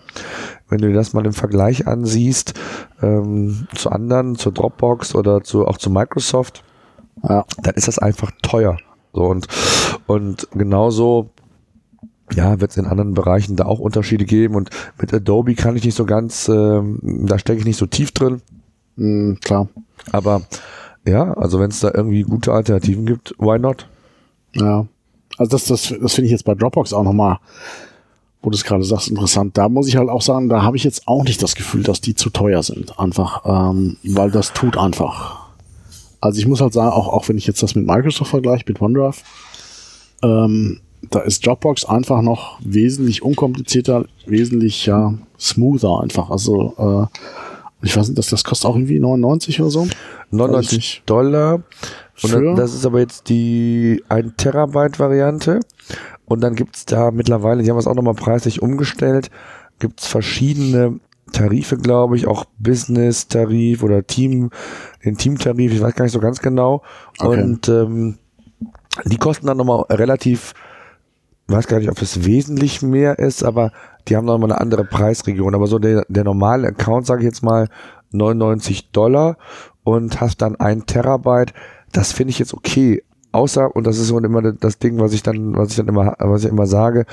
Wenn 0.70 0.80
du 0.80 0.88
dir 0.88 0.94
das 0.94 1.14
mal 1.14 1.26
im 1.26 1.34
Vergleich 1.34 1.88
ansiehst 1.88 2.54
ähm, 3.02 3.68
zu 3.74 3.90
anderen, 3.90 4.36
zur 4.36 4.52
Dropbox 4.52 5.16
oder 5.16 5.44
zu, 5.44 5.66
auch 5.66 5.78
zu 5.78 5.90
Microsoft, 5.90 6.64
ja. 7.24 7.46
dann 7.62 7.76
ist 7.76 7.88
das 7.88 8.00
einfach 8.00 8.32
teuer. 8.42 8.78
So 9.14 9.24
und, 9.24 9.48
und 10.08 10.48
genauso 10.52 11.30
ja, 12.34 12.60
wird 12.60 12.72
es 12.72 12.78
in 12.78 12.86
anderen 12.86 13.14
Bereichen 13.14 13.56
da 13.56 13.66
auch 13.66 13.80
Unterschiede 13.80 14.26
geben 14.26 14.56
und 14.56 14.70
mit 15.00 15.14
Adobe 15.14 15.56
kann 15.56 15.76
ich 15.78 15.86
nicht 15.86 15.96
so 15.96 16.06
ganz, 16.06 16.50
äh, 16.50 16.82
da 17.02 17.40
stecke 17.40 17.60
ich 17.60 17.66
nicht 17.66 17.78
so 17.78 17.86
tief 17.86 18.12
drin. 18.12 18.42
Mm, 18.98 19.36
klar. 19.36 19.70
Aber 20.12 20.42
ja, 21.06 21.34
also 21.34 21.60
wenn 21.60 21.70
es 21.70 21.80
da 21.80 21.92
irgendwie 21.94 22.24
gute 22.24 22.52
Alternativen 22.52 23.06
gibt, 23.06 23.34
why 23.40 23.58
not? 23.58 23.88
Ja. 24.54 24.86
Also 25.38 25.52
das, 25.52 25.66
das, 25.66 25.94
das 26.02 26.14
finde 26.14 26.26
ich 26.26 26.32
jetzt 26.32 26.46
bei 26.46 26.56
Dropbox 26.56 26.94
auch 26.94 27.04
nochmal, 27.04 27.38
wo 28.42 28.50
du 28.50 28.56
es 28.56 28.64
gerade 28.64 28.84
sagst, 28.84 29.10
interessant. 29.10 29.58
Da 29.58 29.70
muss 29.70 29.88
ich 29.88 29.98
halt 29.98 30.10
auch 30.10 30.22
sagen, 30.22 30.50
da 30.50 30.62
habe 30.62 30.78
ich 30.78 30.84
jetzt 30.84 31.08
auch 31.08 31.24
nicht 31.24 31.42
das 31.42 31.56
Gefühl, 31.56 31.84
dass 31.84 32.02
die 32.02 32.16
zu 32.16 32.30
teuer 32.30 32.64
sind. 32.64 33.00
Einfach, 33.00 33.44
ähm, 33.46 33.98
weil 34.04 34.32
das 34.32 34.54
tut 34.54 34.78
einfach. 34.78 35.48
Also 36.22 36.40
ich 36.40 36.48
muss 36.48 36.62
halt 36.62 36.74
sagen, 36.74 36.92
auch, 36.92 37.08
auch 37.08 37.28
wenn 37.30 37.38
ich 37.38 37.48
jetzt 37.48 37.62
das 37.64 37.76
mit 37.76 37.86
Microsoft 37.86 38.32
vergleiche, 38.32 38.64
mit 38.68 38.82
OneDrive, 38.82 39.22
ähm, 40.24 40.80
da 41.10 41.20
ist 41.20 41.46
Dropbox 41.46 41.86
einfach 41.86 42.22
noch 42.22 42.60
wesentlich 42.64 43.22
unkomplizierter, 43.22 44.06
wesentlich 44.26 44.86
ja, 44.86 45.14
smoother 45.40 46.02
einfach. 46.02 46.30
Also 46.30 46.74
äh, 46.78 47.86
ich 47.86 47.96
weiß 47.96 48.08
nicht, 48.08 48.18
dass 48.18 48.30
das 48.30 48.44
kostet 48.44 48.70
auch 48.70 48.76
irgendwie 48.76 49.00
99 49.00 49.62
oder 49.62 49.70
so. 49.70 49.88
99 50.32 51.04
Dollar. 51.06 51.62
Und 52.24 52.34
dann, 52.34 52.56
das 52.56 52.74
ist 52.74 52.86
aber 52.86 53.00
jetzt 53.00 53.30
die 53.30 54.04
1 54.10 54.34
Terabyte 54.38 55.00
Variante. 55.00 55.60
Und 56.28 56.42
dann 56.42 56.56
gibt's 56.56 56.86
da 56.86 57.12
mittlerweile, 57.12 57.64
die 57.64 57.70
haben 57.70 57.78
es 57.78 57.88
auch 57.88 57.96
nochmal 57.96 58.14
preislich 58.14 58.62
umgestellt, 58.62 59.32
gibt's 59.80 60.08
verschiedene 60.08 61.00
Tarife, 61.32 61.78
glaube 61.78 62.16
ich, 62.16 62.28
auch 62.28 62.46
Business-Tarif 62.60 63.84
oder 63.84 64.06
Team, 64.06 64.50
den 65.04 65.18
Team-Tarif, 65.18 65.74
ich 65.74 65.82
weiß 65.82 65.96
gar 65.96 66.04
nicht 66.04 66.14
so 66.14 66.20
ganz 66.20 66.42
genau. 66.42 66.84
Okay. 67.18 67.42
Und 67.42 67.70
ähm, 67.70 68.18
die 69.06 69.18
kosten 69.18 69.48
dann 69.48 69.58
nochmal 69.58 69.86
relativ 69.90 70.54
weiß 71.48 71.68
gar 71.68 71.80
nicht, 71.80 71.90
ob 71.90 72.02
es 72.02 72.26
wesentlich 72.26 72.82
mehr 72.82 73.20
ist, 73.20 73.44
aber 73.44 73.72
die 74.08 74.16
haben 74.16 74.26
nochmal 74.26 74.52
eine 74.52 74.62
andere 74.62 74.84
Preisregion. 74.84 75.56
Aber 75.56 75.68
so 75.68 75.80
der, 75.80 76.06
der 76.10 76.24
normale 76.24 76.68
Account, 76.68 77.06
sage 77.06 77.22
ich 77.22 77.26
jetzt 77.26 77.44
mal, 77.44 77.70
99 78.12 78.92
Dollar 78.92 79.38
und 79.84 80.22
hast 80.22 80.42
dann 80.42 80.56
ein 80.58 80.86
Terabyte. 80.86 81.54
Das 81.92 82.12
finde 82.12 82.32
ich 82.32 82.40
jetzt 82.40 82.54
okay. 82.54 83.04
Außer, 83.38 83.76
und 83.76 83.86
das 83.86 84.00
ist 84.00 84.08
so 84.08 84.18
immer 84.18 84.42
das 84.42 84.80
Ding, 84.80 85.00
was 85.00 85.14
ich 85.14 85.22
dann, 85.22 85.56
was 85.56 85.70
ich 85.70 85.76
dann 85.76 85.88
immer, 85.88 86.16
was 86.18 86.44
ich 86.44 86.50
immer 86.50 86.66
sage, 86.66 87.06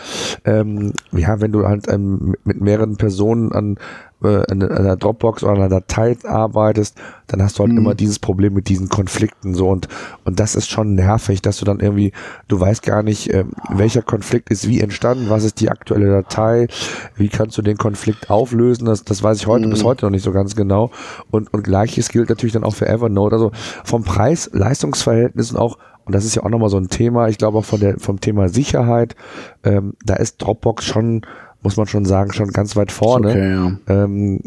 ähm, 0.46 0.94
ja, 1.12 1.42
wenn 1.42 1.52
du 1.52 1.68
halt 1.68 1.86
ähm, 1.92 2.34
mit 2.44 2.62
mehreren 2.62 2.96
Personen 2.96 3.52
an 3.52 3.76
äh, 4.22 4.50
in 4.50 4.62
einer 4.62 4.96
Dropbox 4.96 5.44
oder 5.44 5.52
einer 5.52 5.68
Datei 5.68 6.16
arbeitest, 6.24 6.96
dann 7.26 7.42
hast 7.42 7.58
du 7.58 7.64
halt 7.64 7.72
mhm. 7.72 7.78
immer 7.78 7.94
dieses 7.94 8.18
Problem 8.18 8.54
mit 8.54 8.70
diesen 8.70 8.88
Konflikten 8.88 9.54
so 9.54 9.68
und 9.68 9.88
und 10.24 10.40
das 10.40 10.54
ist 10.54 10.70
schon 10.70 10.94
nervig, 10.94 11.42
dass 11.42 11.58
du 11.58 11.66
dann 11.66 11.80
irgendwie, 11.80 12.12
du 12.48 12.58
weißt 12.58 12.82
gar 12.82 13.02
nicht, 13.02 13.28
äh, 13.28 13.44
welcher 13.68 14.00
Konflikt 14.00 14.48
ist 14.48 14.66
wie 14.66 14.80
entstanden, 14.80 15.28
was 15.28 15.44
ist 15.44 15.60
die 15.60 15.68
aktuelle 15.68 16.08
Datei, 16.08 16.68
wie 17.16 17.28
kannst 17.28 17.58
du 17.58 17.62
den 17.62 17.76
Konflikt 17.76 18.30
auflösen, 18.30 18.86
das, 18.86 19.04
das 19.04 19.22
weiß 19.22 19.40
ich 19.40 19.46
heute 19.46 19.66
mhm. 19.66 19.72
bis 19.72 19.84
heute 19.84 20.06
noch 20.06 20.10
nicht 20.10 20.24
so 20.24 20.32
ganz 20.32 20.56
genau 20.56 20.90
und 21.30 21.52
und 21.52 21.64
gleiches 21.64 22.08
gilt 22.08 22.30
natürlich 22.30 22.54
dann 22.54 22.64
auch 22.64 22.74
für 22.74 22.88
Evernote, 22.88 23.34
also 23.34 23.52
vom 23.84 24.04
Preis-Leistungsverhältnis 24.04 25.52
und 25.52 25.58
auch 25.58 25.76
und 26.04 26.14
das 26.14 26.24
ist 26.24 26.34
ja 26.34 26.42
auch 26.42 26.50
nochmal 26.50 26.68
so 26.68 26.76
ein 26.76 26.88
Thema, 26.88 27.28
ich 27.28 27.38
glaube 27.38 27.58
auch 27.58 27.64
von 27.64 27.80
der, 27.80 27.98
vom 27.98 28.20
Thema 28.20 28.48
Sicherheit, 28.48 29.14
ähm, 29.62 29.94
da 30.04 30.14
ist 30.14 30.38
Dropbox 30.38 30.84
schon 30.84 31.22
muss 31.64 31.78
man 31.78 31.86
schon 31.86 32.04
sagen, 32.04 32.32
schon 32.34 32.50
ganz 32.50 32.76
weit 32.76 32.92
vorne. 32.92 33.30
Okay, 33.30 33.50
ja. 33.50 34.04
ähm, 34.04 34.40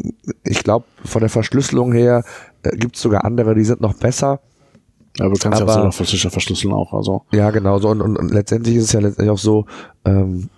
ich 0.44 0.62
glaube, 0.62 0.86
von 1.04 1.20
der 1.20 1.28
Verschlüsselung 1.28 1.92
her 1.92 2.22
äh, 2.62 2.76
gibt 2.76 2.94
es 2.94 3.02
sogar 3.02 3.24
andere, 3.24 3.56
die 3.56 3.64
sind 3.64 3.80
noch 3.80 3.94
besser. 3.94 4.40
Ja, 5.18 5.24
aber 5.24 5.34
du 5.34 5.40
kannst 5.40 5.60
aber, 5.60 5.74
ja 5.74 5.88
auch 5.88 5.92
sicher 5.92 6.30
verschlüsseln 6.30 6.72
auch. 6.72 6.92
Also. 6.94 7.22
Ja, 7.32 7.50
genau. 7.50 7.80
So, 7.80 7.88
und, 7.88 8.00
und, 8.00 8.16
und 8.16 8.30
letztendlich 8.32 8.76
ist 8.76 8.84
es 8.84 8.92
ja 8.92 9.00
letztendlich 9.00 9.32
auch 9.32 9.38
so, 9.38 9.66
ähm, 10.04 10.48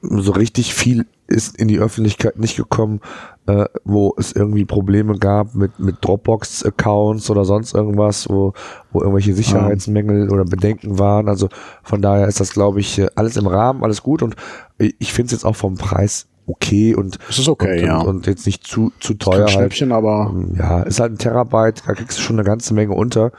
so 0.00 0.30
richtig 0.30 0.74
viel 0.74 1.06
ist 1.26 1.56
in 1.56 1.66
die 1.66 1.78
Öffentlichkeit 1.78 2.38
nicht 2.38 2.56
gekommen, 2.56 3.00
äh, 3.46 3.64
wo 3.84 4.14
es 4.18 4.32
irgendwie 4.32 4.64
Probleme 4.64 5.18
gab 5.18 5.54
mit, 5.54 5.78
mit 5.78 5.96
Dropbox-Accounts 6.00 7.30
oder 7.30 7.44
sonst 7.44 7.74
irgendwas, 7.74 8.28
wo, 8.28 8.52
wo 8.92 9.00
irgendwelche 9.00 9.34
Sicherheitsmängel 9.34 10.30
oder 10.30 10.44
Bedenken 10.44 10.98
waren. 10.98 11.28
Also 11.28 11.48
von 11.82 12.02
daher 12.02 12.26
ist 12.26 12.40
das, 12.40 12.52
glaube 12.52 12.80
ich, 12.80 13.02
alles 13.16 13.36
im 13.36 13.46
Rahmen, 13.46 13.82
alles 13.82 14.02
gut 14.02 14.22
und 14.22 14.36
ich 14.78 15.12
finde 15.12 15.26
es 15.26 15.32
jetzt 15.32 15.44
auch 15.44 15.56
vom 15.56 15.76
Preis 15.76 16.26
okay 16.46 16.94
und 16.94 17.18
es 17.28 17.38
ist 17.38 17.48
okay, 17.48 17.80
und, 17.80 17.86
ja. 17.86 17.98
Und, 17.98 18.08
und, 18.08 18.26
jetzt 18.26 18.46
nicht 18.46 18.66
zu 18.66 18.92
zu 19.00 19.14
teuer. 19.14 19.36
Ist 19.36 19.40
halt. 19.40 19.50
Schnäppchen, 19.50 19.92
aber 19.92 20.34
ja, 20.56 20.82
ist 20.82 21.00
halt 21.00 21.12
ein 21.12 21.18
Terabyte, 21.18 21.82
da 21.86 21.94
kriegst 21.94 22.18
du 22.18 22.22
schon 22.22 22.36
eine 22.36 22.44
ganze 22.44 22.74
Menge 22.74 22.92
unter 22.92 23.32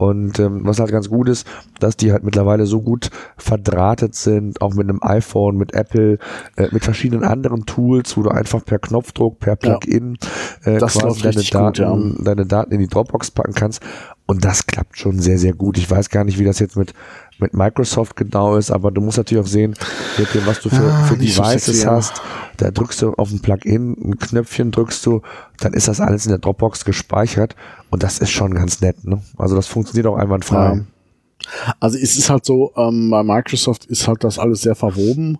und 0.00 0.38
ähm, 0.38 0.62
was 0.64 0.80
halt 0.80 0.90
ganz 0.92 1.10
gut 1.10 1.28
ist, 1.28 1.46
dass 1.78 1.94
die 1.94 2.10
halt 2.10 2.24
mittlerweile 2.24 2.64
so 2.64 2.80
gut 2.80 3.10
verdrahtet 3.36 4.14
sind, 4.14 4.62
auch 4.62 4.72
mit 4.72 4.88
einem 4.88 5.00
iPhone, 5.02 5.58
mit 5.58 5.74
Apple, 5.74 6.18
äh, 6.56 6.68
mit 6.72 6.84
verschiedenen 6.84 7.22
anderen 7.22 7.66
Tools, 7.66 8.16
wo 8.16 8.22
du 8.22 8.30
einfach 8.30 8.64
per 8.64 8.78
Knopfdruck, 8.78 9.38
per 9.40 9.56
Plugin 9.56 10.16
ja, 10.64 10.72
äh, 10.72 10.78
quasi 10.78 11.20
deine 11.20 11.42
Daten, 11.42 11.66
gut, 11.66 12.18
ja. 12.18 12.24
deine 12.24 12.46
Daten 12.46 12.72
in 12.72 12.80
die 12.80 12.88
Dropbox 12.88 13.30
packen 13.30 13.52
kannst. 13.52 13.82
Und 14.24 14.42
das 14.42 14.66
klappt 14.66 14.96
schon 14.96 15.18
sehr, 15.18 15.36
sehr 15.36 15.52
gut. 15.52 15.76
Ich 15.76 15.90
weiß 15.90 16.08
gar 16.08 16.24
nicht, 16.24 16.38
wie 16.38 16.44
das 16.44 16.60
jetzt 16.60 16.76
mit, 16.78 16.94
mit 17.40 17.54
Microsoft 17.54 18.16
genau 18.16 18.56
ist, 18.56 18.70
aber 18.70 18.90
du 18.90 19.00
musst 19.00 19.18
natürlich 19.18 19.44
auch 19.44 19.48
sehen, 19.48 19.74
was 20.44 20.60
du 20.60 20.68
für, 20.68 20.92
ah, 20.92 21.04
für 21.04 21.16
Devices 21.16 21.82
so 21.82 21.90
hast. 21.90 22.20
Da 22.56 22.70
drückst 22.70 23.02
du 23.02 23.12
auf 23.14 23.30
ein 23.30 23.40
Plugin, 23.40 23.96
ein 24.02 24.18
Knöpfchen 24.18 24.70
drückst 24.70 25.04
du, 25.06 25.22
dann 25.60 25.72
ist 25.72 25.88
das 25.88 26.00
alles 26.00 26.26
in 26.26 26.30
der 26.30 26.38
Dropbox 26.38 26.84
gespeichert 26.84 27.56
und 27.90 28.02
das 28.02 28.18
ist 28.18 28.30
schon 28.30 28.54
ganz 28.54 28.80
nett. 28.80 29.04
Ne? 29.04 29.22
Also 29.38 29.56
das 29.56 29.66
funktioniert 29.66 30.06
auch 30.06 30.16
einwandfrei. 30.16 30.74
Ja. 30.74 30.80
Also 31.80 31.98
es 31.98 32.18
ist 32.18 32.28
halt 32.28 32.44
so, 32.44 32.72
ähm, 32.76 33.10
bei 33.10 33.22
Microsoft 33.22 33.86
ist 33.86 34.06
halt 34.06 34.24
das 34.24 34.38
alles 34.38 34.60
sehr 34.62 34.74
verwoben. 34.74 35.38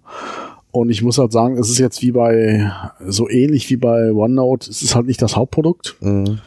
Und 0.72 0.90
ich 0.90 1.02
muss 1.02 1.18
halt 1.18 1.32
sagen, 1.32 1.58
es 1.58 1.68
ist 1.68 1.78
jetzt 1.78 2.00
wie 2.00 2.12
bei, 2.12 2.70
so 3.06 3.28
ähnlich 3.28 3.68
wie 3.70 3.76
bei 3.76 4.12
OneNote, 4.12 4.70
es 4.70 4.82
ist 4.82 4.94
halt 4.94 5.06
nicht 5.06 5.20
das 5.20 5.36
Hauptprodukt. 5.36 5.96
Mhm. 6.00 6.38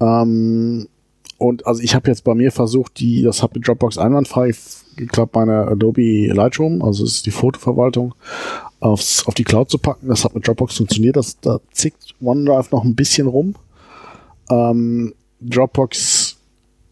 Ähm, 0.00 0.88
und 1.38 1.66
also 1.66 1.82
ich 1.82 1.94
habe 1.94 2.08
jetzt 2.08 2.24
bei 2.24 2.34
mir 2.34 2.52
versucht, 2.52 3.00
die, 3.00 3.22
das 3.22 3.42
hat 3.42 3.54
mit 3.54 3.66
Dropbox 3.66 3.96
einwandfrei 3.96 4.54
geklappt, 5.00 5.34
meine 5.34 5.66
Adobe 5.66 6.28
Lightroom, 6.28 6.82
also 6.82 7.04
es 7.04 7.16
ist 7.16 7.26
die 7.26 7.30
Fotoverwaltung, 7.30 8.14
aufs, 8.80 9.26
auf 9.26 9.34
die 9.34 9.44
Cloud 9.44 9.70
zu 9.70 9.78
packen. 9.78 10.08
Das 10.08 10.24
hat 10.24 10.34
mit 10.34 10.46
Dropbox 10.46 10.76
funktioniert. 10.76 11.16
Das, 11.16 11.38
da 11.40 11.60
zickt 11.72 12.14
OneDrive 12.20 12.70
noch 12.70 12.84
ein 12.84 12.94
bisschen 12.94 13.26
rum. 13.26 13.54
Ähm, 14.50 15.14
Dropbox, 15.40 16.36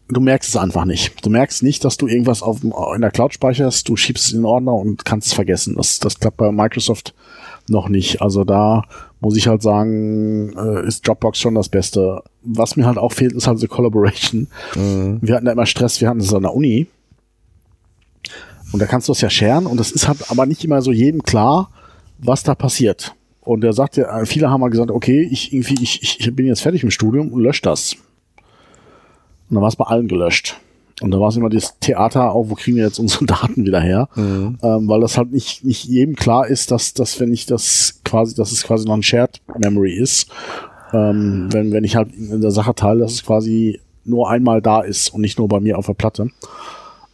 du 0.07 0.21
merkst 0.21 0.49
es 0.49 0.55
einfach 0.55 0.85
nicht. 0.85 1.25
Du 1.25 1.29
merkst 1.29 1.63
nicht, 1.63 1.83
dass 1.83 1.97
du 1.97 2.07
irgendwas 2.07 2.41
auf, 2.41 2.63
in 2.63 3.01
der 3.01 3.11
Cloud 3.11 3.33
speicherst, 3.33 3.89
du 3.89 3.95
schiebst 3.95 4.25
es 4.25 4.31
in 4.31 4.39
den 4.39 4.45
Ordner 4.45 4.73
und 4.73 5.05
kannst 5.05 5.27
es 5.27 5.33
vergessen. 5.33 5.75
Das, 5.75 5.99
das 5.99 6.19
klappt 6.19 6.37
bei 6.37 6.51
Microsoft 6.51 7.13
noch 7.67 7.89
nicht. 7.89 8.21
Also 8.21 8.43
da 8.43 8.85
muss 9.19 9.35
ich 9.35 9.47
halt 9.47 9.61
sagen, 9.61 10.53
äh, 10.57 10.87
ist 10.87 11.07
Dropbox 11.07 11.39
schon 11.39 11.55
das 11.55 11.69
Beste. 11.69 12.23
Was 12.41 12.75
mir 12.75 12.85
halt 12.85 12.97
auch 12.97 13.11
fehlt, 13.11 13.33
ist 13.33 13.47
halt 13.47 13.59
so 13.59 13.67
Collaboration. 13.67 14.47
Mhm. 14.75 15.19
Wir 15.21 15.35
hatten 15.35 15.45
da 15.45 15.51
immer 15.51 15.65
Stress, 15.65 16.01
wir 16.01 16.09
hatten 16.09 16.21
es 16.21 16.33
an 16.33 16.43
der 16.43 16.53
Uni. 16.53 16.87
Und 18.71 18.81
da 18.81 18.85
kannst 18.85 19.07
du 19.07 19.13
es 19.13 19.21
ja 19.21 19.29
scheren 19.29 19.65
und 19.65 19.79
das 19.79 19.91
ist 19.91 20.07
halt 20.07 20.29
aber 20.29 20.45
nicht 20.45 20.63
immer 20.63 20.81
so 20.81 20.91
jedem 20.91 21.23
klar, 21.23 21.69
was 22.19 22.43
da 22.43 22.55
passiert. 22.55 23.15
Und 23.41 23.63
er 23.63 23.73
sagte, 23.73 24.01
ja, 24.01 24.25
viele 24.25 24.49
haben 24.49 24.61
mal 24.61 24.69
gesagt, 24.69 24.91
okay, 24.91 25.27
ich 25.31 25.53
irgendwie, 25.53 25.81
ich, 25.81 26.19
ich 26.19 26.35
bin 26.35 26.45
jetzt 26.45 26.61
fertig 26.61 26.83
im 26.83 26.91
Studium 26.91 27.31
und 27.31 27.41
lösche 27.41 27.63
das. 27.63 27.95
Und 29.49 29.55
dann 29.55 29.61
war 29.61 29.69
es 29.69 29.75
bei 29.75 29.85
allen 29.85 30.07
gelöscht. 30.07 30.57
Und 31.01 31.11
da 31.11 31.19
war 31.19 31.29
es 31.29 31.37
immer 31.37 31.49
das 31.49 31.79
Theater, 31.79 32.33
auch 32.33 32.49
wo 32.49 32.55
kriegen 32.55 32.77
wir 32.77 32.83
jetzt 32.83 32.99
unsere 32.99 33.25
Daten 33.27 33.65
wieder 33.65 33.79
her? 33.79 34.09
Mhm. 34.15 34.57
Ähm, 34.61 34.87
weil 34.87 34.99
das 34.99 35.17
halt 35.17 35.31
nicht, 35.31 35.63
nicht 35.63 35.85
jedem 35.85 36.15
klar 36.15 36.47
ist, 36.47 36.71
dass, 36.71 36.93
dass 36.93 37.19
wenn 37.19 37.31
ich 37.31 37.45
das 37.45 38.01
quasi, 38.03 38.35
dass 38.35 38.51
es 38.51 38.63
quasi 38.63 38.85
noch 38.85 38.95
ein 38.95 39.03
Shared 39.03 39.41
Memory 39.57 39.93
ist, 39.93 40.29
ähm, 40.93 41.47
wenn, 41.51 41.71
wenn 41.71 41.83
ich 41.83 41.95
halt 41.95 42.13
in 42.13 42.41
der 42.41 42.51
Sache 42.51 42.75
teile, 42.75 42.99
dass 42.99 43.13
es 43.13 43.25
quasi 43.25 43.79
nur 44.03 44.29
einmal 44.29 44.61
da 44.61 44.81
ist 44.81 45.13
und 45.13 45.21
nicht 45.21 45.37
nur 45.37 45.47
bei 45.47 45.59
mir 45.59 45.77
auf 45.77 45.85
der 45.85 45.93
Platte. 45.93 46.29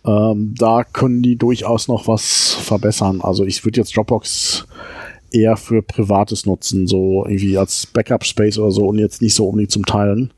Ähm, 0.05 0.53
da 0.57 0.83
können 0.83 1.21
die 1.23 1.35
durchaus 1.35 1.87
noch 1.87 2.07
was 2.07 2.53
verbessern. 2.53 3.21
Also 3.21 3.43
ich 3.43 3.63
würde 3.65 3.79
jetzt 3.79 3.95
Dropbox 3.97 4.67
eher 5.31 5.57
für 5.57 5.81
privates 5.81 6.45
nutzen, 6.45 6.87
so 6.87 7.25
irgendwie 7.25 7.57
als 7.57 7.87
Backup-Space 7.87 8.59
oder 8.59 8.71
so 8.71 8.87
und 8.87 8.99
jetzt 8.99 9.21
nicht 9.21 9.33
so 9.35 9.47
unbedingt 9.47 9.71
zum 9.71 9.85
Teilen. 9.85 10.31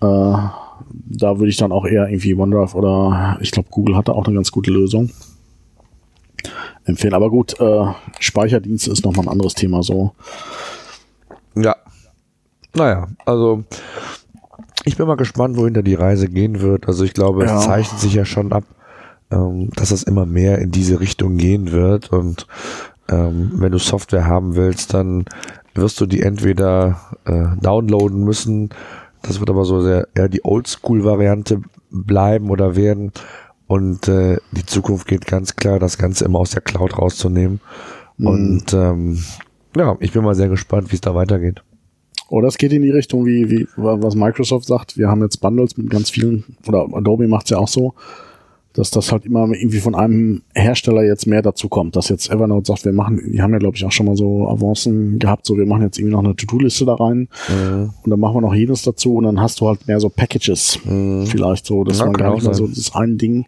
Äh, 0.00 0.04
da 0.04 1.38
würde 1.38 1.48
ich 1.48 1.56
dann 1.56 1.72
auch 1.72 1.86
eher 1.86 2.08
irgendwie 2.08 2.34
OneDrive 2.34 2.74
oder 2.74 3.38
ich 3.40 3.50
glaube 3.50 3.70
Google 3.70 3.96
hatte 3.96 4.14
auch 4.14 4.26
eine 4.26 4.34
ganz 4.34 4.52
gute 4.52 4.70
Lösung 4.70 5.10
empfehlen. 6.84 7.14
Aber 7.14 7.30
gut, 7.30 7.58
äh, 7.60 7.86
Speicherdienste 8.20 8.90
ist 8.90 9.04
nochmal 9.04 9.26
ein 9.26 9.32
anderes 9.32 9.54
Thema 9.54 9.82
so. 9.82 10.12
Ja. 11.54 11.76
Naja, 12.74 13.08
also 13.24 13.64
ich 14.86 14.96
bin 14.96 15.06
mal 15.06 15.16
gespannt, 15.16 15.56
wohin 15.56 15.74
da 15.74 15.82
die 15.82 15.94
Reise 15.94 16.28
gehen 16.28 16.60
wird. 16.60 16.88
Also 16.88 17.04
ich 17.04 17.12
glaube, 17.12 17.44
ja. 17.44 17.58
es 17.58 17.64
zeichnet 17.64 18.00
sich 18.00 18.14
ja 18.14 18.24
schon 18.24 18.52
ab, 18.52 18.64
ähm, 19.30 19.70
dass 19.76 19.90
es 19.90 20.02
immer 20.02 20.24
mehr 20.24 20.58
in 20.58 20.70
diese 20.70 21.00
Richtung 21.00 21.36
gehen 21.36 21.72
wird. 21.72 22.10
Und 22.10 22.46
ähm, 23.08 23.52
wenn 23.56 23.72
du 23.72 23.78
Software 23.78 24.26
haben 24.26 24.56
willst, 24.56 24.94
dann 24.94 25.26
wirst 25.74 26.00
du 26.00 26.06
die 26.06 26.22
entweder 26.22 26.98
äh, 27.26 27.60
downloaden 27.60 28.24
müssen 28.24 28.70
das 29.26 29.40
wird 29.40 29.50
aber 29.50 29.64
so 29.64 29.80
sehr 29.82 30.08
eher 30.14 30.28
die 30.28 30.44
Oldschool-Variante 30.44 31.62
bleiben 31.90 32.50
oder 32.50 32.76
werden. 32.76 33.12
Und 33.66 34.06
äh, 34.06 34.38
die 34.52 34.64
Zukunft 34.64 35.08
geht 35.08 35.26
ganz 35.26 35.56
klar, 35.56 35.78
das 35.78 35.98
Ganze 35.98 36.24
immer 36.24 36.38
aus 36.38 36.50
der 36.50 36.62
Cloud 36.62 36.98
rauszunehmen. 36.98 37.60
Mhm. 38.16 38.26
Und 38.26 38.74
ähm, 38.74 39.24
ja, 39.76 39.96
ich 40.00 40.12
bin 40.12 40.22
mal 40.22 40.34
sehr 40.34 40.48
gespannt, 40.48 40.92
wie 40.92 40.96
es 40.96 41.00
da 41.00 41.14
weitergeht. 41.14 41.62
Oder 42.28 42.48
es 42.48 42.58
geht 42.58 42.72
in 42.72 42.82
die 42.82 42.90
Richtung, 42.90 43.24
wie, 43.24 43.50
wie 43.50 43.68
was 43.76 44.14
Microsoft 44.14 44.66
sagt. 44.66 44.98
Wir 44.98 45.08
haben 45.08 45.22
jetzt 45.22 45.40
Bundles 45.40 45.76
mit 45.76 45.90
ganz 45.90 46.10
vielen, 46.10 46.44
oder 46.66 46.86
Adobe 46.92 47.28
macht 47.28 47.46
es 47.46 47.50
ja 47.50 47.58
auch 47.58 47.68
so, 47.68 47.94
dass 48.76 48.90
das 48.90 49.10
halt 49.10 49.24
immer 49.24 49.48
irgendwie 49.54 49.78
von 49.78 49.94
einem 49.94 50.42
Hersteller 50.54 51.02
jetzt 51.02 51.26
mehr 51.26 51.40
dazu 51.40 51.68
kommt, 51.68 51.96
dass 51.96 52.10
jetzt 52.10 52.30
Evernote 52.30 52.66
sagt, 52.66 52.84
wir 52.84 52.92
machen, 52.92 53.20
die 53.32 53.40
haben 53.40 53.52
ja 53.52 53.58
glaube 53.58 53.76
ich 53.76 53.84
auch 53.86 53.92
schon 53.92 54.04
mal 54.04 54.16
so 54.16 54.48
Avancen 54.48 55.18
gehabt, 55.18 55.46
so 55.46 55.56
wir 55.56 55.64
machen 55.64 55.82
jetzt 55.82 55.98
irgendwie 55.98 56.14
noch 56.14 56.22
eine 56.22 56.36
To-Do-Liste 56.36 56.84
da 56.84 56.94
rein 56.94 57.28
mhm. 57.48 57.90
und 58.04 58.10
dann 58.10 58.20
machen 58.20 58.34
wir 58.34 58.40
noch 58.42 58.54
jenes 58.54 58.82
dazu 58.82 59.16
und 59.16 59.24
dann 59.24 59.40
hast 59.40 59.60
du 59.60 59.68
halt 59.68 59.86
mehr 59.86 59.98
so 59.98 60.10
Packages 60.10 60.78
mhm. 60.84 61.26
vielleicht 61.26 61.64
so, 61.64 61.84
dass 61.84 62.00
ja, 62.00 62.04
man 62.04 62.14
gar 62.14 62.34
nicht 62.34 62.44
mehr 62.44 62.52
so 62.52 62.66
das 62.66 62.94
ein 62.94 63.16
Ding, 63.16 63.46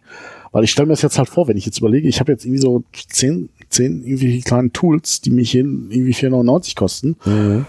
weil 0.51 0.63
ich 0.63 0.71
stelle 0.71 0.87
mir 0.87 0.93
das 0.93 1.03
jetzt 1.03 1.19
halt 1.19 1.29
vor, 1.29 1.47
wenn 1.47 1.57
ich 1.57 1.65
jetzt 1.65 1.77
überlege, 1.77 2.07
ich 2.07 2.19
habe 2.19 2.31
jetzt 2.31 2.43
irgendwie 2.45 2.61
so 2.61 2.83
zehn, 3.09 3.49
zehn 3.69 4.03
irgendwie 4.03 4.41
kleine 4.41 4.71
Tools, 4.71 5.21
die 5.21 5.29
mich 5.29 5.51
hin 5.51 5.89
irgendwie 5.91 6.13
4,99 6.13 6.75
kosten 6.75 7.17
mhm. 7.23 7.65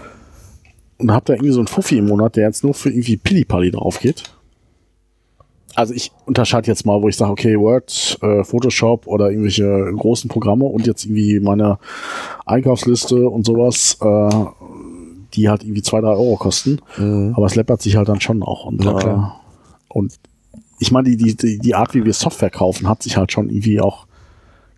Und 1.01 1.11
habe 1.11 1.25
da 1.25 1.33
irgendwie 1.33 1.51
so 1.51 1.59
einen 1.59 1.67
Fuffi 1.67 1.97
im 1.97 2.07
Monat, 2.07 2.35
der 2.35 2.45
jetzt 2.47 2.63
nur 2.63 2.73
für 2.73 2.89
irgendwie 2.89 3.17
Pillipalli 3.17 3.71
drauf 3.71 3.99
geht 3.99 4.23
also 5.75 5.93
ich 5.93 6.11
unterscheide 6.25 6.67
jetzt 6.67 6.85
mal, 6.85 7.01
wo 7.01 7.07
ich 7.07 7.17
sage, 7.17 7.31
okay, 7.31 7.57
Word, 7.57 8.17
äh, 8.21 8.43
Photoshop 8.43 9.07
oder 9.07 9.29
irgendwelche 9.29 9.91
großen 9.95 10.29
Programme 10.29 10.65
und 10.65 10.87
jetzt 10.87 11.05
irgendwie 11.05 11.39
meine 11.39 11.79
Einkaufsliste 12.45 13.29
und 13.29 13.45
sowas, 13.45 13.97
äh, 14.01 14.45
die 15.33 15.49
halt 15.49 15.63
irgendwie 15.63 15.81
zwei, 15.81 16.01
drei 16.01 16.11
Euro 16.11 16.35
kosten. 16.35 16.79
Mhm. 16.97 17.33
Aber 17.35 17.45
es 17.45 17.55
läppert 17.55 17.81
sich 17.81 17.95
halt 17.95 18.09
dann 18.09 18.21
schon 18.21 18.43
auch. 18.43 18.65
Und, 18.65 18.85
äh, 18.85 19.17
und 19.89 20.13
ich 20.79 20.91
meine, 20.91 21.15
die, 21.15 21.35
die, 21.35 21.59
die 21.59 21.75
Art, 21.75 21.93
wie 21.93 22.03
wir 22.03 22.13
Software 22.13 22.49
kaufen, 22.49 22.87
hat 22.87 23.03
sich 23.03 23.17
halt 23.17 23.31
schon 23.31 23.49
irgendwie 23.49 23.79
auch 23.79 24.07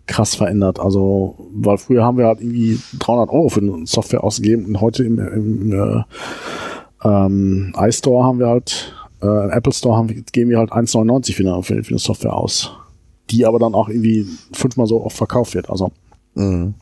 krass 0.06 0.34
verändert. 0.34 0.78
Also, 0.80 1.36
weil 1.54 1.78
früher 1.78 2.04
haben 2.04 2.18
wir 2.18 2.26
halt 2.26 2.40
irgendwie 2.40 2.78
300 2.98 3.30
Euro 3.30 3.48
für 3.48 3.60
eine 3.60 3.86
Software 3.86 4.24
ausgegeben 4.24 4.66
und 4.66 4.80
heute 4.80 5.04
im, 5.04 5.18
im 5.18 5.72
äh, 5.72 6.02
ähm, 7.04 7.74
iStore 7.78 8.24
haben 8.24 8.38
wir 8.38 8.48
halt 8.48 8.94
äh, 9.22 9.50
Apple 9.50 9.72
Store 9.72 9.96
haben, 9.96 10.24
geben 10.32 10.50
wir 10.50 10.58
halt 10.58 10.72
1,99 10.72 11.34
für 11.34 11.42
eine, 11.42 11.62
für, 11.62 11.82
für 11.82 11.90
eine 11.90 11.98
Software 11.98 12.34
aus. 12.34 12.72
Die 13.30 13.46
aber 13.46 13.58
dann 13.58 13.74
auch 13.74 13.88
irgendwie 13.88 14.26
fünfmal 14.52 14.86
so 14.86 15.02
oft 15.02 15.16
verkauft 15.16 15.54
wird. 15.54 15.70
Also 15.70 15.92
mhm. 16.34 16.74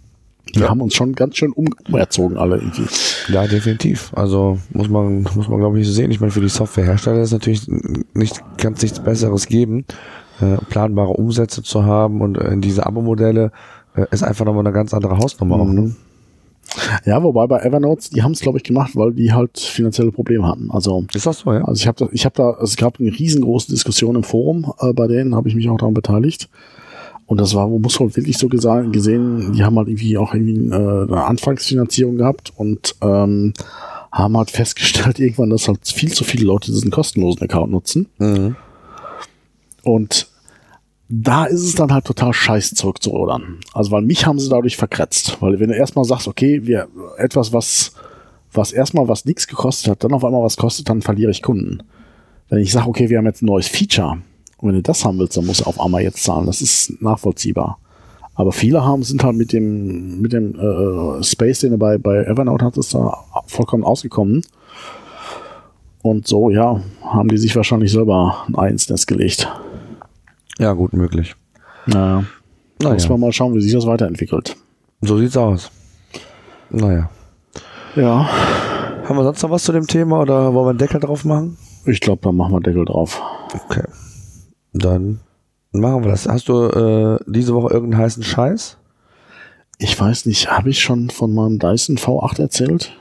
wir 0.53 0.63
ja. 0.63 0.69
haben 0.69 0.81
uns 0.81 0.95
schon 0.95 1.15
ganz 1.15 1.37
schön 1.37 1.53
um, 1.53 1.69
umerzogen 1.87 2.37
alle 2.37 2.57
irgendwie. 2.57 2.87
Ja, 3.29 3.47
definitiv. 3.47 4.13
Also 4.15 4.59
muss 4.73 4.89
man, 4.89 5.23
muss 5.35 5.49
man 5.49 5.61
glaube 5.61 5.81
ich 5.81 5.87
so 5.87 5.93
sehen. 5.93 6.11
Ich 6.11 6.21
meine, 6.21 6.33
für 6.33 6.41
die 6.41 6.49
Softwarehersteller 6.49 7.23
ist 7.23 7.33
natürlich 7.33 7.69
nicht, 8.15 8.43
ganz 8.59 8.83
nichts 8.83 8.99
Besseres 8.99 9.47
geben, 9.47 9.85
äh, 10.43 10.57
planbare 10.69 11.11
Umsätze 11.11 11.63
zu 11.63 11.85
haben 11.85 12.21
und 12.21 12.37
äh, 12.37 12.57
diese 12.59 12.85
Abo-Modelle 12.87 13.53
äh, 13.95 14.07
ist 14.11 14.23
einfach 14.23 14.45
nochmal 14.45 14.67
eine 14.67 14.75
ganz 14.75 14.93
andere 14.93 15.19
Hausnummer 15.19 15.57
mhm. 15.57 15.63
auch. 15.63 15.73
Ne? 15.73 15.95
Ja, 17.05 17.23
wobei 17.23 17.47
bei 17.47 17.61
Evernote, 17.61 18.11
die 18.11 18.23
haben 18.23 18.33
es, 18.33 18.41
glaube 18.41 18.59
ich, 18.59 18.65
gemacht, 18.65 18.93
weil 18.95 19.13
die 19.13 19.33
halt 19.33 19.59
finanzielle 19.59 20.11
Probleme 20.11 20.47
hatten. 20.47 20.71
Also, 20.71 21.05
ist 21.13 21.27
das 21.27 21.41
so, 21.41 21.53
ja? 21.53 21.65
Also 21.65 21.81
ich 21.81 21.87
habe 21.87 21.99
da, 21.99 22.09
ich 22.13 22.25
habe 22.25 22.35
da, 22.37 22.51
also 22.51 22.65
es 22.65 22.77
gab 22.77 22.99
eine 22.99 23.11
riesengroße 23.11 23.71
Diskussion 23.71 24.17
im 24.17 24.23
Forum, 24.23 24.73
äh, 24.81 24.93
bei 24.93 25.07
denen 25.07 25.35
habe 25.35 25.49
ich 25.49 25.55
mich 25.55 25.69
auch 25.69 25.77
daran 25.77 25.95
beteiligt. 25.95 26.49
Und 27.27 27.41
das 27.41 27.55
war, 27.55 27.71
wo 27.71 27.79
muss 27.79 27.99
halt 28.01 28.17
wirklich 28.17 28.37
so 28.37 28.49
gesehen, 28.49 29.53
die 29.53 29.65
haben 29.65 29.77
halt 29.77 29.89
irgendwie 29.89 30.19
auch 30.19 30.35
irgendwie 30.35 30.69
äh, 30.69 30.75
eine 30.75 31.25
Anfangsfinanzierung 31.25 32.17
gehabt 32.17 32.53
und 32.57 32.95
ähm, 33.01 33.55
haben 34.11 34.37
halt 34.37 34.51
festgestellt 34.51 35.19
irgendwann, 35.19 35.51
dass 35.51 35.69
halt 35.69 35.87
viel 35.87 36.13
zu 36.13 36.25
viele 36.25 36.45
Leute 36.45 36.73
diesen 36.73 36.91
kostenlosen 36.91 37.43
Account 37.43 37.71
nutzen. 37.71 38.07
Mhm. 38.19 38.57
Und 39.83 40.29
da 41.15 41.45
ist 41.45 41.63
es 41.63 41.75
dann 41.75 41.93
halt 41.93 42.07
total 42.07 42.33
scheiß 42.33 42.71
zurückzurudern. 42.71 43.59
Also, 43.75 43.91
weil 43.91 44.01
mich 44.01 44.25
haben 44.25 44.39
sie 44.39 44.49
dadurch 44.49 44.79
verkratzt. 44.79 45.37
Weil 45.41 45.61
wenn 45.61 45.69
du 45.69 45.77
erstmal 45.77 46.07
sagst, 46.07 46.27
okay, 46.27 46.65
wir, 46.65 46.89
etwas, 47.19 47.53
was, 47.53 47.93
was 48.53 48.73
erstmal 48.73 49.09
was 49.09 49.27
nichts 49.27 49.47
gekostet 49.47 49.91
hat, 49.91 50.05
dann 50.05 50.15
auf 50.15 50.25
einmal 50.25 50.43
was 50.43 50.57
kostet, 50.57 50.89
dann 50.89 51.03
verliere 51.03 51.31
ich 51.31 51.43
Kunden. 51.43 51.83
Wenn 52.49 52.61
ich 52.61 52.73
sage, 52.73 52.89
okay, 52.89 53.11
wir 53.11 53.19
haben 53.19 53.27
jetzt 53.27 53.43
ein 53.43 53.47
neues 53.47 53.69
Feature, 53.69 54.23
und 54.57 54.69
wenn 54.69 54.77
du 54.77 54.83
das 54.83 55.05
haben 55.05 55.19
willst, 55.19 55.37
dann 55.37 55.45
musst 55.45 55.61
du 55.61 55.65
auf 55.65 55.79
einmal 55.81 56.03
jetzt 56.03 56.23
zahlen. 56.23 56.47
Das 56.47 56.63
ist 56.63 57.03
nachvollziehbar. 57.03 57.79
Aber 58.35 58.53
viele 58.53 58.83
haben, 58.83 59.03
sind 59.03 59.23
halt 59.23 59.37
mit 59.37 59.53
dem, 59.53 60.23
mit 60.23 60.33
dem 60.33 60.59
äh, 60.59 61.23
Space, 61.23 61.61
den 61.61 61.73
du 61.73 61.79
bei, 61.79 61.99
bei 61.99 62.25
Evernote 62.25 62.65
hattest, 62.65 62.95
da 62.95 63.19
vollkommen 63.47 63.85
ausgekommen. 63.85 64.43
Und 66.01 66.27
so, 66.27 66.49
ja, 66.49 66.81
haben 67.03 67.29
die 67.29 67.37
sich 67.37 67.55
wahrscheinlich 67.55 67.93
selber 67.93 68.47
ein 68.49 68.57
Ei 68.57 68.75
gelegt. 69.07 69.49
Ja, 70.63 70.75
gut 70.75 70.93
möglich. 70.93 71.35
Naja. 71.87 72.23
naja. 72.81 72.95
Muss 72.95 73.09
man 73.09 73.19
mal 73.19 73.33
schauen, 73.33 73.53
wie 73.57 73.61
sich 73.61 73.73
das 73.73 73.85
weiterentwickelt. 73.85 74.57
So 75.01 75.19
sieht's 75.19 75.37
aus. 75.37 75.73
Naja. 76.71 77.11
Ja. 77.97 78.29
Haben 79.03 79.17
wir 79.17 79.25
sonst 79.25 79.43
noch 79.43 79.51
was 79.51 79.65
zu 79.65 79.73
dem 79.73 79.89
Thema 79.89 80.21
oder 80.21 80.55
wollen 80.55 80.67
wir 80.67 80.71
einen 80.71 80.79
Deckel 80.79 81.01
drauf 81.01 81.25
machen? 81.25 81.59
Ich 81.85 81.99
glaube, 81.99 82.21
dann 82.23 82.37
machen 82.37 82.53
wir 82.53 82.57
einen 82.59 82.63
Deckel 82.63 82.85
drauf. 82.85 83.21
Okay. 83.53 83.83
Dann 84.73 85.19
machen 85.73 86.05
wir 86.05 86.13
das. 86.13 86.29
Hast 86.29 86.49
du 86.49 86.67
äh, 86.67 87.19
diese 87.27 87.55
Woche 87.55 87.75
irgendeinen 87.75 88.01
heißen 88.05 88.23
Scheiß? 88.23 88.77
Ich 89.79 90.01
weiß 90.01 90.27
nicht, 90.27 90.49
habe 90.49 90.71
ich 90.71 90.81
schon 90.81 91.11
von 91.11 91.35
meinem 91.35 91.59
Dyson 91.59 91.97
V8 91.99 92.41
erzählt? 92.41 92.97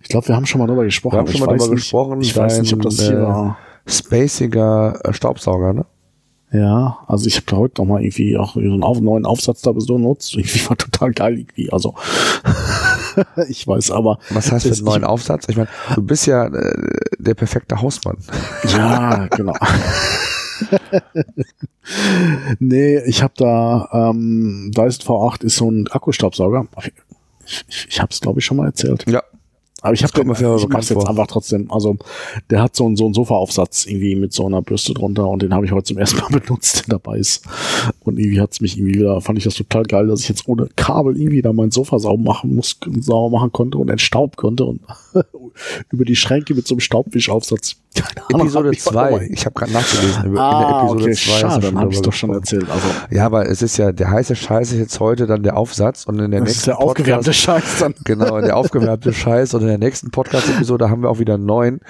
Ich 0.00 0.08
glaube, 0.08 0.26
wir 0.26 0.34
haben 0.34 0.46
schon 0.46 0.58
mal 0.58 0.66
darüber 0.66 0.82
gesprochen. 0.82 1.14
Wir 1.14 1.18
haben 1.20 1.28
schon 1.28 1.46
mal 1.46 1.56
darüber 1.56 1.76
gesprochen. 1.76 2.20
Ich 2.20 2.36
weiß 2.36 2.62
nicht, 2.62 2.74
ob 2.74 2.82
das 2.82 3.00
hier 3.00 3.12
äh, 3.12 3.22
war 3.22 3.58
spaciger 3.90 5.00
äh, 5.04 5.12
Staubsauger, 5.12 5.72
ne? 5.72 5.86
Ja, 6.52 6.98
also 7.06 7.26
ich 7.26 7.36
habe 7.36 7.46
da 7.46 7.56
heute 7.56 7.80
noch 7.80 7.88
mal 7.88 8.02
irgendwie 8.02 8.36
auch 8.36 8.54
so 8.54 8.60
einen 8.60 9.04
neuen 9.04 9.24
Aufsatz 9.24 9.62
da 9.62 9.70
benutzt. 9.70 10.34
Irgendwie 10.34 10.68
war 10.68 10.76
total 10.76 11.12
geil 11.12 11.38
irgendwie. 11.38 11.70
Also 11.70 11.94
ich 13.48 13.66
weiß, 13.66 13.92
aber. 13.92 14.18
Was 14.30 14.50
heißt 14.50 14.66
für 14.66 14.74
einen 14.74 14.84
neuen 14.84 15.04
Aufsatz? 15.04 15.46
Ich 15.48 15.56
meine, 15.56 15.68
du 15.94 16.02
bist 16.02 16.26
ja 16.26 16.46
äh, 16.46 16.90
der 17.18 17.34
perfekte 17.34 17.80
Hausmann. 17.80 18.16
Ja, 18.68 19.28
genau. 19.28 19.52
nee, 22.58 22.98
ich 23.06 23.22
habe 23.22 23.34
da, 23.36 23.88
ähm, 23.92 24.72
Dyson 24.74 25.06
V8 25.06 25.44
ist 25.44 25.56
so 25.56 25.70
ein 25.70 25.86
Akkustaubsauger. 25.88 26.66
Ich, 27.46 27.64
ich, 27.68 27.86
ich 27.90 28.00
habe 28.00 28.10
es, 28.10 28.20
glaube 28.20 28.40
ich, 28.40 28.44
schon 28.44 28.56
mal 28.56 28.66
erzählt. 28.66 29.04
Ja. 29.08 29.22
Aber 29.82 29.94
ich 29.94 30.02
habe 30.02 30.20
ich 30.20 30.68
mach's 30.68 30.88
jetzt 30.90 31.06
einfach 31.06 31.26
trotzdem. 31.26 31.70
Also 31.70 31.96
der 32.50 32.62
hat 32.62 32.76
so, 32.76 32.86
einen 32.86 32.96
so 32.96 33.04
einen 33.06 33.14
Sofaaufsatz 33.14 33.86
irgendwie 33.86 34.14
mit 34.14 34.32
so 34.32 34.46
einer 34.46 34.60
Bürste 34.62 34.92
drunter 34.92 35.28
und 35.28 35.42
den 35.42 35.54
habe 35.54 35.64
ich 35.64 35.72
heute 35.72 35.84
zum 35.84 35.98
ersten 35.98 36.18
Mal 36.20 36.40
benutzt, 36.40 36.86
der 36.86 36.98
dabei 36.98 37.18
ist. 37.18 37.44
Und 38.00 38.18
irgendwie 38.18 38.40
hat's 38.40 38.60
mich 38.60 38.76
irgendwie 38.76 38.96
wieder, 38.96 39.20
fand 39.20 39.38
ich 39.38 39.44
das 39.44 39.54
total 39.54 39.84
geil, 39.84 40.06
dass 40.06 40.20
ich 40.20 40.28
jetzt 40.28 40.48
ohne 40.48 40.68
Kabel 40.76 41.16
irgendwie 41.16 41.42
da 41.42 41.52
mein 41.52 41.70
Sofa 41.70 41.98
sauber 41.98 42.22
machen 42.22 42.54
muss, 42.56 42.78
sauber 43.00 43.38
machen 43.38 43.52
konnte 43.52 43.78
und 43.78 43.88
entstauben 43.88 44.36
konnte 44.36 44.64
und 44.64 44.80
über 45.90 46.04
die 46.04 46.16
Schränke 46.16 46.54
mit 46.54 46.66
so 46.66 46.74
einem 46.74 46.80
Staubwischaufsatz. 46.80 47.76
Episode 48.28 48.70
2. 48.70 49.28
Ich 49.32 49.44
habe 49.44 49.54
gerade 49.54 49.72
nachgelesen. 49.72 50.22
Ah, 50.22 50.24
in 50.24 50.34
der 50.34 50.78
Episode 50.78 51.02
okay, 51.02 51.12
zwei 51.12 51.38
schade, 51.38 51.66
dann 51.66 51.78
habe 51.78 51.92
ich 51.92 52.00
doch 52.00 52.12
schon 52.12 52.32
erzählt. 52.32 52.70
Also. 52.70 52.86
Ja, 53.10 53.26
aber 53.26 53.48
es 53.48 53.62
ist 53.62 53.76
ja, 53.78 53.90
der 53.90 54.10
heiße 54.10 54.36
Scheiß 54.36 54.72
ist 54.72 54.78
jetzt 54.78 55.00
heute 55.00 55.26
dann 55.26 55.42
der 55.42 55.56
Aufsatz 55.56 56.04
und 56.04 56.20
in 56.20 56.30
der 56.30 56.40
das 56.40 56.48
nächsten 56.48 56.60
ist 56.60 56.66
der 56.68 56.72
Podcast, 56.74 56.90
aufgewärmte 56.90 57.32
Scheiß 57.32 57.78
dann. 57.80 57.94
Genau, 58.04 58.40
der 58.40 58.56
aufgewärmte 58.56 59.12
Scheiß 59.12 59.54
und 59.54 59.66
der 59.70 59.78
nächsten 59.78 60.10
Podcast-Episode 60.10 60.90
haben 60.90 61.02
wir 61.02 61.10
auch 61.10 61.18
wieder 61.18 61.34
einen 61.34 61.46
neuen, 61.46 61.80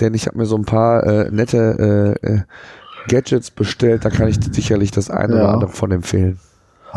denn 0.00 0.14
ich 0.14 0.26
habe 0.26 0.38
mir 0.38 0.46
so 0.46 0.56
ein 0.56 0.64
paar 0.64 1.04
äh, 1.04 1.30
nette 1.30 2.16
äh, 2.22 2.26
äh, 2.26 2.40
Gadgets 3.08 3.50
bestellt, 3.50 4.04
da 4.04 4.10
kann 4.10 4.28
ich 4.28 4.36
sicherlich 4.52 4.90
das 4.90 5.10
eine 5.10 5.34
ja. 5.34 5.40
oder 5.40 5.52
andere 5.52 5.72
von 5.72 5.90
empfehlen. 5.90 6.38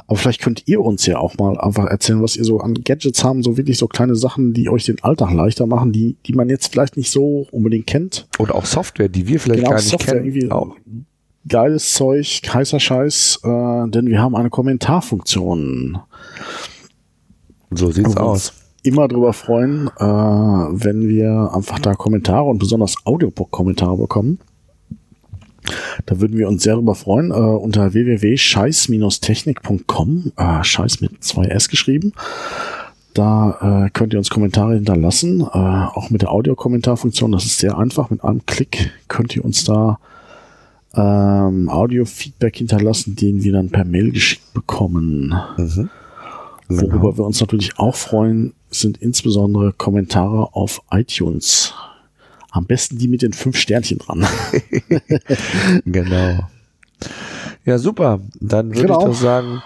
Aber 0.07 0.17
vielleicht 0.17 0.41
könnt 0.41 0.63
ihr 0.67 0.81
uns 0.81 1.05
ja 1.05 1.17
auch 1.17 1.37
mal 1.37 1.57
einfach 1.57 1.85
erzählen, 1.85 2.21
was 2.21 2.35
ihr 2.35 2.43
so 2.43 2.59
an 2.59 2.73
Gadgets 2.73 3.23
haben, 3.23 3.43
so 3.43 3.57
wirklich 3.57 3.77
so 3.77 3.87
kleine 3.87 4.15
Sachen, 4.15 4.53
die 4.53 4.69
euch 4.69 4.83
den 4.85 5.01
Alltag 5.01 5.31
leichter 5.31 5.67
machen, 5.67 5.93
die, 5.93 6.17
die 6.25 6.33
man 6.33 6.49
jetzt 6.49 6.71
vielleicht 6.71 6.97
nicht 6.97 7.11
so 7.11 7.47
unbedingt 7.51 7.87
kennt. 7.87 8.27
Oder 8.37 8.55
auch 8.55 8.65
Software, 8.65 9.07
die 9.07 9.27
wir 9.27 9.39
vielleicht 9.39 9.61
genau, 9.61 9.69
gar 9.71 9.77
nicht 9.77 9.89
Software 9.89 10.15
kennen. 10.15 10.25
Irgendwie 10.25 10.51
auch. 10.51 10.75
Geiles 11.47 11.93
Zeug, 11.93 12.41
heißer 12.53 12.79
Scheiß, 12.79 13.39
äh, 13.43 13.89
denn 13.89 14.07
wir 14.07 14.19
haben 14.19 14.35
eine 14.35 14.49
Kommentarfunktion. 14.49 15.99
So 17.71 17.91
sieht's 17.91 18.17
aus. 18.17 18.64
Immer 18.85 19.07
drüber 19.07 19.33
freuen, 19.33 19.89
äh, 19.97 20.03
wenn 20.03 21.09
wir 21.09 21.49
einfach 21.53 21.79
da 21.79 21.95
Kommentare 21.95 22.45
und 22.45 22.59
besonders 22.59 22.95
Audiobook-Kommentare 23.03 23.97
bekommen. 23.97 24.37
Da 26.05 26.21
würden 26.21 26.37
wir 26.37 26.47
uns 26.47 26.61
sehr 26.61 26.73
darüber 26.73 26.93
freuen. 26.93 27.31
Äh, 27.31 27.33
unter 27.33 27.93
www.scheiß-technik.com, 27.93 30.33
äh, 30.37 30.63
Scheiß 30.63 31.01
mit 31.01 31.23
zwei 31.23 31.45
S 31.45 31.69
geschrieben. 31.69 32.13
Da 33.15 33.85
äh, 33.85 33.89
könnt 33.91 34.13
ihr 34.13 34.19
uns 34.19 34.29
Kommentare 34.29 34.75
hinterlassen, 34.75 35.41
äh, 35.41 35.43
auch 35.43 36.11
mit 36.11 36.21
der 36.21 36.31
Audiokommentarfunktion. 36.31 37.31
Das 37.31 37.45
ist 37.45 37.57
sehr 37.57 37.75
einfach. 37.77 38.11
Mit 38.11 38.23
einem 38.23 38.45
Klick 38.45 38.91
könnt 39.07 39.35
ihr 39.35 39.43
uns 39.43 39.63
da 39.63 39.97
ähm, 40.93 41.69
Audio-Feedback 41.69 42.57
hinterlassen, 42.57 43.15
den 43.15 43.43
wir 43.43 43.53
dann 43.53 43.69
per 43.69 43.85
Mail 43.85 44.11
geschickt 44.11 44.53
bekommen. 44.53 45.33
Mhm. 45.57 45.89
Genau. 46.67 46.81
Worüber 46.83 47.17
wir 47.17 47.25
uns 47.25 47.39
natürlich 47.39 47.77
auch 47.77 47.95
freuen, 47.95 48.53
sind 48.71 48.97
insbesondere 48.97 49.73
Kommentare 49.73 50.53
auf 50.53 50.81
iTunes. 50.91 51.73
Am 52.51 52.65
besten 52.65 52.97
die 52.97 53.07
mit 53.07 53.21
den 53.21 53.33
fünf 53.33 53.57
Sternchen 53.57 53.99
dran. 53.99 54.25
genau. 55.85 56.39
Ja, 57.65 57.77
super. 57.77 58.19
Dann 58.39 58.69
würde 58.69 58.81
genau. 58.83 58.99
ich 58.99 59.05
doch 59.05 59.13
sagen, 59.13 59.61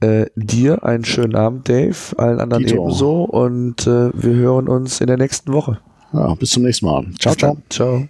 äh, 0.00 0.26
dir 0.36 0.84
einen 0.84 1.04
schönen 1.04 1.34
Abend, 1.34 1.68
Dave, 1.68 1.96
allen 2.16 2.40
anderen 2.40 2.64
Dito. 2.64 2.82
ebenso 2.82 3.24
und 3.24 3.86
äh, 3.86 4.10
wir 4.12 4.34
hören 4.34 4.68
uns 4.68 5.00
in 5.00 5.06
der 5.06 5.16
nächsten 5.16 5.52
Woche. 5.52 5.80
Ja, 6.12 6.34
bis 6.34 6.50
zum 6.50 6.62
nächsten 6.62 6.86
Mal. 6.86 7.06
Ciao, 7.18 7.34
ciao. 7.34 7.56
Ciao. 7.68 8.08